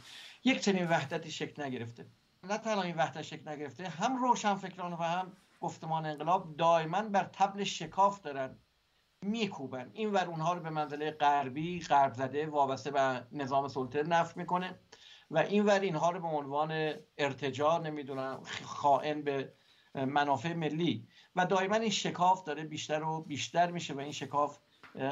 [0.43, 2.05] یک چنین وحدتی شکل نگرفته.
[2.49, 7.23] نه تنها این وحدت شکل نگرفته هم روشن فکران و هم گفتمان انقلاب دائما بر
[7.23, 8.59] تبل شکاف دارن
[9.21, 9.91] میکوبن.
[9.93, 14.79] این ور اونها رو به منزله غربی غرب زده وابسته به نظام سلطه نفت می‌کنه
[15.31, 19.53] و این ور اینها رو به عنوان ارتجاع نمی‌دونم خائن به
[19.95, 21.07] منافع ملی.
[21.35, 24.59] و دائما این شکاف داره بیشتر و بیشتر میشه و این شکاف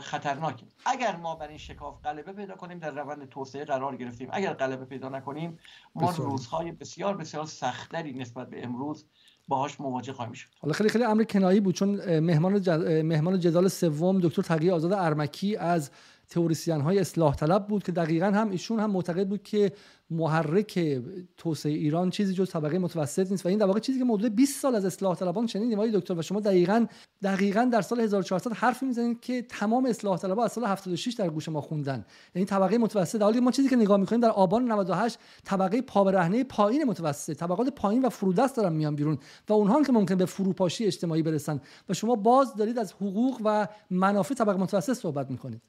[0.01, 0.65] خطرناکه.
[0.85, 4.29] اگر ما بر این شکاف غلبه پیدا کنیم در روند توسعه قرار گرفتیم.
[4.31, 5.59] اگر غلبه پیدا نکنیم
[5.95, 9.05] ما روزهای بسیار بسیار سختری نسبت به امروز
[9.47, 10.49] باهاش مواجه خواهیم شد.
[10.59, 12.53] حالا خیلی خیلی امر کنایی بود چون مهمان
[13.01, 15.91] مهمان جدال سوم دکتر تقی آزاد ارمکی از
[16.31, 19.71] تئوریسین های اصلاح طلب بود که دقیقا هم ایشون هم معتقد بود که
[20.09, 21.01] محرک
[21.37, 23.45] توسعه ایران چیزی جز طبقه متوسط نیست.
[23.45, 26.13] و این در واقع چیزی که حدود 20 سال از اصلاح طلبان شنیدیم آقای دکتر
[26.13, 26.85] و شما دقیقا
[27.23, 31.49] دقیقا در سال 1400 حرفی می‌زنید که تمام اصلاح طلبها از سال 76 در گوش
[31.49, 32.05] ما خوندن.
[32.35, 33.21] یعنی طبقه متوسط.
[33.21, 38.05] حالی ما چیزی که نگاه می‌کنیم در آبان 98 طبقه پا پایین متوسط طبقات پایین
[38.05, 39.17] و فرودست دارن میان بیرون
[39.49, 41.61] و اونها که ممکنه به فروپاشی اجتماعی برسن.
[41.89, 45.61] و شما باز دارید از حقوق و منافع طبقه متوسط صحبت می‌کنید.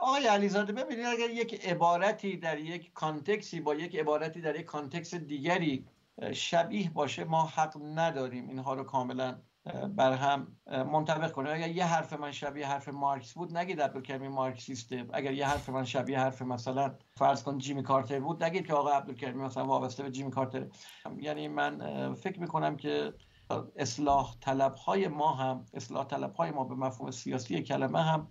[0.00, 4.66] آقای علیزاده ببینید اگر یک عبارتی در یک context ی با یک عبارتی در یک
[4.66, 5.86] context دیگری
[6.32, 9.38] شبیه باشه ما حق نداریم اینها رو کاملا
[9.96, 11.52] بر هم منطبق کنیم.
[11.52, 15.06] اگر یه حرف من شبیه حرف مارکس بود نگید عبدالکریمی مارکسیسته.
[15.12, 18.90] اگر یه حرف من شبیه حرف مثلا فرض کن جیمی کارتر بود نگید که آقا
[18.90, 20.66] عبدالکریمی مثلا وابسته به جیمی کارتر.
[21.16, 23.14] یعنی من فکر می‌کنم که
[23.76, 28.28] اصلاح طلب های ما هم اصلاح طلب های ما به مفهوم سیاسی کلمه هم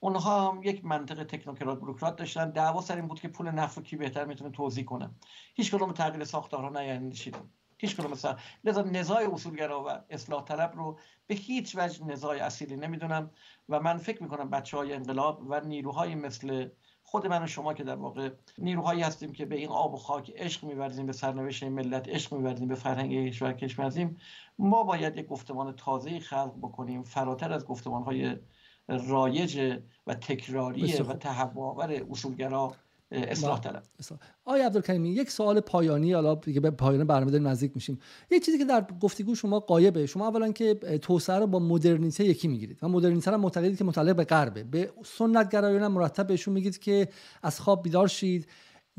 [0.00, 2.50] اونها هم یک منطق تکنوکرات بروکرات داشتن.
[2.50, 5.10] دعوا سر این بود که پول نفت رو کی بهتر می‌تونه توضیح کنه.
[5.54, 7.50] هیچ کدوم تغییر ساختارها نیندیشیدن
[7.80, 12.76] هیچ کدوم مثلا لذا نزاع اصولگرا و اصلاح طلب رو به هیچ وجه نزاع اصیلی
[12.76, 13.30] نمی‌دونم
[13.68, 16.68] و من فکر می‌کنم بچه های انقلاب و نیروهای مثل
[17.02, 20.32] خود من و شما که در واقع نیروهایی هستیم که به این آب و خاک
[20.36, 24.16] عشق میورزیم به سرنوشت ملت عشق میورزیم به فرهنگ کشور کشمرزیم
[24.58, 28.36] ما باید یک گفتمان تازه خلق بکنیم فراتر از گفتمان های
[28.90, 32.72] رایج و تکراری و تهوعآور اصولگرا
[33.12, 33.82] اصلاح طلب.
[34.44, 37.98] آقای عبدالکریمی یک سوال پایانی حالا دیگه به پایان برنامه داریم نزدیک میشیم.
[38.30, 42.48] یک چیزی که در گفتگو شما قایبه شما اولا که توسعه رو با مدرنیته یکی
[42.48, 44.64] می‌گیرید و مدرنیته رو معتقدید که متعلق به غربه.
[44.64, 47.08] به سنت گرایان مرتب بهشون میگید که
[47.42, 48.46] از خواب بیدار شید.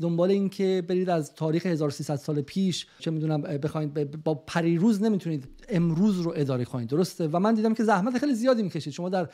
[0.02, 5.48] دنبال این که برید از تاریخ 1300 سال پیش چه می‌دونم بخواید با پریروز نمی‌تونید
[5.68, 8.92] امروز رو اداره کنید درسته؟ و من دیدم که زحمت خیلی زیادی می‌کشید.
[8.92, 9.28] شما در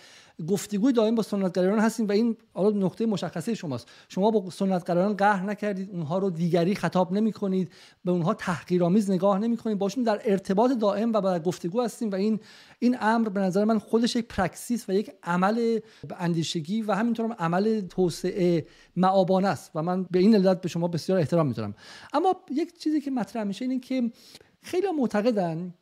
[0.48, 3.88] گفتگوی دائم با سنتگرایان هستین و این حالا نقطه مشخصه شماست.
[4.08, 7.72] شما با سنتگرایان قهر نکردید اونها رو دیگری خطاب نمی‌کنید
[8.04, 9.78] به اونها تحقیرآمیز نگاه نمی‌کنید.
[9.78, 12.40] باشون در ارتباط دائم و در گفتگو هستیم و این
[12.78, 15.78] این امر به نظر من خودش یک پرکسیس و یک عمل
[16.18, 18.66] اندیشگی و همینطور هم عمل توسعه
[18.96, 19.70] معابانه است.
[19.74, 21.74] و من به این علت به شما بسیار احترام می‌ذارم.
[22.12, 24.10] اما یک چیزی که مطرح میشه اینه که
[24.62, 25.74] خیلی معتقدن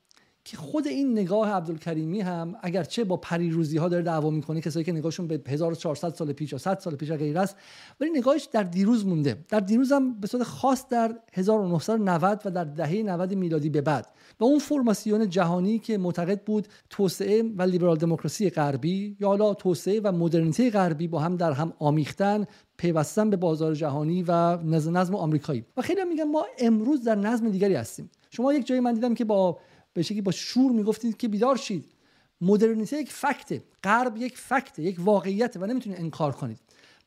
[0.46, 4.92] که خود این نگاه عبدالکریمی هم اگرچه با پریروزی ها داره دعوا می‌کنه کسایی که
[4.92, 7.56] نگاهشون به 1400 سال پیش یا 100 سال پیش غیر است
[8.00, 9.44] ولی نگاهش در دیروز مونده.
[9.48, 14.06] در دیروز هم به صورت خاص در 1990 و در دهه 90 میلادی به بعد.
[14.40, 20.00] و اون فرماسیون جهانی که معتقد بود توسعه و لیبرال دموکراسی غربی یا حالا توسعه
[20.04, 22.46] و مدرنیته غربی با هم در هم آمیختن
[22.76, 25.64] پیوستن به بازار جهانی و نظم آمریکایی.
[25.76, 28.10] و خیلی میگن ما امروز در نظم دیگری هستیم.
[28.30, 29.58] شما یک جایی من دیدم که با
[29.96, 31.84] به شکلی با شور می‌گفتید که بیدار شید.
[32.40, 33.62] مدرنیته یک فکته.
[33.84, 36.58] غرب یک فکته یک واقعیت و نمی‌تونید انکار کنید.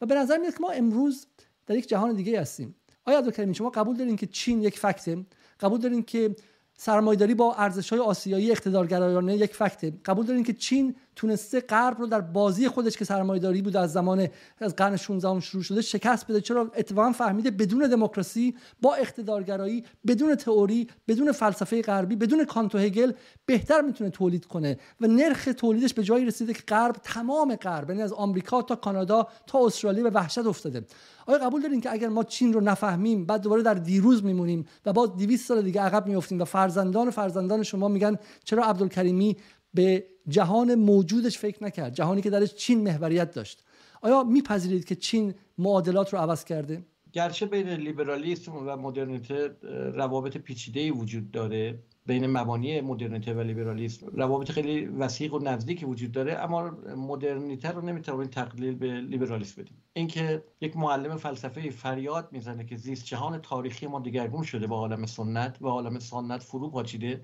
[0.02, 1.28] و به نظر میاد که ما امروز
[1.68, 2.76] در یک جهان دیگه هستیم.
[3.06, 5.26] آیا عبدالکریم شما قبول دارین که چین یک فکته؟
[5.60, 6.36] قبول دارین که
[6.78, 12.08] سرمایداری با ارزش های آسیایی اقتدارگرایانه یک فکته؟ قبول دارین که چین تونسته غرب رو
[12.08, 14.28] در بازی خودش که سرمایه‌داری بود از زمان
[14.58, 16.42] از قرن 16 شروع شده شکست بده.
[16.42, 22.78] چرا؟ اتفاقا فهمیده بدون دموکراسی با اقتدارگرایی بدون تئوری بدون فلسفه غربی بدون کانت و
[22.78, 23.12] هگل
[23.46, 24.78] بهتر می‌تونه تولید کنه.
[25.02, 29.28] و نرخ تولیدش به جایی رسیده که غرب تمام غرب یعنی از آمریکا تا کانادا
[29.48, 30.86] تا استرالیا به وحشت افتاده.
[31.26, 34.94] آیا قبول دارین که اگر ما چین رو نفهمیم بعد دوباره در دیروز میمونیم و
[34.94, 39.38] باز 200 سال دیگه عقب میافتیم و فرزندان فرزندان شما میگن چرا عبدالکریمی
[39.74, 41.94] به جهان موجودش فکر نکرد.
[41.94, 43.64] جهانی که درش چین محوریت داشت.
[44.02, 49.56] آیا میپذیرید که چین معادلات رو عوض کرده؟ گرچه بین لیبرالیسم و مدرنیته
[49.94, 51.80] روابط پیچیده وجود داره.
[52.06, 57.82] بین مبانی مدرنیته و لیبرالیسم روابط خیلی وسیق و نزدیکی وجود داره اما مدرنیته رو
[57.82, 59.78] نمی‌توانید تقلیل به لیبرالیسم بدیم.
[59.94, 65.06] اینکه یک معلم فلسفه فریاد می‌زنه که زیست جهان تاریخی ما دگرگون شده با عالم
[65.06, 67.22] سنت و عالم سنت فرو پاچیده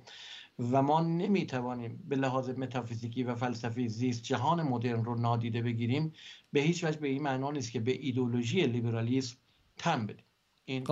[0.60, 6.14] و ما نمی‌توانیم به لحاظ متافیزیکی و فلسفی زیست جهان مدرن رو نادیده بگیریم
[6.54, 9.38] به هیچ وجه به این معنا نیست که به ایدولوژی لیبرالیسم
[9.78, 10.26] تم بدیم.
[10.66, 10.84] این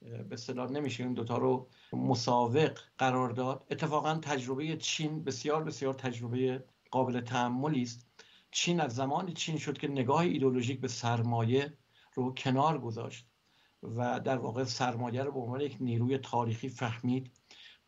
[0.00, 3.66] به اصطلاح نمیشه این دوتا رو مساوق قرار داد.
[3.70, 8.06] اتفاقا تجربه چین بسیار بسیار تجربه قابل تحملی است.
[8.50, 11.72] چین از زمانی چین شد که نگاه ایدولوژیک به سرمایه
[12.14, 13.26] رو کنار گذاشت
[13.82, 17.30] و در واقع سرمایه رو به عنوان یک نیروی تاریخی فهمید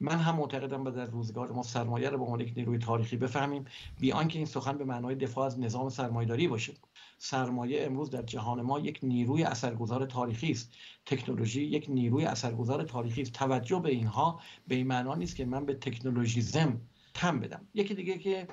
[0.03, 3.65] من هم معتقدم در روزگار ما سرمایه رو به عنوان یک نیروی تاریخی بفهمیم
[4.01, 6.75] بی آنکه این سخن به معنای دفاع از نظام سرمایه‌داری باشه.
[7.19, 10.73] سرمایه امروز در جهان ما یک نیروی اثرگذار تاریخی است.
[11.07, 13.33] تکنولوژی یک نیروی اثرگذار تاریخی است.
[13.33, 16.81] توجه به اینها به این معنا نیست که من به تکنولوژیزم
[17.15, 17.69] تم بدم.
[17.75, 18.49] یکی دیگه که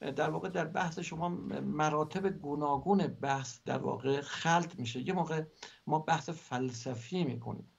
[0.00, 1.28] در واقع در بحث شما
[1.62, 5.08] مراتب گوناگون بحث در واقع خلط میشه.
[5.08, 5.42] یه موقع
[5.86, 7.73] ما بحث فلسفی می‌کنیم.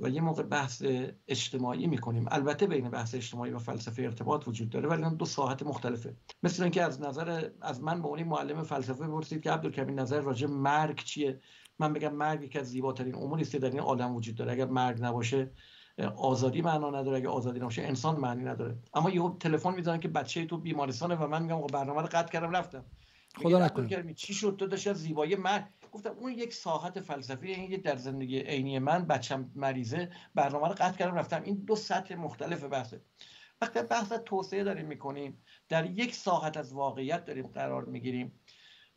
[0.00, 0.84] و یه موقع بحث
[1.28, 2.26] اجتماعی می‌کنیم.
[2.30, 6.16] البته بین بحث اجتماعی و فلسفه ارتباط وجود داره ولی دو ساحت مختلفه.
[6.42, 10.46] مثل اینکه از نظر از من به اونی معلم فلسفه بپرسید که عبدالکریم نظر راجع
[10.46, 11.40] مرگ چیه؟
[11.78, 14.52] من بگم مرگ یکی از زیباترین اموری است در این عالم وجود داره.
[14.52, 15.50] اگر مرگ نباشه
[16.16, 17.16] آزادی معنا نداره.
[17.16, 18.78] اگه آزادی نباشه انسان معنی نداره.
[18.94, 22.50] اما یهو تلفن می‌زنن که بچه تو بیمارستانه و من میگم برنامه رو قطع کردم
[22.50, 22.84] رفتم.
[23.42, 24.14] خدا نکنه.
[24.14, 25.64] چی شد؟ تو داشت از زیبایی مرگ.
[25.92, 30.96] گفتم اون یک ساحت فلسفی این در زندگی عینی من بچم مریضه برنامه رو قطع
[30.96, 31.42] کردم رفتم.
[31.42, 33.00] این دو سطح مختلف بحثه.
[33.60, 38.32] وقتی بحث توسعه داریم می‌کنیم در یک ساحت از واقعیت داریم قرار می‌گیریم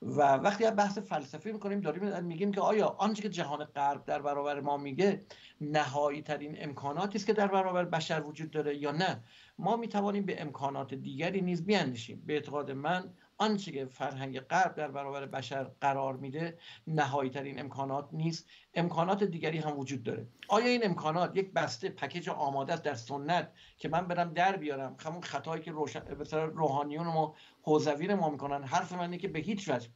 [0.01, 4.21] و وقتی از بحث فلسفی می‌کنیم داریم میگیم که آیا آنچه که جهان غرب در
[4.21, 5.25] برابر ما میگه
[5.61, 9.23] نهایی ترین امکاناتی است که در برابر بشر وجود داره یا نه؟
[9.57, 12.23] ما می‌توانیم به امکانات دیگری نیز بیاندیشیم.
[12.25, 16.57] به اعتقاد من آنچه که فرهنگ غرب در برابر بشر قرار میده
[16.87, 18.49] نهایی ترین امکانات نیست.
[18.73, 20.27] امکانات دیگری هم وجود داره.
[20.47, 24.95] آیا این امکانات یک بسته پکیج آماده است در سنت که من برم در بیارم؟
[25.05, 26.01] همون خطایی که روشن...
[26.55, 28.63] روحانیون ما حوزوی ما می‌کنن.
[28.63, 29.89] حرف من که به هیچ وجه.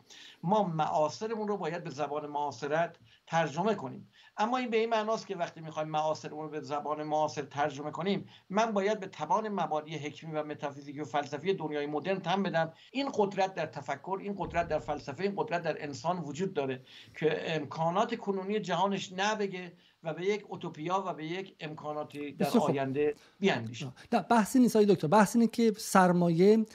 [0.44, 2.96] ما معاصرمون رو باید به زبان معاصرت
[3.28, 4.12] ترجمه کنیم.
[4.38, 8.30] اما این به این معناست که وقتی می‌خوایم معاصرمون رو به زبان معاصر ترجمه کنیم
[8.50, 12.74] من باید به توان مبادی حکمی و متافیزیکی و فلسفی دنیای مدرن تم بدم.
[12.92, 16.82] این قدرت در تفکر این قدرت در فلسفه این قدرت در انسان وجود داره
[17.20, 19.74] که امکانات کنونی جهانش نبگه
[20.04, 23.92] و به یک اوتوپیا و به یک امکاناتی در آینده بیاندیشه.
[24.30, 25.08] بحثی نیست دکتر.
[25.08, 26.66] بحث اینه که سرمایه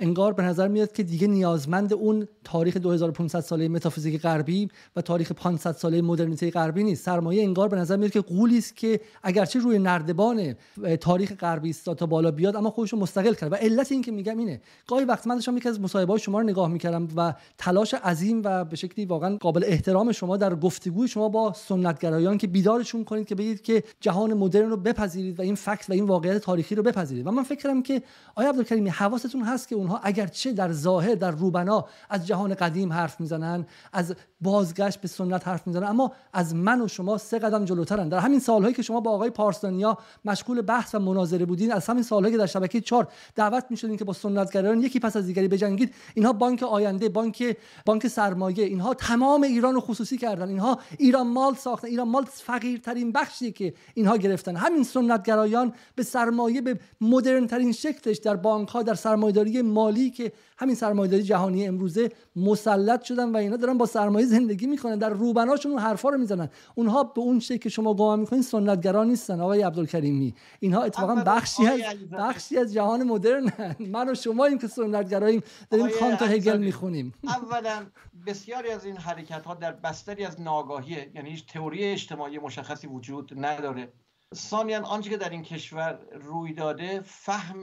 [0.00, 5.32] انگار به نظر میاد که دیگه نیازمند اون تاریخ 2500 ساله متافیزیک غربی و تاریخ
[5.32, 7.04] 500 ساله مدرنیته غربی نیست.
[7.04, 10.54] سرمایه انگار به نظر میاد که قولی است که اگرچه روی نردبان
[11.00, 13.52] تاریخ غربی است تا بالا بیاد اما خودش مستقل کرد.
[13.52, 16.46] و علت این که میگم اینه گاهی وقت من داشتم یکی از مصاحبه‌های شما رو
[16.46, 21.28] نگاه می‌کردم و تلاش عظیم و به شکلی واقعا قابل احترام شما در گفتگوی شما
[21.28, 25.90] با سنتگرایان که بیدارشون کنید که بگید که جهان مدرن رو بپذیرید و این فکت
[25.90, 27.26] و این واقعیت تاریخی رو بپذیرید.
[27.26, 28.02] و من فکر کردم که
[28.34, 33.20] آیا عبدالکریمی حواستون هست که اونها اگرچه در ظاهر در روبنا از جهان قدیم حرف
[33.20, 38.08] می‌زنن از بازگشت به سنت حرف می‌زنن اما از من و شما سه قدم جلوترن.
[38.08, 42.02] در همین سالهایی که شما با آقای پارسانیا مشغول بحث و مناظره بودین از همین
[42.02, 45.94] سالهایی که در شبکه 4 دعوت می‌شدین که با سنتگرایان یکی پس از دیگری بجنگید
[46.14, 47.56] اینها بانک آینده بانک
[47.86, 50.48] بانک سرمایه اینها تمام ایران رو خصوصی کردن.
[50.48, 54.56] اینها ایران مال ساختن ایران مال فقیرترین بخشی که اینها گرفتن.
[54.56, 60.32] همین سنتگرایان به سرمایه به مدرن ترین شکلش در بانک ها در سرمایه‌داری مالی که
[60.58, 64.98] همین سرمایه‌داری جهانی امروزه مسلط شدن و اینا دارن با سرمایه زندگی می‌کنن.
[64.98, 66.48] در روبناشون اون حرفا رو می‌زنن.
[66.74, 70.34] اونها به اون شکل که شما گمان می‌کنین سنتگرا نیستن آقای عبدالکریمی.
[70.60, 71.80] اینها اتفاقا بخشی از
[72.12, 75.42] بخشی از جهان مدرن من و شما این که سنتگراییم.
[75.70, 77.12] داریم کانت و هگل می‌خونیم.
[77.24, 77.86] اولا
[78.26, 81.10] بسیاری از این حرکت ها در بستری از ناگاهیه.
[81.14, 83.92] یعنی هیچ تئوری اجتماعی مشخصی وجود نداره.
[84.34, 87.62] ثانیا آنچه که در این کشور روی داده فهم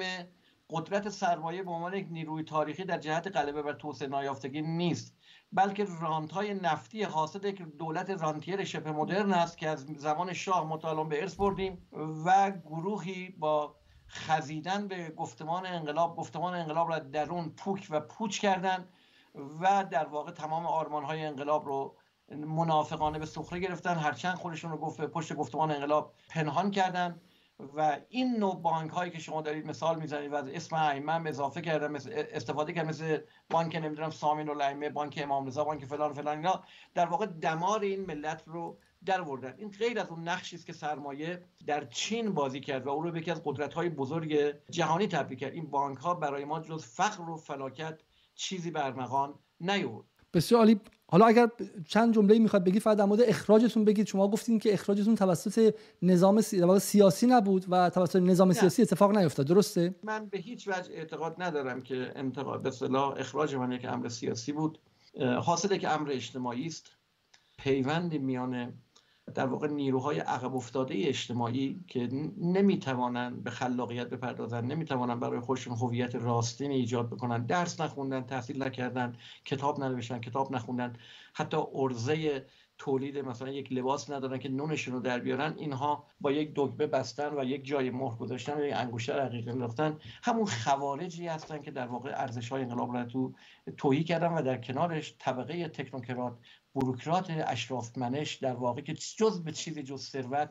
[0.71, 5.15] قدرت سرمایه به عنوان یک نیروی تاریخی در جهت غلبه بر توسعه نیافتگی نیست
[5.53, 10.67] بلکه رانت های نفتی حاصل یک دولت رانتیر شبه مدرن است که از زمان شاه
[10.67, 11.87] مطالعه به ارث بردیم
[12.25, 13.75] و گروهی با
[14.07, 18.87] خزیدن به گفتمان انقلاب گفتمان انقلاب را درون پوک و پوچ کردن
[19.61, 21.97] و در واقع تمام آرمان های انقلاب رو
[22.37, 27.21] منافقانه به سخره گرفتن هرچند خودشون رو گفت پشت گفتمان انقلاب پنهان کردن
[27.75, 31.61] و این نوع بانک هایی که شما دارید مثال می‌زنید و از اسم ایمم اضافه
[31.61, 33.17] کردن استفاده کرد مثل
[33.49, 36.63] بانک نمی‌دونم سامین الائمه بانک امام رضا بانک فلان فلان اینا
[36.93, 39.53] در واقع دمار این ملت رو در وردن.
[39.57, 43.11] این غیر از اون نقشی است که سرمایه در چین بازی کرد و او رو
[43.11, 44.33] به یکی از قدرت های بزرگ
[44.69, 45.53] جهانی تبدیل کرد.
[45.53, 47.99] این بانک ها برای ما جز فقر و فلاکت
[48.35, 50.10] چیزی برمغان نیورد.
[50.33, 50.79] بسیار عالی.
[51.07, 51.49] حالا اگر
[51.87, 54.07] چند جمله می‌خواد بگید فقط در مورد اخراجتون بگید.
[54.07, 56.41] شما گفتین که اخراجتون توسط نظام
[56.79, 59.47] سیاسی نبود و توسط نظام سیاسی اتفاق نیفتاد.
[59.47, 64.09] درسته؟ من به هیچ وجه اعتقاد ندارم که انتقاد به صلاح اخراج من یک امر
[64.09, 64.79] سیاسی بود.
[65.43, 66.91] حاصل که امر اجتماعی است.
[67.57, 68.73] پیوند میان
[69.35, 76.15] در واقع نیروهای عقب افتاده اجتماعی که نمی‌توانند به خلاقیت بپردازن نمی‌توانند برای خودشون هویت
[76.15, 79.15] راستین ایجاد بکنن درس نخوندن تحصیل نکردن
[79.45, 80.93] کتاب ننوشتن کتاب نخوندن.
[81.33, 82.45] حتی ارزه
[82.77, 87.33] تولید مثلا یک لباس ندارن که نونشون رو در بیارن اینها با یک دکمه بستن
[87.39, 89.97] و یک جای مهر گذاشتن و یک انگشتر رقیق انداختن.
[90.23, 93.33] همون خوارجی هستن که در واقع ارزش های انقلاب رو تو
[93.77, 96.37] توهی کردن و در کنارش طبقه تکنوکرات
[96.75, 100.49] بروکرات اشراف منش در واقع که جز به چیزی جز ثروت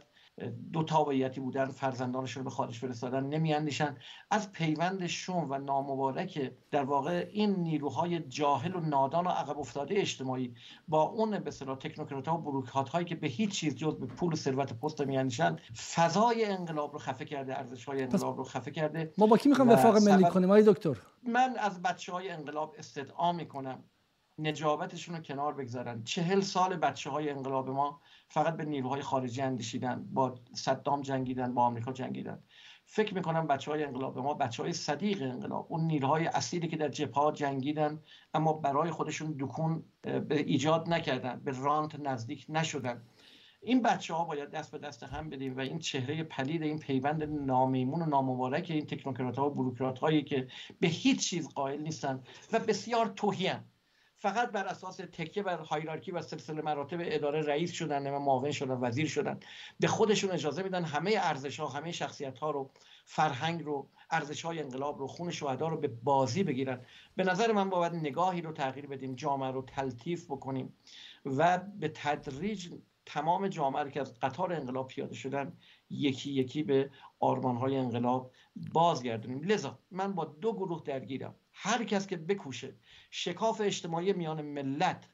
[0.72, 3.96] دو تابعیتی بودن فرزندانشون به خارج فرستادن نمیاندیشن.
[4.30, 9.94] از پیوند شوم و نامبارک در واقع این نیروهای جاهل و نادان و عقب افتاده
[9.98, 10.54] اجتماعی
[10.88, 14.06] با اون به اصطلاح تکنوکرات ها و بروکرات هایی که به هیچ چیز جز به
[14.06, 15.56] پول و ثروت پست میاندیشن
[15.94, 19.68] فضای انقلاب رو خفه کرده ارزش های انقلاب رو خفه کرده ما با کی می‌خوام
[19.68, 20.96] وفاق ملی کنیم؟ آقای دکتر.
[21.22, 23.84] من از بچه های انقلاب استدعا می‌کنم.
[24.42, 26.04] نجابتشون رو کنار بگذارن.
[26.04, 31.62] چهل سال بچه های انقلاب ما فقط به نیروهای خارجی اندیشیدن با صدام جنگیدن با
[31.62, 32.42] آمریکا جنگیدن.
[32.84, 36.88] فکر می‌کنم بچه های انقلاب ما بچه های صدیق انقلاب اون نیروهای اصیلی که در
[36.88, 38.00] جبهه جنگیدن
[38.34, 43.02] اما برای خودشون دکون به ایجاد نکردن به رانت نزدیک نشدن.
[43.62, 47.22] این بچه ها باید دست به دست هم بدیم و این چهره پلید این پیوند
[47.22, 50.48] نامیمون و نامبارک این تکنوکرات ها و بروکرات هایی که
[50.80, 52.22] به هیچ چیز قائل نیستن
[52.52, 53.64] و بسیار توهیان
[54.20, 58.78] فقط بر اساس تکیه بر هایرارکی و سلسله مراتب اداره رئیس شدن و معاون شدن
[58.80, 59.40] وزیر شدن.
[59.80, 62.70] به خودشون اجازه میدن همه ارزش ها همه شخصیت ها رو
[63.04, 66.80] فرهنگ رو ارزش های انقلاب رو خون شهدا رو به بازی بگیرن.
[67.16, 70.74] به نظر من باید نگاهی رو تغییر بدیم جامعه رو تلطیف بکنیم
[71.24, 72.68] و به تدریج
[73.06, 75.52] تمام جامعه که از قطار انقلاب پیاده شدن
[75.90, 76.90] یکی یکی به
[77.20, 78.30] آرمان های انقلاب
[78.72, 79.42] بازگردونیم.
[79.42, 81.34] لذا من با دو گروه درگیرم.
[81.62, 82.76] هر کس که بکوشه
[83.10, 85.08] شکاف اجتماعی میان ملت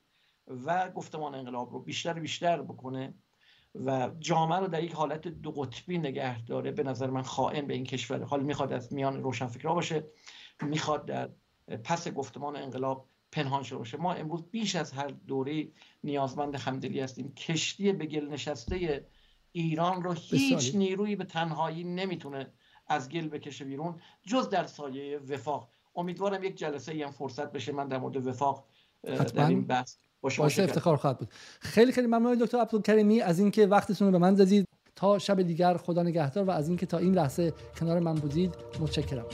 [0.47, 3.15] و گفتمان انقلاب رو بیشتر بیشتر بکنه
[3.75, 6.71] و جامعه رو در یک حالت دو قطبی نگه داره.
[6.71, 8.25] به نظر من خائن به این کشور.
[8.25, 10.05] حال می‌خواد از میان روشنفکرها باشه
[10.63, 11.31] می‌خواد در
[11.85, 13.97] پس گفتمان انقلاب پنهان شده باشه.
[13.97, 15.69] ما امروز بیش از هر دوره
[16.05, 17.35] نیازمند همدلی هستیم.
[17.35, 19.07] کشتی به گل نشسته
[19.53, 22.53] ایران رو هیچ نیرویی به تنهایی نمی‌تونه
[22.87, 25.71] از گل بکشه بیرون جز در سایه وفاق.
[25.97, 28.65] امیدوارم یک جلسه ای هم فرصت بشه من در مورد وفاق
[29.35, 31.29] در این بحث باشه افتخار خواهد بود.
[31.61, 33.21] خیلی خیلی ممنون دکتر عبدالکریمی.
[33.21, 36.87] از اینکه وقتتون رو به من دادید تا شب دیگر خدا نگهدار و از اینکه
[36.87, 39.27] تا این لحظه کنار من بودید متشکرم.